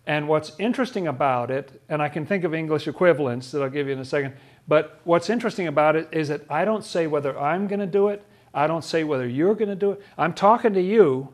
And 0.05 0.27
what's 0.27 0.51
interesting 0.59 1.07
about 1.07 1.49
it, 1.49 1.81
and 1.89 1.99
I 1.99 2.07
can 2.07 2.25
think 2.25 2.43
of 2.43 2.53
English 2.53 2.87
equivalents 2.87 3.49
that 3.51 3.63
I'll 3.63 3.69
give 3.69 3.87
you 3.87 3.93
in 3.93 3.99
a 3.99 4.05
second, 4.05 4.35
but 4.67 5.01
what's 5.03 5.31
interesting 5.31 5.65
about 5.65 5.95
it 5.95 6.09
is 6.11 6.27
that 6.27 6.41
I 6.47 6.63
don't 6.63 6.85
say 6.85 7.07
whether 7.07 7.37
I'm 7.39 7.67
going 7.67 7.79
to 7.79 7.87
do 7.87 8.09
it, 8.09 8.23
I 8.53 8.67
don't 8.67 8.83
say 8.83 9.03
whether 9.03 9.27
you're 9.27 9.55
going 9.55 9.69
to 9.69 9.75
do 9.75 9.93
it. 9.93 10.01
I'm 10.15 10.33
talking 10.33 10.73
to 10.73 10.81
you, 10.81 11.33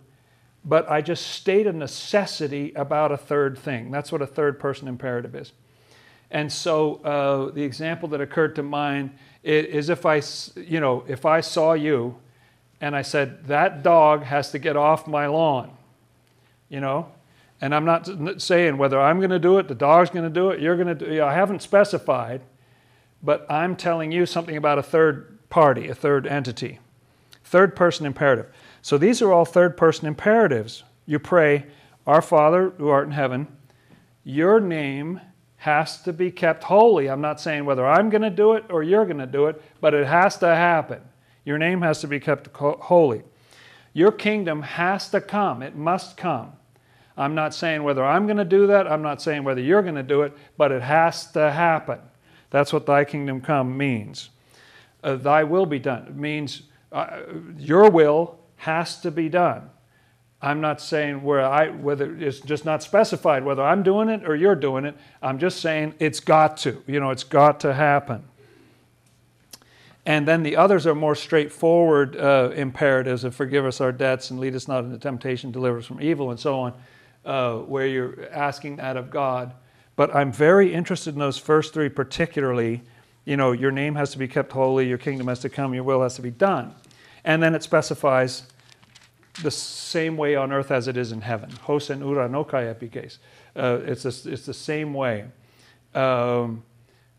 but 0.64 0.90
I 0.90 1.02
just 1.02 1.28
state 1.28 1.68
a 1.68 1.74
necessity 1.74 2.72
about 2.76 3.12
a 3.12 3.18
third 3.18 3.58
thing. 3.58 3.92
That's 3.92 4.12
what 4.12 4.22
a 4.22 4.28
third 4.28 4.58
person 4.58 4.88
imperative 4.88 5.36
is. 5.36 5.52
And 6.32 6.52
so 6.52 6.96
uh, 6.96 7.52
the 7.52 7.64
example 7.64 8.08
that 8.10 8.22
occurred 8.22 8.56
to 8.56 8.64
mind 8.64 9.12
is 9.44 9.90
if 9.90 10.06
I, 10.06 10.22
you 10.56 10.80
know, 10.80 11.04
if 11.08 11.26
I 11.26 11.42
saw 11.42 11.74
you 11.74 12.16
and 12.80 12.96
I 12.96 13.02
said, 13.02 13.46
That 13.48 13.84
dog 13.84 14.24
has 14.24 14.52
to 14.52 14.60
get 14.60 14.76
off 14.76 15.08
my 15.08 15.28
lawn. 15.28 15.72
You 16.70 16.80
know? 16.80 17.12
And 17.60 17.74
I'm 17.74 17.86
not 17.86 18.42
saying 18.42 18.78
whether 18.78 19.00
I'm 19.00 19.18
going 19.18 19.32
to 19.32 19.40
do 19.40 19.58
it, 19.58 19.68
the 19.68 19.76
dog's 19.76 20.12
going 20.12 20.26
to 20.26 20.30
do 20.30 20.52
it, 20.52 20.60
you're 20.60 20.76
going 20.76 20.88
to 20.88 20.96
do 20.96 21.06
it. 21.06 21.22
I 21.22 21.34
haven't 21.34 21.64
specified, 21.64 22.42
but 23.24 23.48
I'm 23.50 23.76
telling 23.76 24.12
you 24.12 24.26
something 24.28 24.58
about 24.58 24.78
a 24.78 24.84
third 24.84 25.40
party, 25.50 25.88
a 25.88 25.96
third 25.96 26.28
entity. 26.28 26.80
Third 27.44 27.76
person 27.76 28.06
imperative. 28.06 28.48
So 28.82 28.98
these 28.98 29.22
are 29.22 29.32
all 29.32 29.46
third 29.46 29.76
person 29.76 30.08
imperatives. 30.08 30.84
You 31.06 31.18
pray, 31.18 31.66
Our 32.06 32.22
Father 32.22 32.72
who 32.78 32.90
art 32.90 33.06
in 33.06 33.14
heaven, 33.14 33.48
your 34.24 34.60
name 34.60 35.22
has 35.58 36.02
to 36.04 36.14
be 36.14 36.30
kept 36.30 36.66
holy. 36.66 37.10
I'm 37.10 37.22
not 37.22 37.42
saying 37.42 37.66
whether 37.66 37.88
I'm 37.88 38.10
going 38.10 38.22
to 38.22 38.30
do 38.30 38.54
it 38.54 38.66
or 38.70 38.84
you're 38.84 39.06
going 39.06 39.18
to 39.18 39.26
do 39.26 39.48
it, 39.48 39.62
but 39.82 39.94
it 39.94 40.06
has 40.06 40.38
to 40.40 40.48
happen. 40.48 41.02
Your 41.48 41.58
name 41.58 41.82
has 41.82 42.02
to 42.02 42.08
be 42.08 42.20
kept 42.20 42.50
holy. 42.58 43.24
Your 43.94 44.12
kingdom 44.12 44.64
has 44.64 45.10
to 45.12 45.22
come, 45.22 45.62
it 45.64 45.78
must 45.78 46.18
come. 46.18 46.52
I'm 47.16 47.36
not 47.36 47.54
saying 47.54 47.84
whether 47.84 48.04
I'm 48.04 48.26
going 48.28 48.36
to 48.36 48.44
do 48.44 48.68
that, 48.68 48.86
I'm 48.86 49.02
not 49.02 49.22
saying 49.22 49.46
whether 49.46 49.62
you're 49.62 49.82
going 49.82 49.96
to 49.96 50.04
do 50.04 50.24
it, 50.24 50.34
but 50.58 50.74
it 50.74 50.82
has 50.82 51.32
to 51.32 51.50
happen. 51.50 52.00
That's 52.50 52.74
what 52.74 52.86
thy 52.86 53.06
kingdom 53.06 53.40
come 53.40 53.78
means. 53.78 54.30
Uh, 55.02 55.16
thy 55.16 55.46
will 55.46 55.66
be 55.66 55.80
done. 55.80 56.08
It 56.08 56.18
means 56.18 56.64
uh, 56.92 57.22
your 57.58 57.90
will 57.90 58.40
has 58.58 59.00
to 59.00 59.10
be 59.10 59.30
done. 59.30 59.70
I'm 60.42 60.60
not 60.60 60.82
saying 60.82 61.24
where 61.24 61.46
I, 61.46 61.70
whether 61.70 62.14
it's 62.18 62.42
just 62.42 62.66
not 62.66 62.84
specified 62.84 63.46
whether 63.46 63.64
I'm 63.64 63.84
doing 63.84 64.10
it 64.10 64.28
or 64.28 64.36
you're 64.36 64.54
doing 64.54 64.84
it. 64.84 64.98
I'm 65.22 65.40
just 65.40 65.62
saying 65.62 65.94
it's 66.00 66.20
got 66.20 66.58
to. 66.58 66.84
You 66.88 67.00
know, 67.00 67.12
it's 67.12 67.24
got 67.24 67.62
to 67.62 67.74
happen. 67.74 68.26
And 70.08 70.26
then 70.26 70.42
the 70.42 70.56
others 70.56 70.88
are 70.88 70.96
more 70.96 71.16
straightforward 71.16 72.16
uh, 72.16 72.52
imperatives 72.56 73.26
of 73.26 73.36
forgive 73.36 73.66
us 73.66 73.82
our 73.82 73.92
debts 73.92 74.32
and 74.32 74.40
lead 74.40 74.56
us 74.56 74.66
not 74.66 74.86
into 74.86 74.98
temptation, 74.98 75.52
deliver 75.52 75.80
us 75.80 75.86
from 75.86 76.02
evil, 76.02 76.32
and 76.32 76.40
so 76.40 76.62
on, 76.62 76.74
uh, 77.26 77.56
where 77.58 77.86
you're 77.86 78.30
asking 78.32 78.78
that 78.78 78.96
of 78.96 79.10
God. 79.10 79.54
But 79.98 80.16
I'm 80.16 80.32
very 80.32 80.74
interested 80.74 81.14
in 81.14 81.20
those 81.20 81.38
first 81.38 81.74
three, 81.74 81.90
particularly. 81.90 82.84
You 83.26 83.36
know, 83.36 83.52
your 83.52 83.70
name 83.70 83.96
has 83.96 84.12
to 84.12 84.18
be 84.18 84.30
kept 84.30 84.54
holy, 84.54 84.88
your 84.88 84.98
kingdom 84.98 85.28
has 85.28 85.40
to 85.40 85.50
come, 85.50 85.74
your 85.74 85.84
will 85.84 86.02
has 86.02 86.16
to 86.16 86.22
be 86.22 86.32
done. 86.32 86.74
And 87.26 87.44
then 87.44 87.54
it 87.54 87.62
specifies 87.62 88.44
the 89.44 89.52
same 89.52 90.16
way 90.16 90.38
on 90.38 90.54
earth 90.54 90.72
as 90.72 90.88
it 90.88 90.96
is 90.96 91.12
in 91.12 91.20
heaven. 91.20 91.52
Hos 91.64 91.90
en 91.90 92.00
ourano 92.00 92.48
kai 92.48 92.68
epi 92.68 92.88
ges. 92.88 93.20
Uh, 93.58 93.80
it's, 93.84 94.06
it's 94.06 94.46
the 94.46 94.54
same 94.54 94.94
way. 94.94 95.26
Um, 95.94 96.64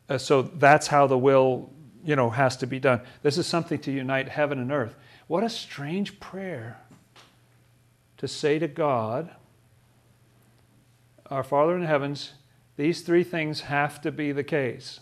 uh, 0.08 0.16
so 0.16 0.40
that's 0.40 0.86
how 0.86 1.06
the 1.06 1.18
will 1.18 1.70
you 2.04 2.16
know, 2.16 2.30
has 2.30 2.56
to 2.58 2.66
be 2.66 2.78
done. 2.78 3.00
This 3.22 3.38
is 3.38 3.46
something 3.46 3.78
to 3.80 3.92
unite 3.92 4.28
heaven 4.28 4.58
and 4.58 4.72
earth. 4.72 4.94
What 5.26 5.44
a 5.44 5.50
strange 5.50 6.20
prayer 6.20 6.78
to 8.16 8.28
say 8.28 8.58
to 8.58 8.68
God, 8.68 9.30
Our 11.30 11.42
Father 11.42 11.74
in 11.74 11.82
the 11.82 11.86
heavens, 11.86 12.32
these 12.76 13.02
three 13.02 13.24
things 13.24 13.62
have 13.62 14.00
to 14.02 14.12
be 14.12 14.32
the 14.32 14.44
case. 14.44 15.00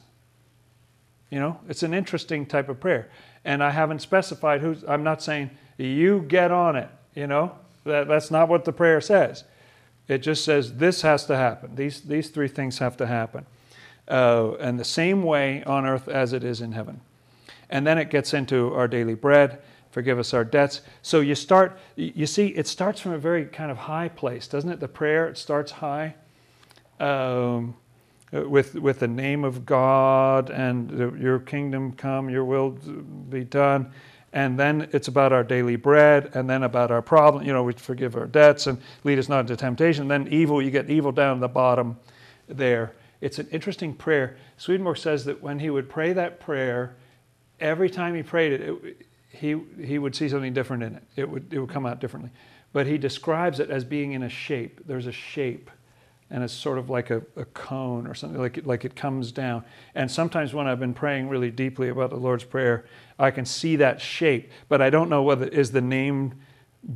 You 1.30 1.40
know, 1.40 1.60
it's 1.68 1.82
an 1.82 1.92
interesting 1.92 2.46
type 2.46 2.68
of 2.68 2.80
prayer. 2.80 3.10
And 3.44 3.62
I 3.62 3.70
haven't 3.70 4.00
specified 4.00 4.60
who's, 4.60 4.84
I'm 4.86 5.02
not 5.02 5.22
saying, 5.22 5.50
you 5.78 6.24
get 6.26 6.50
on 6.50 6.76
it, 6.76 6.88
you 7.14 7.26
know, 7.26 7.52
that, 7.84 8.08
that's 8.08 8.30
not 8.30 8.48
what 8.48 8.64
the 8.64 8.72
prayer 8.72 9.00
says. 9.00 9.44
It 10.08 10.18
just 10.18 10.44
says 10.44 10.74
this 10.74 11.02
has 11.02 11.26
to 11.26 11.36
happen. 11.36 11.74
These, 11.74 12.02
these 12.02 12.30
three 12.30 12.48
things 12.48 12.78
have 12.78 12.96
to 12.98 13.06
happen. 13.06 13.46
Uh, 14.08 14.54
and 14.60 14.78
the 14.78 14.84
same 14.84 15.22
way 15.22 15.62
on 15.64 15.86
earth 15.86 16.08
as 16.08 16.32
it 16.32 16.44
is 16.44 16.60
in 16.60 16.72
heaven. 16.72 17.00
And 17.68 17.86
then 17.86 17.98
it 17.98 18.10
gets 18.10 18.32
into 18.34 18.72
our 18.74 18.86
daily 18.86 19.14
bread, 19.14 19.58
forgive 19.90 20.18
us 20.18 20.32
our 20.32 20.44
debts. 20.44 20.82
So 21.02 21.20
you 21.20 21.34
start, 21.34 21.78
you 21.96 22.26
see, 22.26 22.48
it 22.48 22.66
starts 22.66 23.00
from 23.00 23.12
a 23.12 23.18
very 23.18 23.46
kind 23.46 23.70
of 23.70 23.76
high 23.76 24.08
place, 24.08 24.46
doesn't 24.46 24.70
it? 24.70 24.78
The 24.78 24.88
prayer, 24.88 25.28
it 25.28 25.38
starts 25.38 25.72
high. 25.72 26.14
Um, 27.00 27.76
with, 28.32 28.74
with 28.74 29.00
the 29.00 29.08
name 29.08 29.44
of 29.44 29.66
God 29.66 30.50
and 30.50 31.20
your 31.20 31.38
kingdom 31.38 31.92
come, 31.92 32.28
your 32.30 32.44
will 32.44 32.70
be 33.30 33.44
done. 33.44 33.92
And 34.32 34.58
then 34.58 34.88
it's 34.92 35.08
about 35.08 35.32
our 35.32 35.42
daily 35.42 35.76
bread, 35.76 36.32
and 36.34 36.50
then 36.50 36.62
about 36.62 36.90
our 36.90 37.00
problem. 37.00 37.44
You 37.44 37.54
know, 37.54 37.62
we 37.62 37.72
forgive 37.72 38.16
our 38.16 38.26
debts 38.26 38.66
and 38.66 38.78
lead 39.02 39.18
us 39.18 39.30
not 39.30 39.40
into 39.40 39.56
temptation. 39.56 40.08
Then 40.08 40.28
evil, 40.28 40.60
you 40.60 40.70
get 40.70 40.90
evil 40.90 41.10
down 41.10 41.38
at 41.38 41.40
the 41.40 41.48
bottom 41.48 41.96
there. 42.46 42.92
It's 43.20 43.38
an 43.38 43.48
interesting 43.50 43.94
prayer. 43.94 44.36
Swedenborg 44.56 44.98
says 44.98 45.24
that 45.24 45.42
when 45.42 45.58
he 45.58 45.70
would 45.70 45.88
pray 45.88 46.12
that 46.12 46.40
prayer, 46.40 46.96
every 47.60 47.90
time 47.90 48.14
he 48.14 48.22
prayed 48.22 48.52
it, 48.52 48.60
it 48.60 49.06
he, 49.30 49.56
he 49.82 49.98
would 49.98 50.14
see 50.14 50.28
something 50.28 50.54
different 50.54 50.82
in 50.82 50.94
it. 50.94 51.02
It 51.16 51.30
would, 51.30 51.52
it 51.52 51.58
would 51.58 51.68
come 51.68 51.84
out 51.84 52.00
differently. 52.00 52.30
But 52.72 52.86
he 52.86 52.96
describes 52.96 53.60
it 53.60 53.70
as 53.70 53.84
being 53.84 54.12
in 54.12 54.22
a 54.22 54.28
shape. 54.28 54.80
There's 54.86 55.06
a 55.06 55.12
shape 55.12 55.70
and 56.30 56.42
it's 56.42 56.52
sort 56.52 56.78
of 56.78 56.90
like 56.90 57.10
a, 57.10 57.22
a 57.36 57.44
cone 57.44 58.06
or 58.06 58.14
something, 58.14 58.40
like 58.40 58.58
it, 58.58 58.66
like 58.66 58.84
it 58.84 58.96
comes 58.96 59.30
down. 59.30 59.64
And 59.94 60.10
sometimes 60.10 60.52
when 60.52 60.66
I've 60.66 60.80
been 60.80 60.94
praying 60.94 61.28
really 61.28 61.50
deeply 61.50 61.88
about 61.88 62.10
the 62.10 62.16
Lord's 62.16 62.44
Prayer, 62.44 62.84
I 63.18 63.30
can 63.30 63.44
see 63.44 63.76
that 63.76 64.00
shape, 64.00 64.50
but 64.68 64.82
I 64.82 64.90
don't 64.90 65.08
know 65.08 65.22
whether 65.22 65.46
is 65.46 65.70
the 65.70 65.80
name 65.80 66.34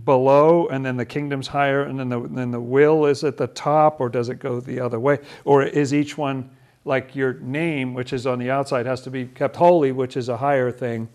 below 0.05 0.69
and 0.69 0.85
then 0.85 0.97
the 0.97 1.05
kingdom's 1.05 1.49
higher 1.49 1.83
and 1.83 1.99
then 1.99 2.09
the, 2.09 2.21
then 2.29 2.51
the 2.51 2.61
will 2.61 3.07
is 3.07 3.25
at 3.25 3.37
the 3.37 3.49
top 3.49 4.01
or 4.01 4.09
does 4.09 4.29
it 4.29 4.39
go 4.39 4.61
the 4.61 4.81
other 4.81 5.01
way? 5.01 5.19
Or 5.45 5.63
is 5.63 5.93
each 5.93 6.17
one 6.17 6.51
like 6.85 7.15
your 7.15 7.35
name, 7.35 7.95
which 7.95 8.13
is 8.13 8.27
on 8.27 8.39
the 8.39 8.51
outside, 8.51 8.87
has 8.87 9.03
to 9.03 9.11
be 9.11 9.27
kept 9.27 9.57
holy, 9.57 9.93
which 9.93 10.17
is 10.17 10.29
a 10.29 10.37
higher 10.37 10.71
thing, 10.71 11.09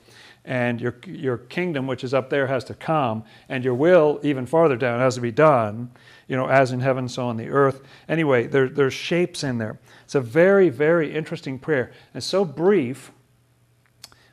and 0.43 0.79
your, 0.79 0.95
your 1.07 1.37
kingdom, 1.37 1.87
which 1.87 2.03
is 2.03 2.13
up 2.13 2.29
there, 2.29 2.45
has 2.45 2.63
to 2.65 2.75
come, 2.75 3.23
and 3.49 3.63
your 3.63 3.73
will, 3.73 4.19
even 4.21 4.45
farther 4.45 4.75
down, 4.75 4.99
has 4.99 5.15
to 5.15 5.21
be 5.21 5.31
done 5.31 5.89
you 6.27 6.35
know, 6.35 6.47
as 6.47 6.71
in 6.71 6.79
heaven, 6.79 7.07
so 7.07 7.27
on 7.27 7.37
the 7.37 7.49
earth. 7.49 7.81
Anyway, 8.09 8.47
there, 8.47 8.67
there's 8.67 8.93
shapes 8.93 9.43
in 9.43 9.57
there. 9.57 9.79
It's 10.03 10.15
a 10.15 10.21
very, 10.21 10.69
very 10.69 11.13
interesting 11.13 11.59
prayer. 11.59 11.91
And 12.13 12.23
so 12.23 12.43
brief. 12.43 13.11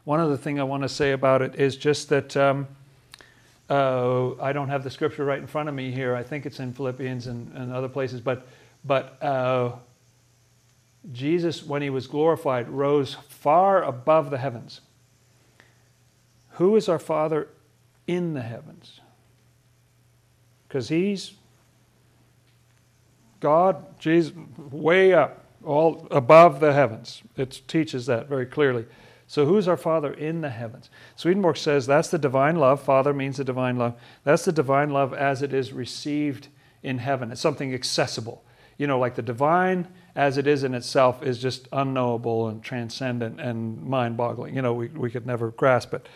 One 0.05 0.19
other 0.19 0.37
thing 0.37 0.59
I 0.59 0.65
want 0.65 0.83
to 0.83 0.89
say 0.89 1.13
about 1.13 1.43
it 1.43 1.55
is 1.57 1.77
just 1.77 2.09
that 2.09 2.37
um, 2.37 2.67
uh, 3.73 4.35
I 4.39 4.53
don't 4.53 4.69
have 4.69 4.85
the 4.85 4.91
scripture 4.91 5.25
right 5.25 5.39
in 5.39 5.47
front 5.47 5.71
of 5.71 5.75
me 5.75 5.91
here. 5.93 6.15
I 6.15 6.23
think 6.23 6.45
it's 6.45 6.61
in 6.61 6.75
Philippians 6.75 7.27
and, 7.27 7.57
and 7.57 7.73
other 7.73 7.89
places. 7.89 8.21
But, 8.21 8.47
but 8.85 9.23
uh, 9.23 9.77
Jesus, 11.11 11.63
when 11.63 11.81
he 11.81 11.89
was 11.89 12.07
glorified, 12.07 12.69
rose 12.69 13.15
far 13.15 13.83
above 13.83 14.31
the 14.31 14.37
heavens. 14.37 14.83
Who 16.57 16.77
is 16.77 16.87
our 16.87 16.99
Father 16.99 17.49
in 18.07 18.35
the 18.35 18.43
heavens? 18.43 19.01
Because 20.69 20.91
he's 20.91 21.33
God, 23.41 23.99
Jesus, 23.99 24.35
way 24.71 25.15
up, 25.15 25.47
all 25.65 26.07
above 26.11 26.61
the 26.61 26.75
heavens. 26.75 27.23
It 27.39 27.63
teaches 27.67 28.05
that 28.07 28.29
very 28.29 28.47
clearly. 28.47 28.85
So, 29.33 29.47
who's 29.47 29.67
our 29.67 29.79
Father 29.79 30.13
in 30.13 30.43
the 30.43 30.51
heavens? 30.51 30.91
Swedenborg 31.17 31.57
says 31.57 31.87
that's 31.87 32.11
the 32.11 32.19
divine 32.19 32.57
love. 32.57 32.83
Father 32.83 33.15
means 33.15 33.39
the 33.39 33.45
divine 33.45 33.79
love. 33.79 33.99
That's 34.25 34.45
the 34.45 34.53
divine 34.53 34.91
love 34.91 35.15
as 35.15 35.41
it 35.41 35.55
is 35.55 35.73
received 35.73 36.49
in 36.83 36.99
heaven. 36.99 37.33
It's 37.33 37.41
something 37.41 37.73
accessible. 37.73 38.45
You 38.77 38.87
know, 38.87 38.99
like 38.99 39.15
the 39.15 39.23
divine 39.23 39.89
as 40.15 40.37
it 40.37 40.47
is 40.47 40.65
in 40.65 40.75
itself 40.75 41.23
is 41.23 41.39
just 41.39 41.67
unknowable 41.73 42.49
and 42.49 42.63
transcendent 42.63 43.41
and 43.41 43.83
mind 43.83 44.19
boggling. 44.19 44.55
You 44.55 44.61
know, 44.61 44.75
we, 44.75 44.89
we 44.89 45.11
could 45.11 45.27
never 45.27 45.51
grasp 45.53 45.95
it. 45.95 46.07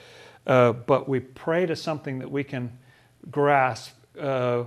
Uh, 0.46 0.74
but 0.74 1.08
we 1.08 1.20
pray 1.20 1.64
to 1.64 1.74
something 1.74 2.18
that 2.18 2.30
we 2.30 2.44
can 2.44 2.76
grasp. 3.30 3.94
Uh, 4.20 4.64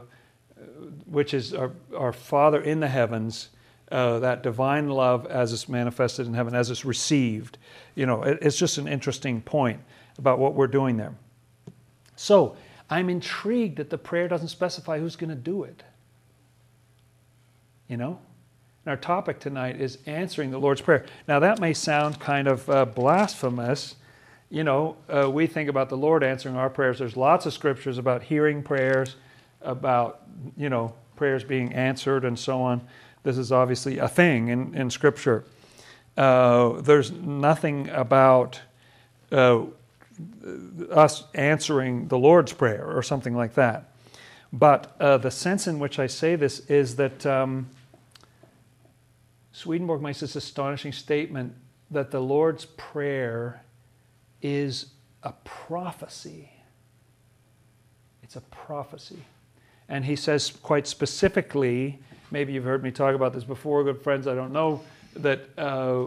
which 1.05 1.35
is 1.35 1.53
our, 1.53 1.71
our 1.95 2.13
Father 2.13 2.59
in 2.59 2.79
the 2.79 2.87
heavens, 2.87 3.49
uh, 3.91 4.19
that 4.19 4.43
divine 4.43 4.89
love 4.89 5.25
as 5.27 5.51
it's 5.53 5.67
manifested 5.67 6.27
in 6.27 6.33
heaven, 6.33 6.53
as 6.53 6.69
it's 6.69 6.85
received. 6.85 7.57
You 7.99 8.05
know, 8.05 8.23
it, 8.23 8.39
it's 8.41 8.55
just 8.55 8.77
an 8.77 8.87
interesting 8.87 9.41
point 9.41 9.81
about 10.17 10.39
what 10.39 10.53
we're 10.53 10.67
doing 10.67 10.95
there. 10.95 11.13
So 12.15 12.55
I'm 12.89 13.09
intrigued 13.09 13.75
that 13.75 13.89
the 13.89 13.97
prayer 13.97 14.29
doesn't 14.29 14.47
specify 14.47 14.99
who's 14.99 15.17
going 15.17 15.31
to 15.31 15.35
do 15.35 15.63
it. 15.63 15.83
You 17.89 17.97
know? 17.97 18.17
And 18.85 18.91
our 18.91 18.95
topic 18.95 19.41
tonight 19.41 19.81
is 19.81 19.97
answering 20.05 20.49
the 20.49 20.57
Lord's 20.57 20.79
Prayer. 20.79 21.05
Now, 21.27 21.39
that 21.39 21.59
may 21.59 21.73
sound 21.73 22.21
kind 22.21 22.47
of 22.47 22.69
uh, 22.69 22.85
blasphemous. 22.85 23.95
You 24.49 24.63
know, 24.63 24.95
uh, 25.13 25.29
we 25.29 25.45
think 25.45 25.67
about 25.67 25.89
the 25.89 25.97
Lord 25.97 26.23
answering 26.23 26.55
our 26.55 26.69
prayers. 26.69 26.99
There's 26.99 27.17
lots 27.17 27.45
of 27.45 27.53
scriptures 27.53 27.97
about 27.97 28.23
hearing 28.23 28.63
prayers 28.63 29.17
about, 29.61 30.21
you 30.55 30.69
know, 30.69 30.93
prayers 31.17 31.43
being 31.43 31.73
answered 31.73 32.23
and 32.23 32.39
so 32.39 32.61
on. 32.61 32.79
This 33.23 33.37
is 33.37 33.51
obviously 33.51 33.97
a 33.97 34.07
thing 34.07 34.47
in, 34.47 34.73
in 34.73 34.89
Scripture. 34.89 35.43
Uh, 36.18 36.82
there's 36.82 37.12
nothing 37.12 37.89
about 37.89 38.62
uh, 39.32 39.64
us 40.91 41.24
answering 41.34 42.07
the 42.07 42.18
Lord's 42.18 42.53
Prayer 42.53 42.86
or 42.86 43.01
something 43.01 43.36
like 43.36 43.53
that. 43.53 43.93
But 44.51 44.95
uh, 44.99 45.18
the 45.18 45.32
sense 45.32 45.68
in 45.68 45.80
which 45.80 45.99
I 45.99 46.07
say 46.07 46.36
this 46.36 46.62
is 46.62 46.95
that 46.95 47.26
um, 47.26 47.70
Swedenborg 49.51 50.01
makes 50.01 50.20
this 50.22 50.36
astonishing 50.36 50.91
statement 50.91 51.53
that 51.91 52.12
the 52.12 52.20
Lord's 52.20 52.66
Prayer 52.66 53.62
is 54.41 54.88
a 55.24 55.34
prophecy. 55.43 56.51
It's 58.24 58.36
a 58.36 58.41
prophecy. 58.41 59.20
And 59.88 60.05
he 60.05 60.16
says 60.16 60.51
quite 60.51 60.88
specifically, 60.88 61.99
maybe 62.32 62.53
you've 62.53 62.64
heard 62.64 62.84
me 62.84 62.91
talk 62.91 63.16
about 63.16 63.34
this 63.34 63.43
before, 63.43 63.84
good 63.84 64.01
friends, 64.01 64.28
I 64.28 64.36
don't 64.36 64.53
know, 64.53 64.82
that, 65.16 65.49
uh, 65.57 66.05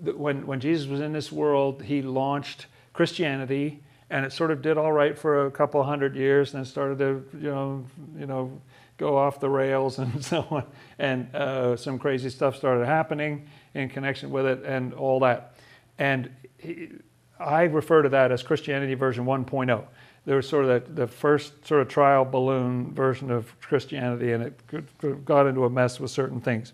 that 0.00 0.18
when, 0.18 0.46
when 0.46 0.60
Jesus 0.60 0.86
was 0.86 1.00
in 1.00 1.12
this 1.12 1.30
world, 1.30 1.82
he 1.82 2.02
launched 2.02 2.66
Christianity, 2.92 3.82
and 4.10 4.24
it 4.24 4.32
sort 4.32 4.50
of 4.50 4.62
did 4.62 4.78
all 4.78 4.92
right 4.92 5.18
for 5.18 5.46
a 5.46 5.50
couple 5.50 5.82
hundred 5.82 6.16
years, 6.16 6.54
and 6.54 6.58
then 6.58 6.64
started 6.64 6.98
to, 6.98 7.24
you 7.38 7.50
know, 7.50 7.84
you 8.18 8.26
know, 8.26 8.60
go 8.96 9.16
off 9.16 9.40
the 9.40 9.48
rails 9.48 9.98
and 9.98 10.24
so 10.24 10.46
on, 10.50 10.64
and 10.98 11.34
uh, 11.34 11.76
some 11.76 11.98
crazy 11.98 12.30
stuff 12.30 12.56
started 12.56 12.86
happening 12.86 13.48
in 13.74 13.88
connection 13.88 14.30
with 14.30 14.46
it, 14.46 14.62
and 14.64 14.94
all 14.94 15.20
that. 15.20 15.56
And 15.98 16.30
he, 16.58 16.90
I 17.38 17.62
refer 17.64 18.02
to 18.02 18.08
that 18.10 18.30
as 18.30 18.42
Christianity 18.42 18.94
version 18.94 19.24
1.0 19.24 19.84
there 20.26 20.36
was 20.36 20.48
sort 20.48 20.64
of 20.64 20.86
the, 20.86 20.92
the 21.02 21.06
first 21.06 21.66
sort 21.66 21.82
of 21.82 21.88
trial 21.88 22.24
balloon 22.24 22.92
version 22.92 23.30
of 23.30 23.58
Christianity, 23.60 24.32
and 24.32 24.44
it 24.44 25.24
got 25.24 25.46
into 25.46 25.64
a 25.64 25.70
mess 25.70 26.00
with 26.00 26.10
certain 26.10 26.40
things. 26.40 26.72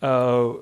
Uh, 0.00 0.54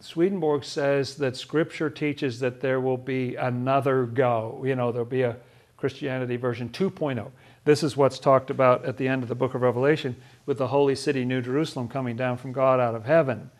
Swedenborg 0.00 0.64
says 0.64 1.16
that 1.16 1.36
Scripture 1.36 1.90
teaches 1.90 2.40
that 2.40 2.60
there 2.60 2.80
will 2.80 2.96
be 2.96 3.36
another 3.36 4.04
go. 4.04 4.62
You 4.64 4.76
know, 4.76 4.92
there'll 4.92 5.06
be 5.06 5.22
a 5.22 5.36
Christianity 5.76 6.36
version 6.36 6.68
2.0. 6.68 7.30
This 7.64 7.82
is 7.82 7.96
what's 7.96 8.18
talked 8.18 8.50
about 8.50 8.84
at 8.84 8.96
the 8.96 9.08
end 9.08 9.22
of 9.22 9.28
the 9.28 9.34
book 9.34 9.54
of 9.54 9.62
Revelation 9.62 10.16
with 10.46 10.58
the 10.58 10.68
holy 10.68 10.94
city, 10.94 11.24
New 11.24 11.40
Jerusalem, 11.40 11.88
coming 11.88 12.16
down 12.16 12.36
from 12.36 12.52
God 12.52 12.80
out 12.80 12.94
of 12.94 13.04
heaven, 13.04 13.50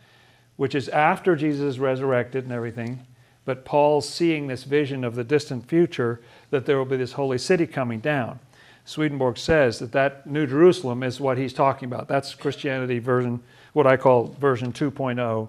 which 0.57 0.75
is 0.75 0.89
after 0.89 1.37
Jesus 1.37 1.79
resurrected 1.79 2.45
and 2.45 2.53
everything. 2.53 3.07
But 3.45 3.65
Paul's 3.65 4.09
seeing 4.09 4.47
this 4.47 4.65
vision 4.65 5.05
of 5.05 5.15
the 5.15 5.25
distant 5.25 5.69
future 5.69 6.21
that 6.51 6.67
there 6.67 6.79
will 6.79 6.85
be 6.85 6.97
this 6.97 7.13
holy 7.13 7.39
city 7.39 7.67
coming 7.67 8.01
down. 8.01 8.39
Swedenborg 8.85 9.39
says 9.39 9.79
that 9.79 9.93
that 9.93 10.27
New 10.27 10.47
Jerusalem 10.47 11.03
is 11.03 11.21
what 11.21 11.39
he's 11.39 11.53
talking 11.53 11.87
about. 11.87 12.09
That's 12.09 12.35
Christianity 12.35 12.99
version, 12.99 13.41
what 13.73 13.87
I 13.87 13.97
call 13.97 14.27
version 14.41 14.73
2.0. 14.73 15.49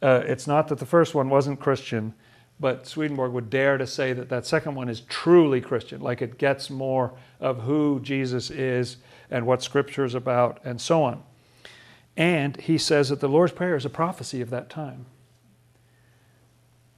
Uh, 0.00 0.22
it's 0.24 0.46
not 0.46 0.68
that 0.68 0.78
the 0.78 0.86
first 0.86 1.14
one 1.14 1.28
wasn't 1.28 1.60
Christian, 1.60 2.14
but 2.60 2.86
Swedenborg 2.86 3.32
would 3.32 3.50
dare 3.50 3.78
to 3.78 3.86
say 3.86 4.12
that 4.12 4.28
that 4.28 4.46
second 4.46 4.74
one 4.74 4.88
is 4.88 5.00
truly 5.02 5.60
Christian, 5.60 6.00
like 6.00 6.22
it 6.22 6.38
gets 6.38 6.70
more 6.70 7.12
of 7.40 7.62
who 7.62 8.00
Jesus 8.00 8.50
is 8.50 8.96
and 9.30 9.46
what 9.46 9.62
Scripture 9.62 10.04
is 10.04 10.14
about 10.14 10.60
and 10.64 10.80
so 10.80 11.02
on. 11.02 11.22
And 12.16 12.56
he 12.60 12.78
says 12.78 13.10
that 13.10 13.20
the 13.20 13.28
Lord's 13.28 13.52
Prayer 13.52 13.76
is 13.76 13.84
a 13.84 13.90
prophecy 13.90 14.40
of 14.40 14.50
that 14.50 14.68
time. 14.68 15.06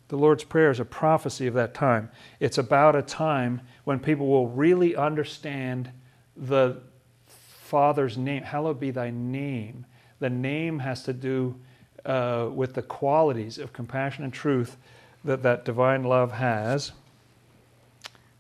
The 0.09 0.17
Lord's 0.17 0.45
Prayer 0.45 0.71
is 0.71 0.81
a 0.81 0.85
prophecy 0.85 1.47
of 1.47 1.55
that 1.55 1.75
time. 1.75 2.11
It's 2.41 2.59
about 2.59 2.97
a 2.97 3.03
time 3.03 3.61
when 3.85 4.01
people 4.01 4.27
will 4.27 4.49
really 4.49 4.97
understand 4.97 5.91
the 6.37 6.81
Father's 7.27 8.17
name. 8.17 8.43
Hallowed 8.43 8.81
be 8.81 8.91
thy 8.91 9.11
name. 9.11 9.87
The 10.19 10.31
name 10.31 10.81
has 10.81 11.05
to 11.05 11.13
do 11.13 11.61
uh, 12.05 12.49
with 12.53 12.75
the 12.75 12.83
qualities 12.83 13.59
of 13.59 13.73
compassion 13.73 14.25
and 14.25 14.33
truth 14.33 14.77
that 15.25 15.43
that 15.43 15.65
divine 15.65 16.03
love 16.03 16.33
has. 16.33 16.93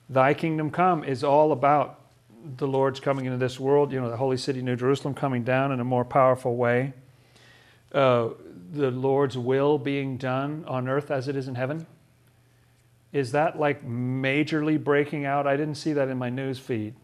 Thy 0.08 0.34
kingdom 0.34 0.70
come 0.70 1.04
is 1.04 1.22
all 1.22 1.52
about 1.52 2.00
the 2.56 2.66
Lord's 2.66 3.00
coming 3.00 3.26
into 3.26 3.38
this 3.38 3.60
world, 3.60 3.92
you 3.92 4.00
know, 4.00 4.10
the 4.10 4.16
holy 4.16 4.36
city, 4.36 4.62
New 4.62 4.76
Jerusalem, 4.76 5.14
coming 5.14 5.44
down 5.44 5.72
in 5.72 5.80
a 5.80 5.84
more 5.84 6.04
powerful 6.04 6.56
way. 6.56 6.94
Uh, 7.92 8.30
the 8.72 8.90
Lord's 8.90 9.36
will 9.36 9.78
being 9.78 10.16
done 10.16 10.64
on 10.66 10.88
earth 10.88 11.10
as 11.10 11.28
it 11.28 11.36
is 11.36 11.48
in 11.48 11.54
heaven. 11.54 11.86
Is 13.12 13.32
that 13.32 13.58
like 13.58 13.86
majorly 13.86 14.82
breaking 14.82 15.24
out? 15.24 15.46
I 15.46 15.56
didn't 15.56 15.74
see 15.74 15.92
that 15.92 16.08
in 16.08 16.16
my 16.16 16.30
news 16.30 16.58
feed. 16.58 16.94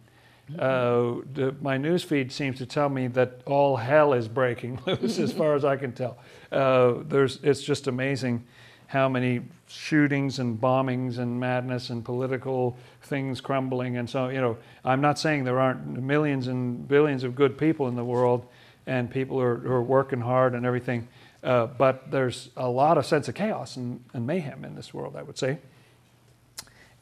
Uh, 0.55 1.17
the, 1.33 1.55
my 1.61 1.77
news 1.77 2.05
feed 2.05 2.31
seems 2.31 2.59
to 2.59 2.67
tell 2.67 2.89
me 2.89 3.09
that 3.09 3.41
all 3.47 3.77
hell 3.77 4.13
is 4.13 4.29
breaking 4.29 4.81
loose, 4.87 5.19
as 5.19 5.33
far 5.33 5.55
as 5.55 5.65
I 5.65 5.77
can 5.77 5.93
tell. 5.93 6.19
Uh, 6.53 6.95
there's, 7.03 7.41
it's 7.43 7.63
just 7.63 7.89
amazing 7.89 8.45
how 8.87 9.09
many 9.09 9.43
shootings 9.67 10.39
and 10.39 10.61
bombings 10.61 11.19
and 11.19 11.41
madness 11.41 11.91
and 11.91 12.05
political 12.05 12.77
things 13.03 13.41
crumbling. 13.41 13.97
And 13.97 14.09
so, 14.09 14.29
you 14.29 14.41
know, 14.41 14.57
I'm 14.85 15.01
not 15.01 15.19
saying 15.19 15.43
there 15.45 15.59
aren't 15.59 16.01
millions 16.01 16.47
and 16.47 16.87
billions 16.87 17.25
of 17.25 17.35
good 17.35 17.59
people 17.59 17.89
in 17.89 17.97
the 17.97 18.05
world 18.05 18.47
and 18.87 19.11
people 19.11 19.41
are, 19.41 19.55
are 19.67 19.83
working 19.83 20.21
hard 20.21 20.55
and 20.55 20.65
everything. 20.65 21.09
Uh, 21.43 21.67
but 21.67 22.11
there's 22.11 22.51
a 22.57 22.69
lot 22.69 22.97
of 22.97 23.05
sense 23.05 23.29
of 23.29 23.35
chaos 23.35 23.77
and, 23.77 24.05
and 24.15 24.27
mayhem 24.27 24.65
in 24.65 24.77
this 24.77 24.95
world, 24.95 25.17
I 25.17 25.23
would 25.23 25.37
say. 25.37 25.59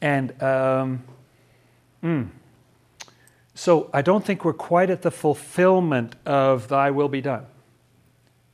And 0.01 0.41
um, 0.41 1.03
mm, 2.03 2.29
so 3.55 3.89
I 3.93 4.01
don't 4.01 4.23
think 4.23 4.45
we're 4.45 4.53
quite 4.53 4.89
at 4.89 5.01
the 5.01 5.11
fulfillment 5.11 6.15
of 6.25 6.67
thy 6.67 6.91
will 6.91 7.09
be 7.09 7.21
done. 7.21 7.45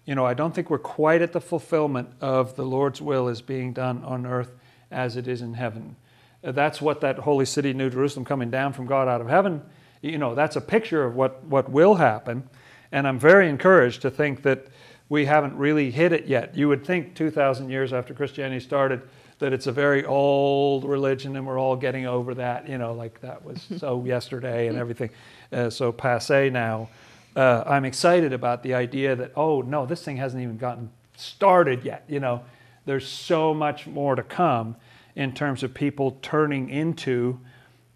You 0.06 0.16
know, 0.16 0.26
I 0.26 0.34
don't 0.34 0.54
think 0.54 0.70
we're 0.70 0.78
quite 0.78 1.22
at 1.22 1.34
the 1.34 1.41
fulfillment 1.41 2.10
of 2.22 2.56
the 2.56 2.64
Lord's 2.64 3.02
will 3.02 3.28
is 3.28 3.41
being 3.41 3.74
done 3.74 4.04
on 4.04 4.26
earth 4.26 4.52
as 4.91 5.18
it 5.18 5.28
is 5.28 5.41
in 5.41 5.56
heaven. 5.56 5.95
That's 6.43 6.82
what 6.82 7.02
that 7.02 7.20
holy 7.20 7.45
city, 7.45 7.74
New 7.74 7.89
Jerusalem, 7.89 8.26
coming 8.26 8.49
down 8.49 8.74
from 8.74 8.86
God 8.86 9.08
out 9.08 9.22
of 9.22 9.28
heaven, 9.28 9.62
you 10.02 10.18
know, 10.18 10.34
that's 10.34 10.56
a 10.56 10.62
picture 10.62 11.04
of 11.04 11.16
what, 11.16 11.43
what 11.43 11.70
will 11.70 11.95
happen. 11.95 12.47
And 12.91 13.08
I'm 13.08 13.20
very 13.20 13.49
encouraged 13.49 14.02
to 14.02 14.12
think 14.12 14.41
that 14.43 14.68
we 15.10 15.26
haven't 15.26 15.56
really 15.56 15.91
hit 15.91 16.12
it 16.12 16.26
yet. 16.26 16.56
You 16.56 16.68
would 16.68 16.86
think 16.86 17.16
2,000 17.16 17.70
years 17.70 17.93
after 17.93 18.14
Christianity 18.14 18.60
started, 18.60 19.02
that 19.42 19.54
it's 19.54 19.68
a 19.68 19.72
very 19.72 20.06
old 20.06 20.86
religion 20.86 21.36
and 21.36 21.46
we're 21.46 21.60
all 21.60 21.76
getting 21.76 22.06
over 22.06 22.36
that, 22.36 22.70
you 22.70 22.78
know, 22.78 22.94
like 22.94 23.20
that 23.22 23.44
was 23.44 23.68
so 23.78 24.06
yesterday 24.06 24.68
and 24.68 24.78
everything, 24.78 25.10
uh, 25.52 25.70
so 25.70 25.92
passe 25.92 26.50
now. 26.52 26.89
Uh, 27.36 27.64
I'm 27.66 27.84
excited 27.84 28.34
about 28.34 28.62
the 28.62 28.76
idea 28.76 29.16
that, 29.16 29.32
oh, 29.36 29.62
no, 29.62 29.86
this 29.86 30.04
thing 30.04 30.18
hasn't 30.18 30.44
even 30.44 30.58
gotten 30.58 30.92
started 31.18 31.84
yet. 31.84 32.04
You 32.08 32.20
know, 32.20 32.44
there's 32.86 33.08
so 33.08 33.54
much 33.54 33.88
more 33.88 34.16
to 34.16 34.24
come 34.24 34.76
in 35.16 35.34
terms 35.34 35.64
of 35.64 35.74
people 35.74 36.20
turning 36.22 36.70
into 36.70 37.39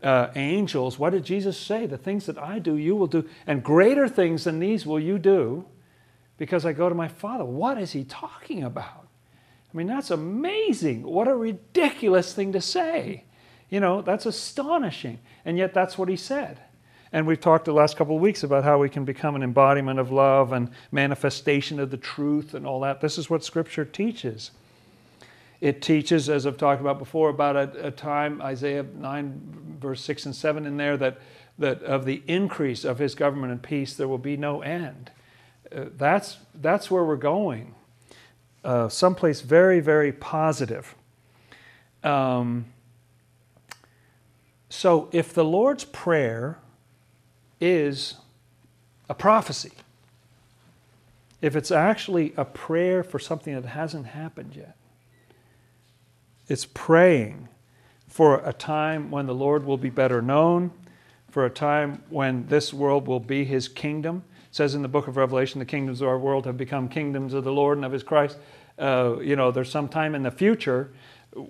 uh, 0.02 0.30
angels. 0.36 0.98
What 0.98 1.12
did 1.12 1.26
Jesus 1.26 1.60
say? 1.60 1.86
The 1.86 1.98
things 1.98 2.26
that 2.26 2.40
I 2.40 2.58
do, 2.58 2.76
you 2.76 2.96
will 2.96 3.08
do, 3.08 3.30
and 3.46 3.64
greater 3.64 4.08
things 4.08 4.46
than 4.46 4.60
these 4.60 4.86
will 4.86 5.00
you 5.00 5.20
do 5.20 5.66
because 6.38 6.66
I 6.66 6.74
go 6.74 6.90
to 6.90 6.96
my 6.96 7.08
Father. 7.08 7.46
What 7.46 7.78
is 7.78 7.92
he 7.92 8.04
talking 8.04 8.64
about? 8.64 9.08
I 9.76 9.78
mean, 9.78 9.88
that's 9.88 10.10
amazing. 10.10 11.04
What 11.04 11.28
a 11.28 11.36
ridiculous 11.36 12.34
thing 12.34 12.54
to 12.54 12.62
say. 12.62 13.26
You 13.70 13.82
know, 13.82 14.02
that's 14.02 14.26
astonishing. 14.26 15.20
And 15.44 15.58
yet, 15.58 15.74
that's 15.74 15.98
what 15.98 16.08
he 16.08 16.16
said. 16.16 16.62
And 17.12 17.28
we've 17.28 17.42
talked 17.42 17.66
the 17.66 17.74
last 17.74 17.98
couple 17.98 18.16
of 18.16 18.22
weeks 18.22 18.42
about 18.42 18.64
how 18.64 18.78
we 18.78 18.88
can 18.88 19.04
become 19.04 19.36
an 19.36 19.44
embodiment 19.44 20.00
of 20.00 20.14
love 20.14 20.54
and 20.54 20.70
manifestation 20.94 21.78
of 21.82 21.92
the 21.92 21.98
truth 21.98 22.54
and 22.54 22.66
all 22.66 22.80
that. 22.82 23.02
This 23.02 23.18
is 23.18 23.30
what 23.30 23.44
Scripture 23.44 23.84
teaches. 23.84 24.52
It 25.60 25.82
teaches, 25.82 26.30
as 26.30 26.48
I've 26.48 26.58
talked 26.58 26.80
about 26.80 26.98
before, 26.98 27.28
about 27.28 27.58
a, 27.58 27.88
a 27.88 27.92
time, 27.92 28.42
Isaiah 28.42 28.84
9, 28.84 29.78
verse 29.82 30.02
6 30.04 30.28
and 30.28 30.36
7 30.36 30.66
in 30.66 30.78
there, 30.78 30.96
that, 30.96 31.20
that 31.60 31.84
of 31.84 32.06
the 32.06 32.24
increase 32.28 32.86
of 32.86 33.00
his 33.00 33.14
government 33.14 33.52
and 33.52 33.62
peace, 33.62 33.94
there 33.94 34.08
will 34.08 34.20
be 34.20 34.38
no 34.38 34.62
end. 34.62 35.12
Uh, 35.70 35.86
that's, 35.98 36.38
that's 36.54 36.90
where 36.90 37.04
we're 37.04 37.18
going 37.18 37.76
uh, 38.66 38.90
someplace 38.90 39.42
very, 39.42 39.80
very 39.80 40.12
positive. 40.12 40.96
Um, 42.04 42.66
so, 44.70 45.08
if 45.12 45.34
the 45.34 45.46
Lord's 45.46 45.86
Prayer 45.86 46.58
is 47.62 48.16
a 49.08 49.14
prophecy, 49.14 49.72
if 51.42 51.56
it's 51.56 51.72
actually 51.72 52.34
a 52.36 52.44
prayer 52.44 53.04
for 53.04 53.20
something 53.20 53.54
that 53.54 53.66
hasn't 53.66 54.08
happened 54.08 54.56
yet, 54.56 54.76
it's 56.48 56.66
praying 56.66 57.48
for 58.08 58.42
a 58.44 58.54
time 58.54 59.12
when 59.12 59.28
the 59.28 59.36
Lord 59.36 59.64
will 59.64 59.78
be 59.78 59.90
better 59.92 60.22
known, 60.22 60.72
for 61.30 61.46
a 61.46 61.50
time 61.50 62.02
when 62.10 62.48
this 62.48 62.74
world 62.74 63.08
will 63.08 63.20
be 63.20 63.46
his 63.46 63.68
kingdom. 63.68 64.24
It 64.50 64.56
says 64.56 64.74
in 64.74 64.82
the 64.82 64.88
book 64.88 65.08
of 65.08 65.18
Revelation, 65.18 65.60
the 65.60 65.66
kingdoms 65.66 66.02
of 66.02 66.08
our 66.08 66.18
world 66.18 66.46
have 66.46 66.58
become 66.58 66.90
kingdoms 66.90 67.34
of 67.34 67.44
the 67.44 67.52
Lord 67.52 67.78
and 67.78 67.86
of 67.86 67.92
his 67.92 68.04
Christ 68.04 68.38
uh, 68.78 69.18
you 69.22 69.36
know, 69.36 69.52
there's 69.52 69.72
some 69.72 69.88
time 69.88 70.16
in 70.16 70.24
the 70.24 70.32
future 70.32 70.92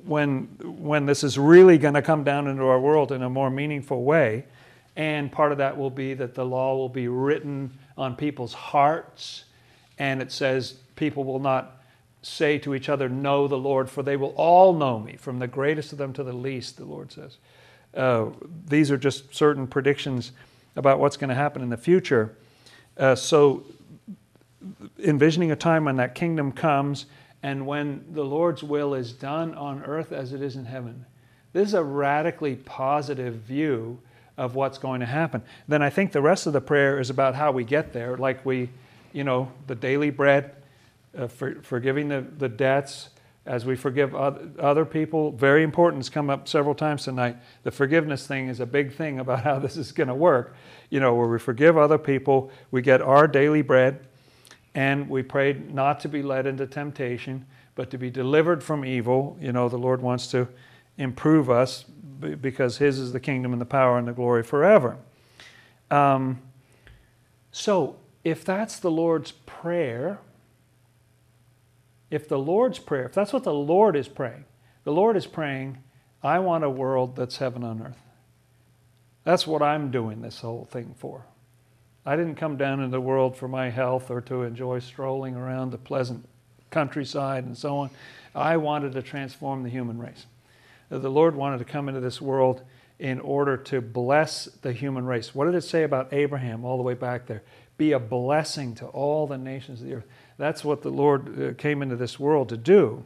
when 0.05 0.43
when 0.63 1.05
this 1.05 1.23
is 1.23 1.37
really 1.37 1.77
going 1.77 1.93
to 1.93 2.01
come 2.01 2.23
down 2.23 2.47
into 2.47 2.63
our 2.63 2.79
world 2.79 3.11
in 3.11 3.21
a 3.21 3.29
more 3.29 3.49
meaningful 3.49 4.03
way, 4.03 4.45
and 4.95 5.31
part 5.31 5.51
of 5.51 5.57
that 5.59 5.77
will 5.77 5.89
be 5.89 6.13
that 6.13 6.35
the 6.35 6.45
law 6.45 6.75
will 6.75 6.89
be 6.89 7.07
written 7.07 7.77
on 7.97 8.15
people's 8.15 8.53
hearts, 8.53 9.45
and 9.99 10.21
it 10.21 10.31
says 10.31 10.73
people 10.95 11.23
will 11.23 11.39
not 11.39 11.83
say 12.21 12.57
to 12.57 12.73
each 12.73 12.89
other, 12.89 13.07
"Know 13.07 13.47
the 13.47 13.57
Lord," 13.57 13.89
for 13.89 14.01
they 14.01 14.17
will 14.17 14.33
all 14.35 14.73
know 14.73 14.99
me, 14.99 15.15
from 15.17 15.39
the 15.39 15.47
greatest 15.47 15.91
of 15.91 15.97
them 15.97 16.13
to 16.13 16.23
the 16.23 16.33
least. 16.33 16.77
The 16.77 16.85
Lord 16.85 17.11
says. 17.11 17.37
Uh, 17.95 18.31
these 18.67 18.91
are 18.91 18.97
just 18.97 19.33
certain 19.33 19.67
predictions 19.67 20.33
about 20.75 20.99
what's 20.99 21.15
going 21.15 21.29
to 21.29 21.35
happen 21.35 21.61
in 21.61 21.69
the 21.69 21.77
future. 21.77 22.35
Uh, 22.97 23.15
so 23.15 23.63
envisioning 24.99 25.51
a 25.51 25.55
time 25.55 25.85
when 25.85 25.97
that 25.97 26.15
kingdom 26.15 26.51
comes 26.51 27.05
and 27.43 27.67
when 27.67 28.03
the 28.11 28.23
Lord's 28.23 28.63
will 28.63 28.93
is 28.93 29.13
done 29.13 29.53
on 29.53 29.83
earth 29.83 30.11
as 30.11 30.33
it 30.33 30.41
is 30.41 30.55
in 30.55 30.65
heaven. 30.65 31.05
This 31.53 31.69
is 31.69 31.73
a 31.73 31.83
radically 31.83 32.55
positive 32.55 33.35
view 33.35 33.99
of 34.37 34.55
what's 34.55 34.77
going 34.77 34.99
to 34.99 35.05
happen. 35.05 35.41
Then 35.67 35.81
I 35.81 35.89
think 35.89 36.11
the 36.11 36.21
rest 36.21 36.47
of 36.47 36.53
the 36.53 36.61
prayer 36.61 36.99
is 36.99 37.09
about 37.09 37.35
how 37.35 37.51
we 37.51 37.63
get 37.63 37.93
there, 37.93 38.17
like 38.17 38.45
we, 38.45 38.69
you 39.13 39.23
know, 39.23 39.51
the 39.67 39.75
daily 39.75 40.09
bread, 40.09 40.55
uh, 41.17 41.27
for, 41.27 41.61
forgiving 41.61 42.09
the, 42.09 42.25
the 42.37 42.49
debts 42.49 43.09
as 43.45 43.63
we 43.63 43.75
forgive 43.75 44.15
other 44.15 44.83
people. 44.83 45.31
Very 45.31 45.63
important. 45.63 46.01
It's 46.01 46.09
come 46.09 46.29
up 46.29 46.47
several 46.47 46.73
times 46.73 47.03
tonight. 47.03 47.37
The 47.63 47.71
forgiveness 47.71 48.25
thing 48.25 48.49
is 48.49 48.59
a 48.59 48.65
big 48.65 48.93
thing 48.93 49.19
about 49.19 49.43
how 49.43 49.59
this 49.59 49.77
is 49.77 49.91
going 49.91 50.07
to 50.07 50.15
work. 50.15 50.55
You 50.89 50.99
know, 50.99 51.13
where 51.13 51.27
we 51.27 51.39
forgive 51.39 51.77
other 51.77 51.99
people, 51.99 52.51
we 52.71 52.81
get 52.81 53.01
our 53.01 53.27
daily 53.27 53.61
bread 53.61 53.99
and 54.75 55.09
we 55.09 55.23
prayed 55.23 55.73
not 55.73 56.01
to 56.01 56.09
be 56.09 56.21
led 56.21 56.45
into 56.45 56.67
temptation, 56.67 57.45
but 57.75 57.89
to 57.91 57.97
be 57.97 58.11
delivered 58.11 58.61
from 58.61 58.85
evil. 58.85 59.37
You 59.39 59.53
know, 59.53 59.69
the 59.69 59.77
Lord 59.77 60.01
wants 60.01 60.27
to 60.27 60.49
improve 60.97 61.49
us 61.49 61.85
because 62.41 62.77
His 62.77 62.99
is 62.99 63.13
the 63.13 63.19
kingdom 63.19 63.53
and 63.53 63.61
the 63.61 63.65
power 63.65 63.97
and 63.97 64.07
the 64.07 64.11
glory 64.11 64.43
forever. 64.43 64.97
Um, 65.89 66.41
so, 67.51 67.95
if 68.25 68.43
that's 68.43 68.79
the 68.79 68.91
Lord's 68.91 69.31
prayer, 69.31 70.19
if 72.11 72.27
the 72.27 72.39
Lord's 72.39 72.79
prayer, 72.79 73.05
if 73.05 73.13
that's 73.13 73.31
what 73.31 73.43
the 73.43 73.53
Lord 73.53 73.95
is 73.95 74.09
praying, 74.09 74.45
the 74.83 74.91
Lord 74.91 75.15
is 75.15 75.25
praying, 75.25 75.77
I 76.21 76.39
want 76.39 76.63
a 76.63 76.69
world 76.69 77.15
that's 77.15 77.37
heaven 77.37 77.63
on 77.63 77.81
earth. 77.81 78.01
That's 79.23 79.47
what 79.47 79.61
I'm 79.61 79.89
doing 79.89 80.21
this 80.21 80.41
whole 80.41 80.65
thing 80.65 80.95
for. 80.97 81.25
I 82.05 82.15
didn't 82.15 82.35
come 82.35 82.55
down 82.57 82.79
into 82.79 82.91
the 82.91 83.01
world 83.01 83.35
for 83.35 83.47
my 83.47 83.69
health 83.69 84.11
or 84.11 84.21
to 84.21 84.43
enjoy 84.43 84.79
strolling 84.79 85.35
around 85.35 85.71
the 85.71 85.77
pleasant 85.77 86.27
countryside 86.69 87.45
and 87.45 87.57
so 87.57 87.77
on. 87.77 87.89
I 88.35 88.57
wanted 88.57 88.93
to 88.93 89.01
transform 89.01 89.63
the 89.63 89.69
human 89.69 89.97
race. 89.97 90.25
The 90.89 91.09
Lord 91.09 91.35
wanted 91.35 91.57
to 91.59 91.65
come 91.65 91.89
into 91.89 92.01
this 92.01 92.21
world 92.21 92.61
in 92.99 93.19
order 93.19 93.57
to 93.57 93.81
bless 93.81 94.45
the 94.45 94.71
human 94.71 95.05
race. 95.05 95.33
What 95.33 95.45
did 95.45 95.55
it 95.55 95.61
say 95.61 95.83
about 95.83 96.13
Abraham 96.13 96.63
all 96.63 96.77
the 96.77 96.83
way 96.83 96.93
back 96.93 97.25
there? 97.25 97.43
Be 97.77 97.91
a 97.91 97.99
blessing 97.99 98.75
to 98.75 98.85
all 98.87 99.25
the 99.27 99.37
nations 99.37 99.81
of 99.81 99.87
the 99.87 99.95
earth. 99.95 100.05
That's 100.37 100.63
what 100.63 100.81
the 100.81 100.89
Lord 100.89 101.41
uh, 101.41 101.53
came 101.55 101.81
into 101.81 101.95
this 101.95 102.19
world 102.19 102.49
to 102.49 102.57
do. 102.57 103.03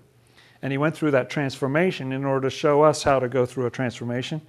And 0.62 0.72
he 0.72 0.78
went 0.78 0.96
through 0.96 1.12
that 1.12 1.30
transformation 1.30 2.12
in 2.12 2.26
order 2.26 2.50
to 2.50 2.56
show 2.56 2.84
us 2.84 3.04
how 3.04 3.20
to 3.20 3.30
go 3.30 3.46
through 3.46 3.66
a 3.66 3.72
transformation. 3.72 4.42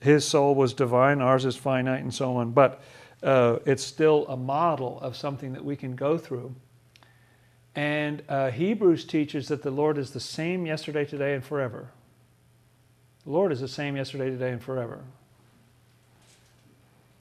His 0.00 0.24
soul 0.24 0.54
was 0.54 0.72
divine, 0.72 1.20
ours 1.20 1.44
is 1.44 1.56
finite, 1.56 2.02
and 2.02 2.14
so 2.14 2.36
on. 2.36 2.52
But 2.52 2.80
uh, 3.22 3.58
it's 3.64 3.82
still 3.82 4.26
a 4.28 4.36
model 4.36 5.00
of 5.00 5.16
something 5.16 5.52
that 5.52 5.64
we 5.64 5.76
can 5.76 5.96
go 5.96 6.18
through. 6.18 6.54
And 7.74 8.22
uh, 8.28 8.50
Hebrews 8.50 9.04
teaches 9.04 9.48
that 9.48 9.62
the 9.62 9.70
Lord 9.70 9.98
is 9.98 10.10
the 10.10 10.20
same 10.20 10.66
yesterday, 10.66 11.04
today, 11.04 11.34
and 11.34 11.44
forever. 11.44 11.90
The 13.24 13.30
Lord 13.30 13.52
is 13.52 13.60
the 13.60 13.68
same 13.68 13.96
yesterday, 13.96 14.30
today, 14.30 14.50
and 14.50 14.62
forever. 14.62 15.04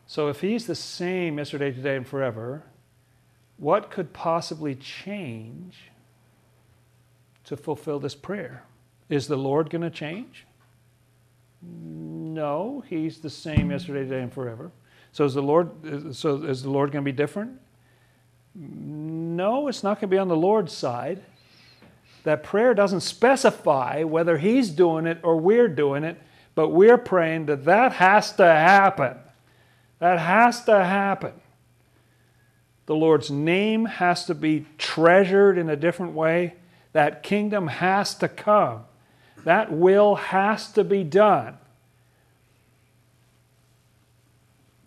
So 0.08 0.30
if 0.30 0.42
He's 0.42 0.66
the 0.66 0.76
same 0.76 1.38
yesterday, 1.38 1.72
today, 1.72 1.96
and 1.96 2.08
forever, 2.08 2.64
what 3.58 3.92
could 3.92 4.14
possibly 4.14 4.76
change 4.76 5.78
to 7.46 7.58
fulfill 7.58 8.00
this 8.00 8.16
prayer? 8.16 8.64
Is 9.10 9.28
the 9.28 9.38
Lord 9.38 9.70
going 9.70 9.82
to 9.82 9.90
change? 9.90 10.46
No, 11.62 12.84
He's 12.88 13.20
the 13.20 13.30
same 13.30 13.72
yesterday, 13.72 14.04
today, 14.04 14.22
and 14.22 14.34
forever. 14.34 14.72
So 15.12 15.26
is 15.26 15.34
the 15.34 15.42
Lord? 15.42 16.16
So 16.16 16.44
is 16.44 16.64
the 16.64 16.70
Lord 16.70 16.92
going 16.92 17.04
to 17.04 17.12
be 17.12 17.16
different? 17.16 17.60
No, 18.56 19.68
it's 19.68 19.84
not 19.84 19.96
going 19.96 20.10
to 20.10 20.16
be 20.16 20.18
on 20.18 20.28
the 20.28 20.36
Lord's 20.36 20.74
side. 20.74 21.24
That 22.24 22.44
prayer 22.44 22.74
doesn't 22.74 23.02
specify 23.02 24.04
whether 24.04 24.38
He's 24.38 24.70
doing 24.70 25.06
it 25.06 25.20
or 25.24 25.38
we're 25.38 25.68
doing 25.68 26.04
it, 26.04 26.18
but 26.56 26.70
we're 26.70 26.98
praying 26.98 27.46
that 27.46 27.66
that 27.66 27.94
has 27.94 28.32
to 28.34 28.46
happen. 28.46 29.16
That 30.00 30.20
has 30.20 30.64
to 30.66 30.84
happen. 30.84 31.34
The 32.88 32.96
Lord's 32.96 33.30
name 33.30 33.86
has 33.86 34.26
to 34.26 34.36
be 34.36 34.66
treasured 34.78 35.58
in 35.58 35.70
a 35.70 35.76
different 35.76 36.14
way. 36.14 36.56
That 36.94 37.22
kingdom 37.22 37.68
has 37.68 38.16
to 38.16 38.28
come. 38.28 38.86
That 39.44 39.72
will 39.72 40.16
has 40.16 40.72
to 40.74 40.84
be 40.84 41.04
done. 41.04 41.58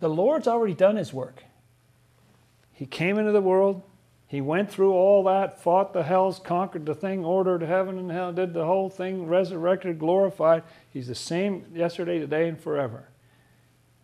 The 0.01 0.09
Lord's 0.09 0.47
already 0.47 0.73
done 0.73 0.97
his 0.97 1.13
work. 1.13 1.43
He 2.73 2.85
came 2.85 3.17
into 3.17 3.31
the 3.31 3.41
world, 3.41 3.83
he 4.31 4.41
went 4.41 4.71
through 4.71 4.93
all 4.93 5.25
that, 5.25 5.61
fought 5.61 5.91
the 5.91 6.03
hells, 6.03 6.39
conquered 6.39 6.85
the 6.85 6.95
thing, 6.95 7.23
ordered 7.25 7.61
heaven 7.61 7.99
and 7.99 8.09
hell, 8.09 8.31
did 8.31 8.53
the 8.53 8.65
whole 8.65 8.89
thing, 8.89 9.27
resurrected, 9.27 9.99
glorified. 9.99 10.63
He's 10.89 11.07
the 11.07 11.15
same 11.15 11.65
yesterday, 11.73 12.17
today, 12.17 12.47
and 12.47 12.59
forever. 12.59 13.09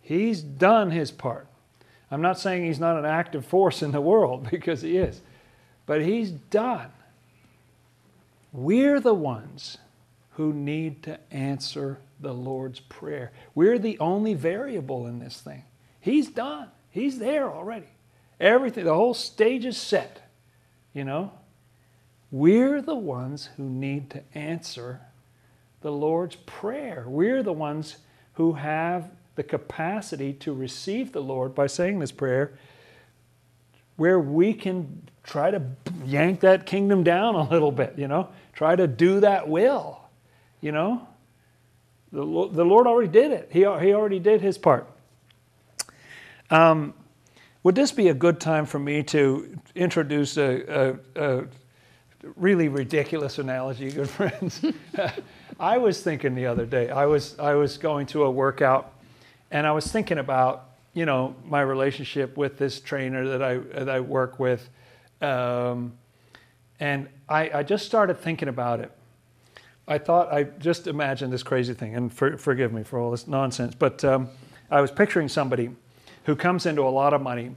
He's 0.02 0.42
done 0.42 0.90
his 0.90 1.10
part. 1.10 1.48
I'm 2.10 2.20
not 2.20 2.38
saying 2.38 2.64
he's 2.64 2.78
not 2.78 2.98
an 2.98 3.04
active 3.04 3.44
force 3.44 3.82
in 3.82 3.90
the 3.90 4.00
world 4.00 4.48
because 4.50 4.82
he 4.82 4.98
is, 4.98 5.22
but 5.86 6.02
he's 6.02 6.30
done. 6.30 6.90
We're 8.52 9.00
the 9.00 9.14
ones 9.14 9.78
who 10.32 10.52
need 10.52 11.02
to 11.04 11.18
answer 11.32 12.00
the 12.20 12.34
Lord's 12.34 12.80
Prayer. 12.80 13.32
We're 13.54 13.78
the 13.78 13.98
only 13.98 14.34
variable 14.34 15.06
in 15.06 15.18
this 15.18 15.40
thing. 15.40 15.64
He's 16.08 16.28
done, 16.28 16.68
He's 16.90 17.18
there 17.18 17.52
already. 17.52 17.88
Everything, 18.40 18.84
the 18.84 18.94
whole 18.94 19.12
stage 19.12 19.66
is 19.66 19.76
set, 19.76 20.30
you 20.94 21.04
know? 21.04 21.32
We're 22.30 22.80
the 22.80 22.94
ones 22.94 23.50
who 23.56 23.64
need 23.64 24.08
to 24.10 24.22
answer 24.34 25.00
the 25.82 25.92
Lord's 25.92 26.36
Prayer. 26.36 27.04
We're 27.06 27.42
the 27.42 27.52
ones 27.52 27.98
who 28.34 28.54
have 28.54 29.10
the 29.34 29.42
capacity 29.42 30.32
to 30.32 30.54
receive 30.54 31.12
the 31.12 31.20
Lord 31.20 31.54
by 31.54 31.66
saying 31.66 31.98
this 31.98 32.12
prayer, 32.12 32.54
where 33.96 34.18
we 34.18 34.54
can 34.54 35.10
try 35.24 35.50
to 35.50 35.60
yank 36.06 36.40
that 36.40 36.64
kingdom 36.64 37.04
down 37.04 37.34
a 37.34 37.50
little 37.50 37.70
bit, 37.70 37.98
you 37.98 38.08
know, 38.08 38.28
try 38.54 38.74
to 38.74 38.86
do 38.86 39.20
that 39.20 39.46
will, 39.46 40.00
you 40.62 40.72
know. 40.72 41.06
The, 42.12 42.20
the 42.20 42.64
Lord 42.64 42.86
already 42.86 43.08
did 43.08 43.30
it, 43.30 43.50
He, 43.52 43.60
he 43.60 43.92
already 43.92 44.20
did 44.20 44.40
His 44.40 44.56
part. 44.56 44.86
Um, 46.50 46.94
would 47.62 47.74
this 47.74 47.92
be 47.92 48.08
a 48.08 48.14
good 48.14 48.40
time 48.40 48.66
for 48.66 48.78
me 48.78 49.02
to 49.04 49.58
introduce 49.74 50.36
a, 50.36 50.98
a, 51.16 51.40
a 51.40 51.44
really 52.36 52.68
ridiculous 52.68 53.38
analogy, 53.38 53.90
good 53.92 54.08
friends? 54.08 54.62
I 55.60 55.78
was 55.78 56.00
thinking 56.00 56.34
the 56.34 56.46
other 56.46 56.66
day, 56.66 56.90
I 56.90 57.06
was, 57.06 57.38
I 57.38 57.54
was 57.54 57.78
going 57.78 58.06
to 58.08 58.24
a 58.24 58.30
workout 58.30 58.92
and 59.50 59.66
I 59.66 59.72
was 59.72 59.86
thinking 59.86 60.18
about, 60.18 60.70
you 60.94 61.04
know, 61.04 61.34
my 61.44 61.60
relationship 61.60 62.36
with 62.36 62.58
this 62.58 62.80
trainer 62.80 63.26
that 63.28 63.42
I, 63.42 63.58
that 63.58 63.88
I 63.88 64.00
work 64.00 64.38
with. 64.38 64.68
Um, 65.20 65.94
and 66.80 67.08
I, 67.28 67.50
I, 67.50 67.62
just 67.64 67.86
started 67.86 68.18
thinking 68.20 68.48
about 68.48 68.78
it. 68.78 68.92
I 69.88 69.98
thought, 69.98 70.32
I 70.32 70.44
just 70.44 70.86
imagined 70.86 71.32
this 71.32 71.42
crazy 71.42 71.74
thing, 71.74 71.96
and 71.96 72.12
for, 72.12 72.36
forgive 72.36 72.72
me 72.72 72.84
for 72.84 73.00
all 73.00 73.10
this 73.10 73.26
nonsense, 73.26 73.74
but 73.74 74.04
um, 74.04 74.28
I 74.70 74.80
was 74.80 74.92
picturing 74.92 75.26
somebody 75.26 75.70
who 76.28 76.36
comes 76.36 76.66
into 76.66 76.82
a 76.82 76.90
lot 76.90 77.14
of 77.14 77.22
money 77.22 77.50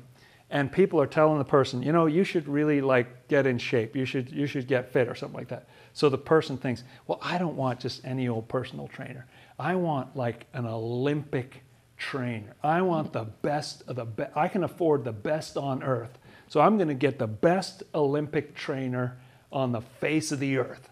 and 0.49 0.71
people 0.71 1.01
are 1.01 1.05
telling 1.05 1.37
the 1.37 1.43
person, 1.43 1.83
you 1.83 1.91
know, 1.91 2.05
you 2.05 2.23
should 2.23 2.47
really 2.47 2.79
like 2.79 3.27
get 3.27 3.45
in 3.45 3.57
shape. 3.57 3.97
You 3.97 4.05
should, 4.05 4.31
you 4.31 4.47
should 4.47 4.65
get 4.65 4.93
fit 4.93 5.09
or 5.09 5.13
something 5.13 5.37
like 5.37 5.49
that. 5.49 5.67
So 5.91 6.07
the 6.07 6.17
person 6.17 6.57
thinks, 6.57 6.85
well, 7.05 7.19
I 7.21 7.37
don't 7.37 7.57
want 7.57 7.81
just 7.81 8.05
any 8.05 8.29
old 8.29 8.47
personal 8.47 8.87
trainer. 8.87 9.27
I 9.59 9.75
want 9.75 10.15
like 10.15 10.45
an 10.53 10.65
Olympic 10.65 11.65
trainer. 11.97 12.55
I 12.63 12.81
want 12.81 13.11
the 13.11 13.25
best 13.25 13.83
of 13.89 13.97
the 13.97 14.05
best. 14.05 14.31
I 14.37 14.47
can 14.47 14.63
afford 14.63 15.03
the 15.03 15.11
best 15.11 15.57
on 15.57 15.83
earth. 15.83 16.17
So 16.47 16.61
I'm 16.61 16.77
going 16.77 16.87
to 16.87 16.93
get 16.93 17.19
the 17.19 17.27
best 17.27 17.83
Olympic 17.93 18.55
trainer 18.55 19.17
on 19.51 19.73
the 19.73 19.81
face 19.81 20.31
of 20.31 20.39
the 20.39 20.55
earth. 20.55 20.87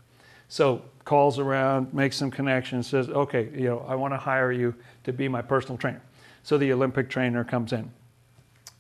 So 0.50 0.82
calls 1.06 1.40
around, 1.40 1.94
makes 1.94 2.18
some 2.18 2.30
connections, 2.30 2.88
says, 2.88 3.08
okay, 3.08 3.50
you 3.54 3.70
know, 3.70 3.86
I 3.88 3.96
want 3.96 4.14
to 4.14 4.18
hire 4.18 4.52
you 4.52 4.76
to 5.06 5.14
be 5.14 5.30
my 5.30 5.42
personal 5.42 5.78
trainer. 5.78 6.02
So 6.44 6.58
the 6.58 6.72
Olympic 6.72 7.10
trainer 7.10 7.44
comes 7.44 7.74
in. 7.74 7.92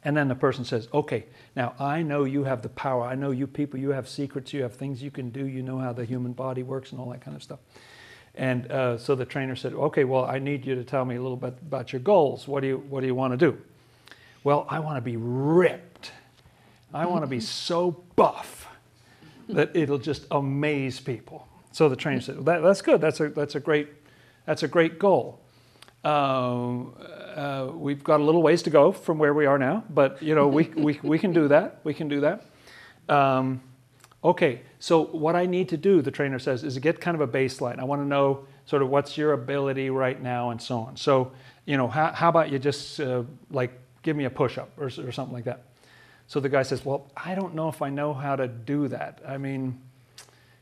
And 0.03 0.15
then 0.15 0.29
the 0.29 0.35
person 0.35 0.63
says, 0.63 0.87
okay, 0.93 1.25
now 1.55 1.73
I 1.77 2.01
know 2.03 2.23
you 2.23 2.45
have 2.45 2.61
the 2.61 2.69
power. 2.69 3.03
I 3.03 3.15
know 3.15 3.31
you 3.31 3.47
people, 3.47 3.79
you 3.79 3.89
have 3.89 4.07
secrets, 4.07 4.53
you 4.53 4.63
have 4.63 4.73
things 4.73 5.03
you 5.03 5.11
can 5.11 5.29
do, 5.29 5.45
you 5.45 5.61
know 5.61 5.77
how 5.77 5.91
the 5.91 6.05
human 6.05 6.31
body 6.31 6.63
works 6.63 6.91
and 6.91 7.01
all 7.01 7.09
that 7.09 7.21
kind 7.21 7.35
of 7.35 7.43
stuff. 7.43 7.59
And 8.35 8.71
uh, 8.71 8.97
so 8.97 9.15
the 9.15 9.25
trainer 9.25 9.55
said, 9.55 9.73
okay, 9.73 10.05
well, 10.05 10.23
I 10.23 10.39
need 10.39 10.65
you 10.65 10.75
to 10.75 10.83
tell 10.85 11.03
me 11.03 11.15
a 11.15 11.21
little 11.21 11.37
bit 11.37 11.57
about 11.61 11.91
your 11.91 11.99
goals. 11.99 12.47
What 12.47 12.61
do 12.61 12.67
you, 12.67 12.77
what 12.89 13.01
do 13.01 13.07
you 13.07 13.15
want 13.15 13.37
to 13.37 13.37
do? 13.37 13.57
Well, 14.43 14.65
I 14.69 14.79
want 14.79 14.97
to 14.97 15.01
be 15.01 15.17
ripped. 15.17 16.11
I 16.93 17.05
want 17.05 17.23
to 17.23 17.27
be 17.27 17.39
so 17.41 18.03
buff 18.15 18.67
that 19.49 19.75
it'll 19.75 19.97
just 19.97 20.25
amaze 20.31 20.99
people. 20.99 21.47
So 21.71 21.89
the 21.89 21.95
trainer 21.95 22.21
said, 22.21 22.35
well, 22.35 22.43
that, 22.45 22.61
that's 22.61 22.81
good. 22.81 23.01
That's 23.01 23.19
a, 23.19 23.29
that's, 23.29 23.55
a 23.55 23.59
great, 23.59 23.89
that's 24.45 24.63
a 24.63 24.67
great 24.67 24.99
goal. 24.99 25.39
Um, 26.03 26.95
uh, 27.35 27.69
we've 27.73 28.03
got 28.03 28.19
a 28.19 28.23
little 28.23 28.41
ways 28.41 28.63
to 28.63 28.69
go 28.69 28.91
from 28.91 29.19
where 29.19 29.33
we 29.33 29.45
are 29.45 29.57
now, 29.57 29.83
but 29.89 30.21
you 30.21 30.33
know, 30.33 30.47
we, 30.47 30.65
we, 30.75 30.99
we 31.03 31.19
can 31.19 31.33
do 31.33 31.49
that. 31.49 31.79
We 31.83 31.93
can 31.93 32.07
do 32.07 32.21
that. 32.21 32.45
Um, 33.09 33.61
Okay, 34.23 34.63
so 34.79 35.05
what 35.05 35.35
I 35.35 35.45
need 35.45 35.69
to 35.69 35.77
do, 35.77 36.01
the 36.01 36.11
trainer 36.11 36.39
says, 36.39 36.65
is 36.65 36.77
get 36.79 36.99
kind 36.99 37.15
of 37.15 37.21
a 37.21 37.27
baseline. 37.27 37.79
I 37.79 37.85
want 37.85 38.01
to 38.01 38.05
know 38.05 38.45
sort 38.65 38.81
of 38.81 38.89
what's 38.89 39.17
your 39.17 39.31
ability 39.31 39.89
right 39.89 40.21
now 40.21 40.49
and 40.49 40.61
so 40.61 40.79
on. 40.79 40.97
So, 40.97 41.31
you 41.65 41.77
know, 41.77 41.87
how, 41.87 42.11
how 42.11 42.27
about 42.27 42.51
you 42.51 42.59
just 42.59 42.99
uh, 42.99 43.23
like 43.49 43.71
give 44.01 44.17
me 44.17 44.25
a 44.25 44.29
push 44.29 44.57
up 44.57 44.71
or, 44.77 44.87
or 44.87 45.11
something 45.13 45.33
like 45.33 45.45
that? 45.45 45.63
So 46.27 46.41
the 46.41 46.49
guy 46.49 46.63
says, 46.63 46.83
Well, 46.83 47.09
I 47.15 47.33
don't 47.33 47.55
know 47.55 47.69
if 47.69 47.81
I 47.81 47.89
know 47.89 48.13
how 48.13 48.35
to 48.35 48.47
do 48.47 48.89
that. 48.89 49.21
I 49.25 49.37
mean, 49.37 49.79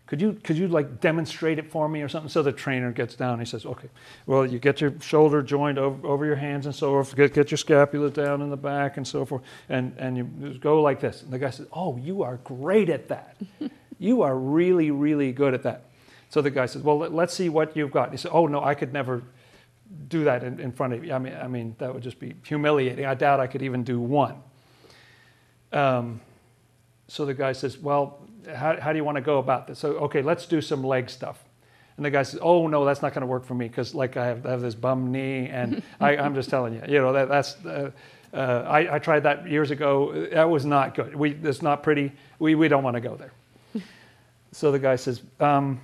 could 0.08 0.22
you 0.22 0.40
could 0.42 0.58
you 0.58 0.70
like 0.70 1.02
demonstrate 1.02 1.60
it 1.60 1.70
for 1.70 1.90
me 1.90 2.02
or 2.02 2.08
something? 2.08 2.30
So 2.30 2.42
the 2.42 2.54
trainer 2.54 2.94
gets 2.94 3.14
down. 3.14 3.40
He 3.40 3.46
says, 3.46 3.66
"Okay, 3.66 3.90
well, 4.26 4.46
you 4.46 4.58
get 4.58 4.80
your 4.80 4.94
shoulder 5.02 5.44
joint 5.44 5.78
over, 5.78 6.08
over 6.08 6.26
your 6.26 6.38
hands 6.38 6.66
and 6.66 6.74
so 6.74 6.92
forth. 6.92 7.14
Get, 7.14 7.34
get 7.34 7.52
your 7.52 7.58
scapula 7.58 8.10
down 8.10 8.42
in 8.42 8.50
the 8.50 8.58
back 8.58 8.96
and 8.96 9.06
so 9.06 9.26
forth, 9.26 9.44
and 9.68 9.94
and 9.98 10.18
you 10.18 10.58
go 10.60 10.82
like 10.82 11.02
this." 11.02 11.24
And 11.24 11.32
the 11.32 11.38
guy 11.38 11.50
says, 11.50 11.68
"Oh, 11.74 11.98
you 11.98 12.24
are 12.24 12.38
great 12.46 12.90
at 12.90 13.10
that. 13.10 13.36
you 14.00 14.22
are 14.22 14.36
really 14.38 14.92
really 14.92 15.34
good 15.34 15.54
at 15.54 15.64
that." 15.64 15.84
So 16.30 16.42
the 16.42 16.52
guy 16.52 16.68
says, 16.68 16.84
"Well, 16.84 17.00
let, 17.00 17.12
us 17.12 17.34
see 17.34 17.50
what 17.50 17.76
you've 17.76 17.92
got." 17.92 18.12
He 18.12 18.18
said, 18.18 18.32
"Oh 18.34 18.48
no, 18.48 18.64
I 18.64 18.74
could 18.74 18.94
never." 18.94 19.22
Do 20.10 20.26
that 20.26 20.44
in, 20.44 20.60
in 20.60 20.74
front 20.74 20.92
of 20.92 21.06
you. 21.06 21.14
I 21.14 21.18
mean, 21.18 21.34
I 21.34 21.48
mean 21.48 21.74
that 21.78 21.94
would 21.94 22.04
just 22.04 22.20
be 22.20 22.36
humiliating. 22.44 23.06
I 23.06 23.14
doubt 23.14 23.40
I 23.40 23.48
could 23.48 23.62
even 23.62 23.86
do 23.86 24.02
one. 24.02 24.36
Um, 25.72 26.20
so 27.08 27.26
the 27.26 27.34
guy 27.34 27.54
says, 27.54 27.78
"Well, 27.78 28.20
how, 28.56 28.80
how 28.80 28.92
do 28.92 28.98
you 28.98 29.04
want 29.04 29.16
to 29.16 29.22
go 29.22 29.40
about 29.40 29.68
this? 29.68 29.80
So, 29.80 29.94
okay, 30.00 30.22
let's 30.22 30.46
do 30.46 30.62
some 30.62 30.84
leg 30.84 31.10
stuff. 31.10 31.44
And 31.98 32.06
the 32.06 32.12
guy 32.12 32.24
says, 32.24 32.40
"Oh 32.42 32.68
no, 32.68 32.86
that's 32.86 33.02
not 33.02 33.14
going 33.14 33.22
to 33.22 33.28
work 33.28 33.44
for 33.44 33.56
me 33.56 33.68
because 33.68 33.96
like 33.96 34.18
I 34.18 34.28
have, 34.28 34.46
I 34.46 34.52
have, 34.52 34.62
this 34.62 34.76
bum 34.76 35.12
knee, 35.12 35.50
and 35.50 35.82
I, 36.00 36.16
am 36.16 36.36
just 36.36 36.50
telling 36.50 36.74
you, 36.74 36.84
you 36.88 37.00
know 37.00 37.14
that, 37.14 37.28
that's." 37.28 37.66
Uh, 37.66 37.92
uh, 38.34 38.66
I, 38.68 38.96
I, 38.96 39.00
tried 39.00 39.22
that 39.22 39.50
years 39.50 39.72
ago. 39.72 40.28
That 40.32 40.50
was 40.50 40.66
not 40.66 40.96
good. 40.96 41.16
We, 41.16 41.32
it's 41.32 41.62
not 41.62 41.82
pretty. 41.82 42.12
We, 42.40 42.56
we 42.56 42.68
don't 42.68 42.84
want 42.84 42.96
to 42.96 43.02
go 43.02 43.16
there. 43.16 43.32
so 44.52 44.72
the 44.72 44.80
guy 44.80 44.98
says, 44.98 45.22
um, 45.40 45.80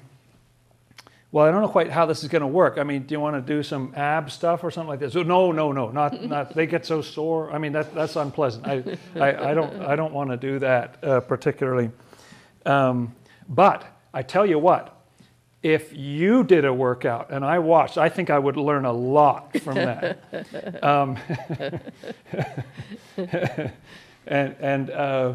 "Well, 1.32 1.48
I 1.48 1.52
don't 1.52 1.62
know 1.62 1.70
quite 1.70 1.90
how 1.90 2.06
this 2.06 2.22
is 2.22 2.30
going 2.30 2.42
to 2.42 2.48
work. 2.48 2.78
I 2.78 2.84
mean, 2.84 3.04
do 3.04 3.14
you 3.14 3.20
want 3.20 3.36
to 3.36 3.54
do 3.54 3.64
some 3.64 3.94
ab 3.96 4.30
stuff 4.30 4.64
or 4.64 4.70
something 4.70 4.90
like 4.90 5.00
this?" 5.00 5.14
So, 5.14 5.24
no, 5.24 5.52
no, 5.52 5.72
no, 5.72 5.90
not 5.90 6.22
not. 6.22 6.54
They 6.54 6.68
get 6.68 6.86
so 6.86 7.02
sore. 7.02 7.52
I 7.52 7.58
mean, 7.58 7.72
that 7.72 7.96
that's 7.96 8.18
unpleasant. 8.18 8.68
I 8.68 8.98
I, 9.16 9.52
I 9.52 9.54
don't 9.54 9.82
I 9.82 9.96
don't 9.96 10.14
want 10.14 10.30
to 10.30 10.38
do 10.38 10.60
that 10.60 11.02
uh, 11.02 11.22
particularly. 11.22 11.92
Um, 12.66 13.16
but 13.50 13.86
I 14.14 14.22
tell 14.22 14.46
you 14.46 14.60
what, 14.60 14.96
if 15.62 15.96
you 15.96 16.44
did 16.44 16.66
a 16.66 16.74
workout 16.74 17.32
and 17.32 17.46
I 17.46 17.60
watched, 17.60 17.98
I 17.98 18.10
think 18.10 18.30
I 18.30 18.40
would 18.40 18.58
learn 18.58 18.86
a 18.86 18.92
lot 18.92 19.58
from 19.62 19.76
that. 19.76 20.84
um, 20.84 21.18
and 24.28 24.56
and 24.60 24.90
uh, 24.90 25.34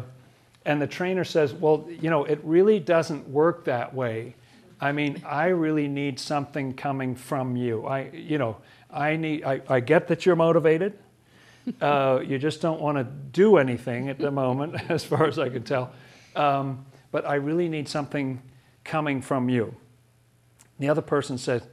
and 0.65 0.81
the 0.81 0.87
trainer 0.87 1.23
says, 1.23 1.53
well, 1.53 1.87
you 1.89 2.09
know, 2.09 2.25
it 2.25 2.39
really 2.43 2.79
doesn't 2.79 3.27
work 3.27 3.65
that 3.65 3.93
way. 3.93 4.35
I 4.81 4.91
mean, 4.91 5.21
I 5.25 5.47
really 5.47 5.87
need 5.87 6.19
something 6.19 6.73
coming 6.73 7.15
from 7.15 7.55
you. 7.55 7.85
I, 7.85 8.09
you 8.11 8.37
know, 8.37 8.57
I 8.91 9.15
need. 9.17 9.43
I, 9.43 9.61
I 9.67 9.79
get 9.79 10.07
that 10.07 10.25
you're 10.25 10.35
motivated, 10.35 10.93
Uh, 11.81 12.21
you 12.25 12.37
just 12.39 12.61
don't 12.61 12.81
want 12.81 12.97
to 12.97 13.03
do 13.03 13.57
anything 13.57 14.09
at 14.09 14.17
the 14.17 14.31
moment, 14.31 14.75
as 14.89 15.03
far 15.03 15.27
as 15.27 15.37
I 15.37 15.49
can 15.49 15.63
tell. 15.63 15.91
Um, 16.35 16.85
but 17.11 17.25
I 17.25 17.35
really 17.35 17.69
need 17.69 17.87
something 17.87 18.41
coming 18.83 19.21
from 19.21 19.49
you. 19.49 19.75
The 20.79 20.89
other 20.89 21.01
person 21.01 21.37
said, 21.37 21.63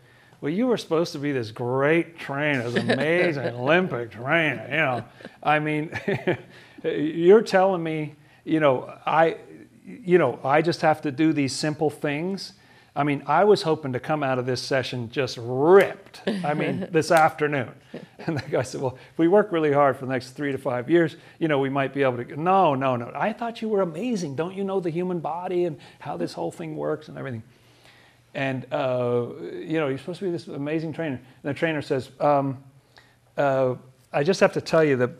Well, 0.40 0.52
you 0.52 0.66
were 0.66 0.76
supposed 0.76 1.12
to 1.12 1.18
be 1.18 1.32
this 1.32 1.50
great 1.50 2.18
trainer, 2.18 2.68
this 2.68 2.82
amazing 2.88 3.54
Olympic 3.54 4.10
trainer. 4.10 4.66
You 4.68 4.76
know, 4.76 5.04
I 5.42 5.58
mean, 5.58 5.90
you're 6.84 7.42
telling 7.42 7.82
me, 7.82 8.14
you 8.44 8.60
know, 8.60 8.92
I, 9.06 9.38
you 9.84 10.18
know, 10.18 10.38
I 10.44 10.62
just 10.62 10.80
have 10.82 11.02
to 11.02 11.10
do 11.10 11.32
these 11.32 11.54
simple 11.54 11.90
things. 11.90 12.52
I 12.96 13.04
mean, 13.04 13.22
I 13.26 13.44
was 13.44 13.60
hoping 13.60 13.92
to 13.92 14.00
come 14.00 14.22
out 14.22 14.38
of 14.38 14.46
this 14.46 14.62
session 14.62 15.10
just 15.10 15.38
ripped. 15.38 16.22
I 16.26 16.54
mean, 16.54 16.88
this 16.92 17.10
afternoon. 17.10 17.70
And 18.18 18.38
the 18.38 18.42
guy 18.50 18.62
said, 18.62 18.80
Well, 18.80 18.98
if 19.12 19.18
we 19.18 19.28
work 19.28 19.52
really 19.52 19.72
hard 19.72 19.98
for 19.98 20.06
the 20.06 20.12
next 20.12 20.30
three 20.30 20.50
to 20.50 20.58
five 20.58 20.88
years, 20.88 21.16
you 21.38 21.46
know, 21.46 21.58
we 21.58 21.68
might 21.68 21.92
be 21.92 22.02
able 22.02 22.16
to. 22.24 22.40
No, 22.40 22.74
no, 22.74 22.96
no. 22.96 23.12
I 23.14 23.34
thought 23.34 23.60
you 23.60 23.68
were 23.68 23.82
amazing. 23.82 24.34
Don't 24.34 24.54
you 24.54 24.64
know 24.64 24.80
the 24.80 24.88
human 24.88 25.20
body 25.20 25.66
and 25.66 25.78
how 25.98 26.16
this 26.16 26.32
whole 26.32 26.50
thing 26.50 26.74
works 26.74 27.08
and 27.08 27.18
everything? 27.18 27.42
And, 28.32 28.66
uh, 28.72 29.26
you 29.52 29.78
know, 29.78 29.88
you're 29.88 29.98
supposed 29.98 30.20
to 30.20 30.24
be 30.24 30.30
this 30.30 30.46
amazing 30.48 30.94
trainer. 30.94 31.16
And 31.16 31.54
the 31.54 31.54
trainer 31.54 31.82
says, 31.82 32.10
um, 32.18 32.62
uh, 33.36 33.76
I 34.12 34.22
just 34.22 34.40
have 34.40 34.52
to 34.54 34.60
tell 34.60 34.84
you 34.84 34.96
that 34.96 35.10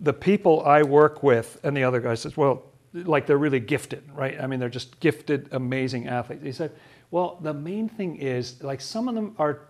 the 0.00 0.12
people 0.12 0.62
I 0.64 0.82
work 0.82 1.22
with, 1.22 1.60
and 1.62 1.76
the 1.76 1.84
other 1.84 2.00
guy 2.00 2.14
says, 2.14 2.36
Well, 2.36 2.64
like 2.92 3.26
they're 3.26 3.38
really 3.38 3.60
gifted, 3.60 4.02
right? 4.12 4.40
I 4.40 4.48
mean, 4.48 4.58
they're 4.58 4.68
just 4.68 4.98
gifted, 4.98 5.48
amazing 5.52 6.08
athletes. 6.08 6.42
He 6.42 6.52
said, 6.52 6.72
well, 7.10 7.38
the 7.40 7.54
main 7.54 7.88
thing 7.88 8.16
is 8.16 8.62
like 8.62 8.80
some 8.80 9.08
of 9.08 9.14
them 9.14 9.34
are, 9.38 9.60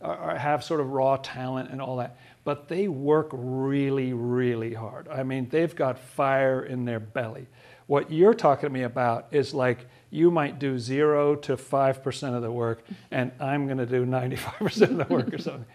are, 0.00 0.36
have 0.36 0.64
sort 0.64 0.80
of 0.80 0.90
raw 0.90 1.16
talent 1.16 1.70
and 1.70 1.80
all 1.80 1.96
that, 1.96 2.18
but 2.44 2.68
they 2.68 2.88
work 2.88 3.28
really, 3.32 4.12
really 4.12 4.74
hard. 4.74 5.08
I 5.08 5.22
mean, 5.22 5.48
they've 5.48 5.74
got 5.74 5.98
fire 5.98 6.64
in 6.64 6.84
their 6.84 7.00
belly. 7.00 7.46
What 7.86 8.10
you're 8.10 8.34
talking 8.34 8.68
to 8.68 8.72
me 8.72 8.82
about 8.82 9.26
is 9.30 9.52
like 9.52 9.86
you 10.10 10.30
might 10.30 10.58
do 10.58 10.78
zero 10.78 11.34
to 11.36 11.56
five 11.56 12.02
percent 12.02 12.34
of 12.34 12.42
the 12.42 12.50
work, 12.50 12.84
and 13.10 13.32
I'm 13.40 13.66
going 13.66 13.78
to 13.78 13.86
do 13.86 14.06
95% 14.06 14.82
of 14.82 14.96
the 14.96 15.14
work 15.14 15.32
or 15.32 15.38
something. 15.38 15.66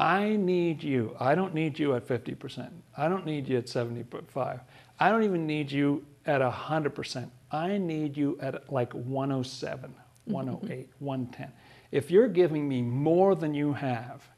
I 0.00 0.36
need 0.36 0.82
you. 0.82 1.14
I 1.20 1.34
don't 1.34 1.52
need 1.52 1.78
you 1.78 1.94
at 1.94 2.08
50%. 2.08 2.70
I 2.96 3.06
don't 3.06 3.26
need 3.26 3.46
you 3.46 3.58
at 3.58 3.68
75. 3.68 4.60
I 4.98 5.10
don't 5.10 5.24
even 5.24 5.46
need 5.46 5.70
you 5.70 6.06
at 6.24 6.40
100%. 6.40 7.28
I 7.52 7.76
need 7.76 8.16
you 8.16 8.38
at 8.40 8.72
like 8.72 8.94
107 8.94 9.94
108, 10.26 10.88
110. 10.98 11.52
If 11.90 12.10
you're 12.10 12.28
giving 12.28 12.68
me 12.68 12.82
more 12.82 13.34
than 13.34 13.54
you 13.54 13.72
have, 13.72 14.28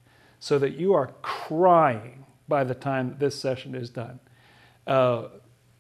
so 0.42 0.58
that 0.58 0.76
you 0.76 0.92
are 0.92 1.12
crying 1.22 2.26
by 2.48 2.64
the 2.64 2.74
time 2.74 3.14
this 3.20 3.38
session 3.38 3.76
is 3.76 3.90
done, 3.90 4.18
uh, 4.88 5.28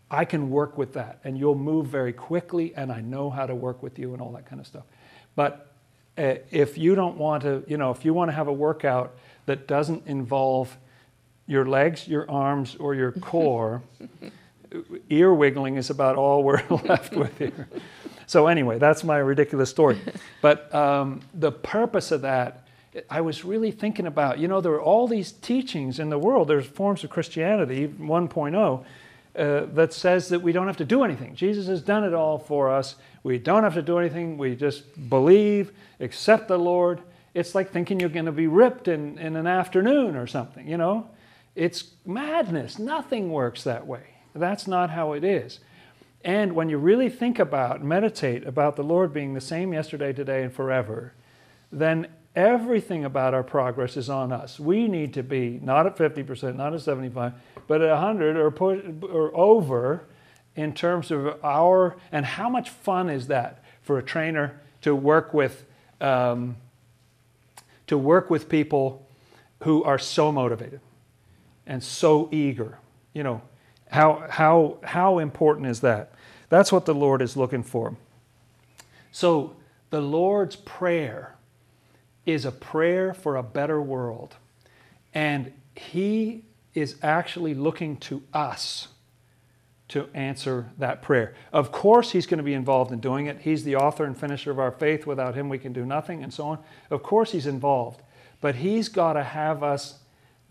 I 0.08 0.24
can 0.24 0.50
work 0.50 0.78
with 0.78 0.92
that 0.92 1.18
and 1.24 1.36
you'll 1.36 1.56
move 1.56 1.86
very 1.86 2.12
quickly 2.12 2.72
and 2.76 2.92
I 2.92 3.00
know 3.00 3.28
how 3.28 3.46
to 3.46 3.56
work 3.56 3.82
with 3.82 3.98
you 3.98 4.12
and 4.12 4.22
all 4.22 4.30
that 4.32 4.46
kind 4.46 4.60
of 4.60 4.66
stuff. 4.68 4.84
But 5.34 5.72
uh, 6.16 6.34
if 6.50 6.78
you 6.78 6.94
don't 6.94 7.16
want 7.16 7.42
to, 7.42 7.64
you 7.66 7.76
know, 7.76 7.90
if 7.90 8.04
you 8.04 8.14
want 8.14 8.28
to 8.28 8.34
have 8.34 8.46
a 8.46 8.52
workout 8.52 9.16
that 9.46 9.66
doesn't 9.66 10.06
involve 10.06 10.76
your 11.48 11.66
legs, 11.66 12.06
your 12.06 12.30
arms, 12.30 12.76
or 12.76 12.94
your 12.94 13.12
core, 13.20 13.82
ear 15.10 15.34
wiggling 15.34 15.76
is 15.76 15.90
about 15.90 16.16
all 16.16 16.44
we're 16.44 16.62
left 16.84 17.16
with 17.16 17.36
here. 17.38 17.68
So, 18.32 18.46
anyway, 18.46 18.78
that's 18.78 19.04
my 19.04 19.18
ridiculous 19.18 19.68
story. 19.68 20.00
but 20.40 20.74
um, 20.74 21.20
the 21.34 21.52
purpose 21.52 22.10
of 22.12 22.22
that, 22.22 22.66
I 23.10 23.20
was 23.20 23.44
really 23.44 23.70
thinking 23.70 24.06
about, 24.06 24.38
you 24.38 24.48
know, 24.48 24.62
there 24.62 24.72
are 24.72 24.80
all 24.80 25.06
these 25.06 25.32
teachings 25.32 25.98
in 25.98 26.08
the 26.08 26.18
world. 26.18 26.48
There's 26.48 26.64
forms 26.64 27.04
of 27.04 27.10
Christianity, 27.10 27.88
1.0, 27.88 28.84
uh, 29.36 29.74
that 29.74 29.92
says 29.92 30.30
that 30.30 30.40
we 30.40 30.50
don't 30.50 30.66
have 30.66 30.78
to 30.78 30.84
do 30.86 31.04
anything. 31.04 31.34
Jesus 31.34 31.66
has 31.66 31.82
done 31.82 32.04
it 32.04 32.14
all 32.14 32.38
for 32.38 32.70
us. 32.70 32.94
We 33.22 33.36
don't 33.36 33.64
have 33.64 33.74
to 33.74 33.82
do 33.82 33.98
anything. 33.98 34.38
We 34.38 34.56
just 34.56 35.10
believe, 35.10 35.70
accept 36.00 36.48
the 36.48 36.58
Lord. 36.58 37.02
It's 37.34 37.54
like 37.54 37.70
thinking 37.70 38.00
you're 38.00 38.08
going 38.08 38.24
to 38.24 38.32
be 38.32 38.46
ripped 38.46 38.88
in, 38.88 39.18
in 39.18 39.36
an 39.36 39.46
afternoon 39.46 40.16
or 40.16 40.26
something, 40.26 40.66
you 40.66 40.78
know? 40.78 41.10
It's 41.54 41.84
madness. 42.06 42.78
Nothing 42.78 43.30
works 43.30 43.62
that 43.64 43.86
way. 43.86 44.04
That's 44.34 44.66
not 44.66 44.88
how 44.88 45.12
it 45.12 45.22
is. 45.22 45.60
And 46.24 46.52
when 46.54 46.68
you 46.68 46.78
really 46.78 47.08
think 47.08 47.38
about, 47.38 47.82
meditate 47.82 48.46
about 48.46 48.76
the 48.76 48.84
Lord 48.84 49.12
being 49.12 49.34
the 49.34 49.40
same 49.40 49.72
yesterday, 49.72 50.12
today, 50.12 50.44
and 50.44 50.52
forever, 50.52 51.12
then 51.72 52.06
everything 52.36 53.04
about 53.04 53.34
our 53.34 53.42
progress 53.42 53.96
is 53.96 54.08
on 54.08 54.32
us. 54.32 54.60
We 54.60 54.88
need 54.88 55.14
to 55.14 55.22
be 55.22 55.58
not 55.62 55.86
at 55.86 55.96
50%, 55.96 56.56
not 56.56 56.74
at 56.74 56.80
75, 56.80 57.32
but 57.66 57.82
at 57.82 57.90
100 57.90 58.36
or, 58.36 58.50
or 59.06 59.36
over 59.36 60.04
in 60.54 60.72
terms 60.74 61.10
of 61.10 61.42
our, 61.42 61.96
and 62.10 62.24
how 62.24 62.48
much 62.48 62.70
fun 62.70 63.10
is 63.10 63.26
that 63.28 63.64
for 63.82 63.98
a 63.98 64.02
trainer 64.02 64.60
to 64.82 64.94
work 64.94 65.34
with, 65.34 65.64
um, 66.00 66.56
to 67.86 67.98
work 67.98 68.30
with 68.30 68.48
people 68.48 69.06
who 69.62 69.82
are 69.84 69.98
so 69.98 70.30
motivated 70.30 70.80
and 71.66 71.82
so 71.82 72.28
eager, 72.32 72.78
you 73.12 73.22
know, 73.22 73.40
how, 73.92 74.24
how, 74.30 74.78
how 74.82 75.18
important 75.18 75.66
is 75.66 75.80
that? 75.80 76.12
That's 76.48 76.72
what 76.72 76.86
the 76.86 76.94
Lord 76.94 77.20
is 77.20 77.36
looking 77.36 77.62
for. 77.62 77.94
So, 79.10 79.54
the 79.90 80.00
Lord's 80.00 80.56
Prayer 80.56 81.36
is 82.24 82.46
a 82.46 82.52
prayer 82.52 83.12
for 83.12 83.36
a 83.36 83.42
better 83.42 83.82
world. 83.82 84.36
And 85.12 85.52
He 85.76 86.44
is 86.72 86.96
actually 87.02 87.52
looking 87.52 87.98
to 87.98 88.22
us 88.32 88.88
to 89.88 90.08
answer 90.14 90.70
that 90.78 91.02
prayer. 91.02 91.34
Of 91.52 91.70
course, 91.70 92.12
He's 92.12 92.26
going 92.26 92.38
to 92.38 92.44
be 92.44 92.54
involved 92.54 92.92
in 92.92 93.00
doing 93.00 93.26
it. 93.26 93.40
He's 93.42 93.62
the 93.62 93.76
author 93.76 94.04
and 94.04 94.16
finisher 94.16 94.50
of 94.50 94.58
our 94.58 94.72
faith. 94.72 95.06
Without 95.06 95.34
Him, 95.34 95.50
we 95.50 95.58
can 95.58 95.74
do 95.74 95.84
nothing, 95.84 96.22
and 96.22 96.32
so 96.32 96.46
on. 96.46 96.58
Of 96.90 97.02
course, 97.02 97.32
He's 97.32 97.46
involved. 97.46 98.00
But 98.40 98.54
He's 98.54 98.88
got 98.88 99.12
to 99.12 99.22
have 99.22 99.62
us 99.62 99.98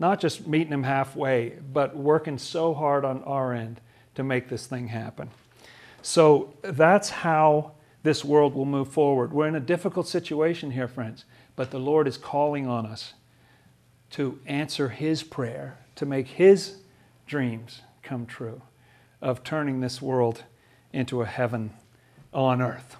not 0.02 0.20
just 0.20 0.48
meeting 0.48 0.72
him 0.72 0.82
halfway, 0.82 1.50
but 1.72 1.96
working 1.96 2.36
so 2.36 2.74
hard 2.74 3.04
on 3.04 3.22
our 3.22 3.54
end 3.54 3.80
to 4.16 4.24
make 4.24 4.48
this 4.48 4.66
thing 4.66 4.88
happen. 4.88 5.30
So 6.02 6.52
that's 6.60 7.08
how 7.08 7.74
this 8.02 8.24
world 8.24 8.52
will 8.52 8.64
move 8.64 8.88
forward. 8.88 9.32
We're 9.32 9.46
in 9.46 9.54
a 9.54 9.60
difficult 9.60 10.08
situation 10.08 10.72
here, 10.72 10.88
friends, 10.88 11.24
but 11.54 11.70
the 11.70 11.78
Lord 11.78 12.08
is 12.08 12.18
calling 12.18 12.66
on 12.66 12.84
us 12.84 13.14
to 14.10 14.40
answer 14.44 14.88
His 14.88 15.22
prayer, 15.22 15.78
to 15.94 16.04
make 16.04 16.26
His 16.26 16.78
dreams 17.24 17.82
come 18.02 18.26
true 18.26 18.60
of 19.20 19.44
turning 19.44 19.80
this 19.80 20.02
world 20.02 20.42
into 20.92 21.22
a 21.22 21.26
heaven 21.26 21.72
on 22.34 22.60
earth. 22.60 22.96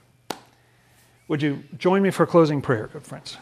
Would 1.27 1.43
you 1.43 1.65
join 1.77 2.01
me 2.03 2.13
for 2.13 2.27
closing 2.27 2.63
prayer, 2.63 2.89
good 2.93 3.03
friends? 3.03 3.39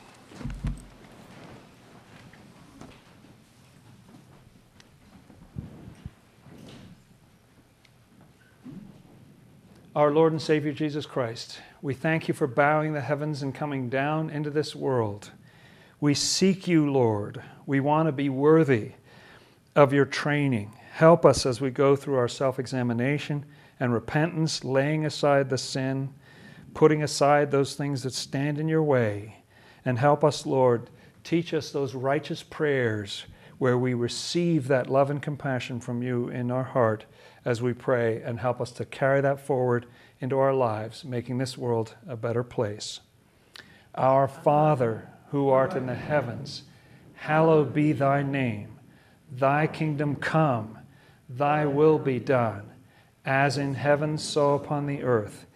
Our 9.97 10.13
Lord 10.13 10.31
and 10.31 10.41
Savior 10.41 10.71
Jesus 10.71 11.05
Christ, 11.05 11.59
we 11.83 11.95
thank 11.95 12.29
you 12.29 12.35
for 12.35 12.47
bowing 12.47 12.93
the 12.93 13.01
heavens 13.01 13.43
and 13.43 13.53
coming 13.53 13.89
down 13.89 14.31
into 14.31 14.49
this 14.49 14.77
world. 14.77 15.33
We 16.01 16.15
seek 16.15 16.69
you, 16.69 16.89
Lord. 16.89 17.43
We 17.67 17.81
want 17.81 18.07
to 18.07 18.13
be 18.13 18.29
worthy 18.29 18.93
of 19.75 19.93
your 19.93 20.05
training. 20.05 20.73
Help 20.93 21.27
us 21.27 21.45
as 21.45 21.61
we 21.61 21.71
go 21.71 21.97
through 21.97 22.15
our 22.19 22.29
self 22.29 22.61
examination 22.61 23.45
and 23.81 23.93
repentance, 23.93 24.63
laying 24.63 25.05
aside 25.05 25.51
the 25.51 25.59
sin, 25.59 26.15
putting 26.73 27.03
aside 27.03 27.51
those 27.51 27.75
things 27.75 28.05
that 28.05 28.15
stand 28.15 28.61
in 28.61 28.69
your 28.69 28.85
way. 28.85 29.43
And 29.85 29.99
help 29.99 30.23
us, 30.23 30.47
Lord, 30.47 30.89
teach 31.25 31.53
us 31.53 31.73
those 31.73 31.97
righteous 31.97 32.45
prayers 32.45 33.25
where 33.59 33.77
we 33.77 33.95
receive 33.95 34.69
that 34.69 34.89
love 34.89 35.11
and 35.11 35.21
compassion 35.21 35.81
from 35.81 36.01
you 36.01 36.29
in 36.29 36.53
our 36.53 36.63
heart 36.63 37.07
as 37.45 37.63
we 37.63 37.73
pray 37.73 38.21
and 38.23 38.41
help 38.41 38.61
us 38.61 38.71
to 38.73 38.85
carry 38.85 39.21
that 39.21 39.41
forward 39.41 39.87
into 40.21 40.39
our 40.39 40.55
lives, 40.55 41.05
making 41.05 41.39
this 41.39 41.57
world 41.57 41.95
a 42.07 42.17
better 42.17 42.43
place. 42.43 43.01
Our 43.95 44.29
Father, 44.29 45.09
who 45.31 45.49
art 45.49 45.75
in 45.75 45.87
the 45.87 45.95
heavens, 45.95 46.65
hallowed 47.15 47.73
be 47.73 47.93
thy 47.93 48.23
name. 48.23 48.79
Thy 49.31 49.67
kingdom 49.67 50.17
come, 50.17 50.79
thy 51.29 51.65
will 51.65 51.99
be 51.99 52.19
done, 52.19 52.71
as 53.25 53.57
in 53.57 53.75
heaven, 53.75 54.19
so 54.19 54.55
upon 54.55 54.87
the 54.87 55.03
earth. 55.03 55.47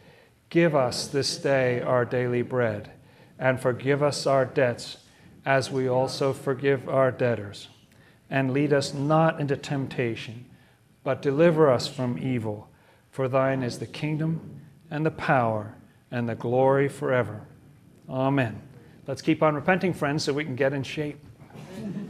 Give 0.49 0.74
us 0.74 1.07
this 1.07 1.37
day 1.37 1.80
our 1.80 2.05
daily 2.05 2.43
bread, 2.43 2.93
and 3.39 3.61
forgive 3.61 4.03
us 4.03 4.26
our 4.26 4.45
debts, 4.45 4.99
as 5.45 5.70
we 5.70 5.89
also 5.89 6.32
forgive 6.32 6.89
our 6.89 7.11
debtors. 7.11 7.68
And 8.30 8.53
lead 8.53 8.72
us 8.72 8.95
not 8.95 9.41
into 9.41 9.57
temptation 9.57 10.47
but 11.05 11.23
deliver 11.23 11.71
us 11.71 11.87
from 11.87 12.19
evil. 12.19 12.69
For 13.11 13.29
thine 13.29 13.63
is 13.63 13.79
the 13.79 13.87
kingdom 13.87 14.63
and 14.91 15.07
the 15.07 15.11
power 15.13 15.77
and 16.11 16.29
the 16.29 16.35
glory 16.35 16.89
forever. 16.89 17.47
Amen. 18.09 18.61
Let's 19.07 19.23
keep 19.23 19.43
on 19.43 19.55
repenting, 19.55 19.93
friends, 19.93 20.25
so 20.25 20.33
we 20.33 20.45
can 20.45 20.57
get 20.57 20.73
in 20.73 20.83
shape. 20.83 21.25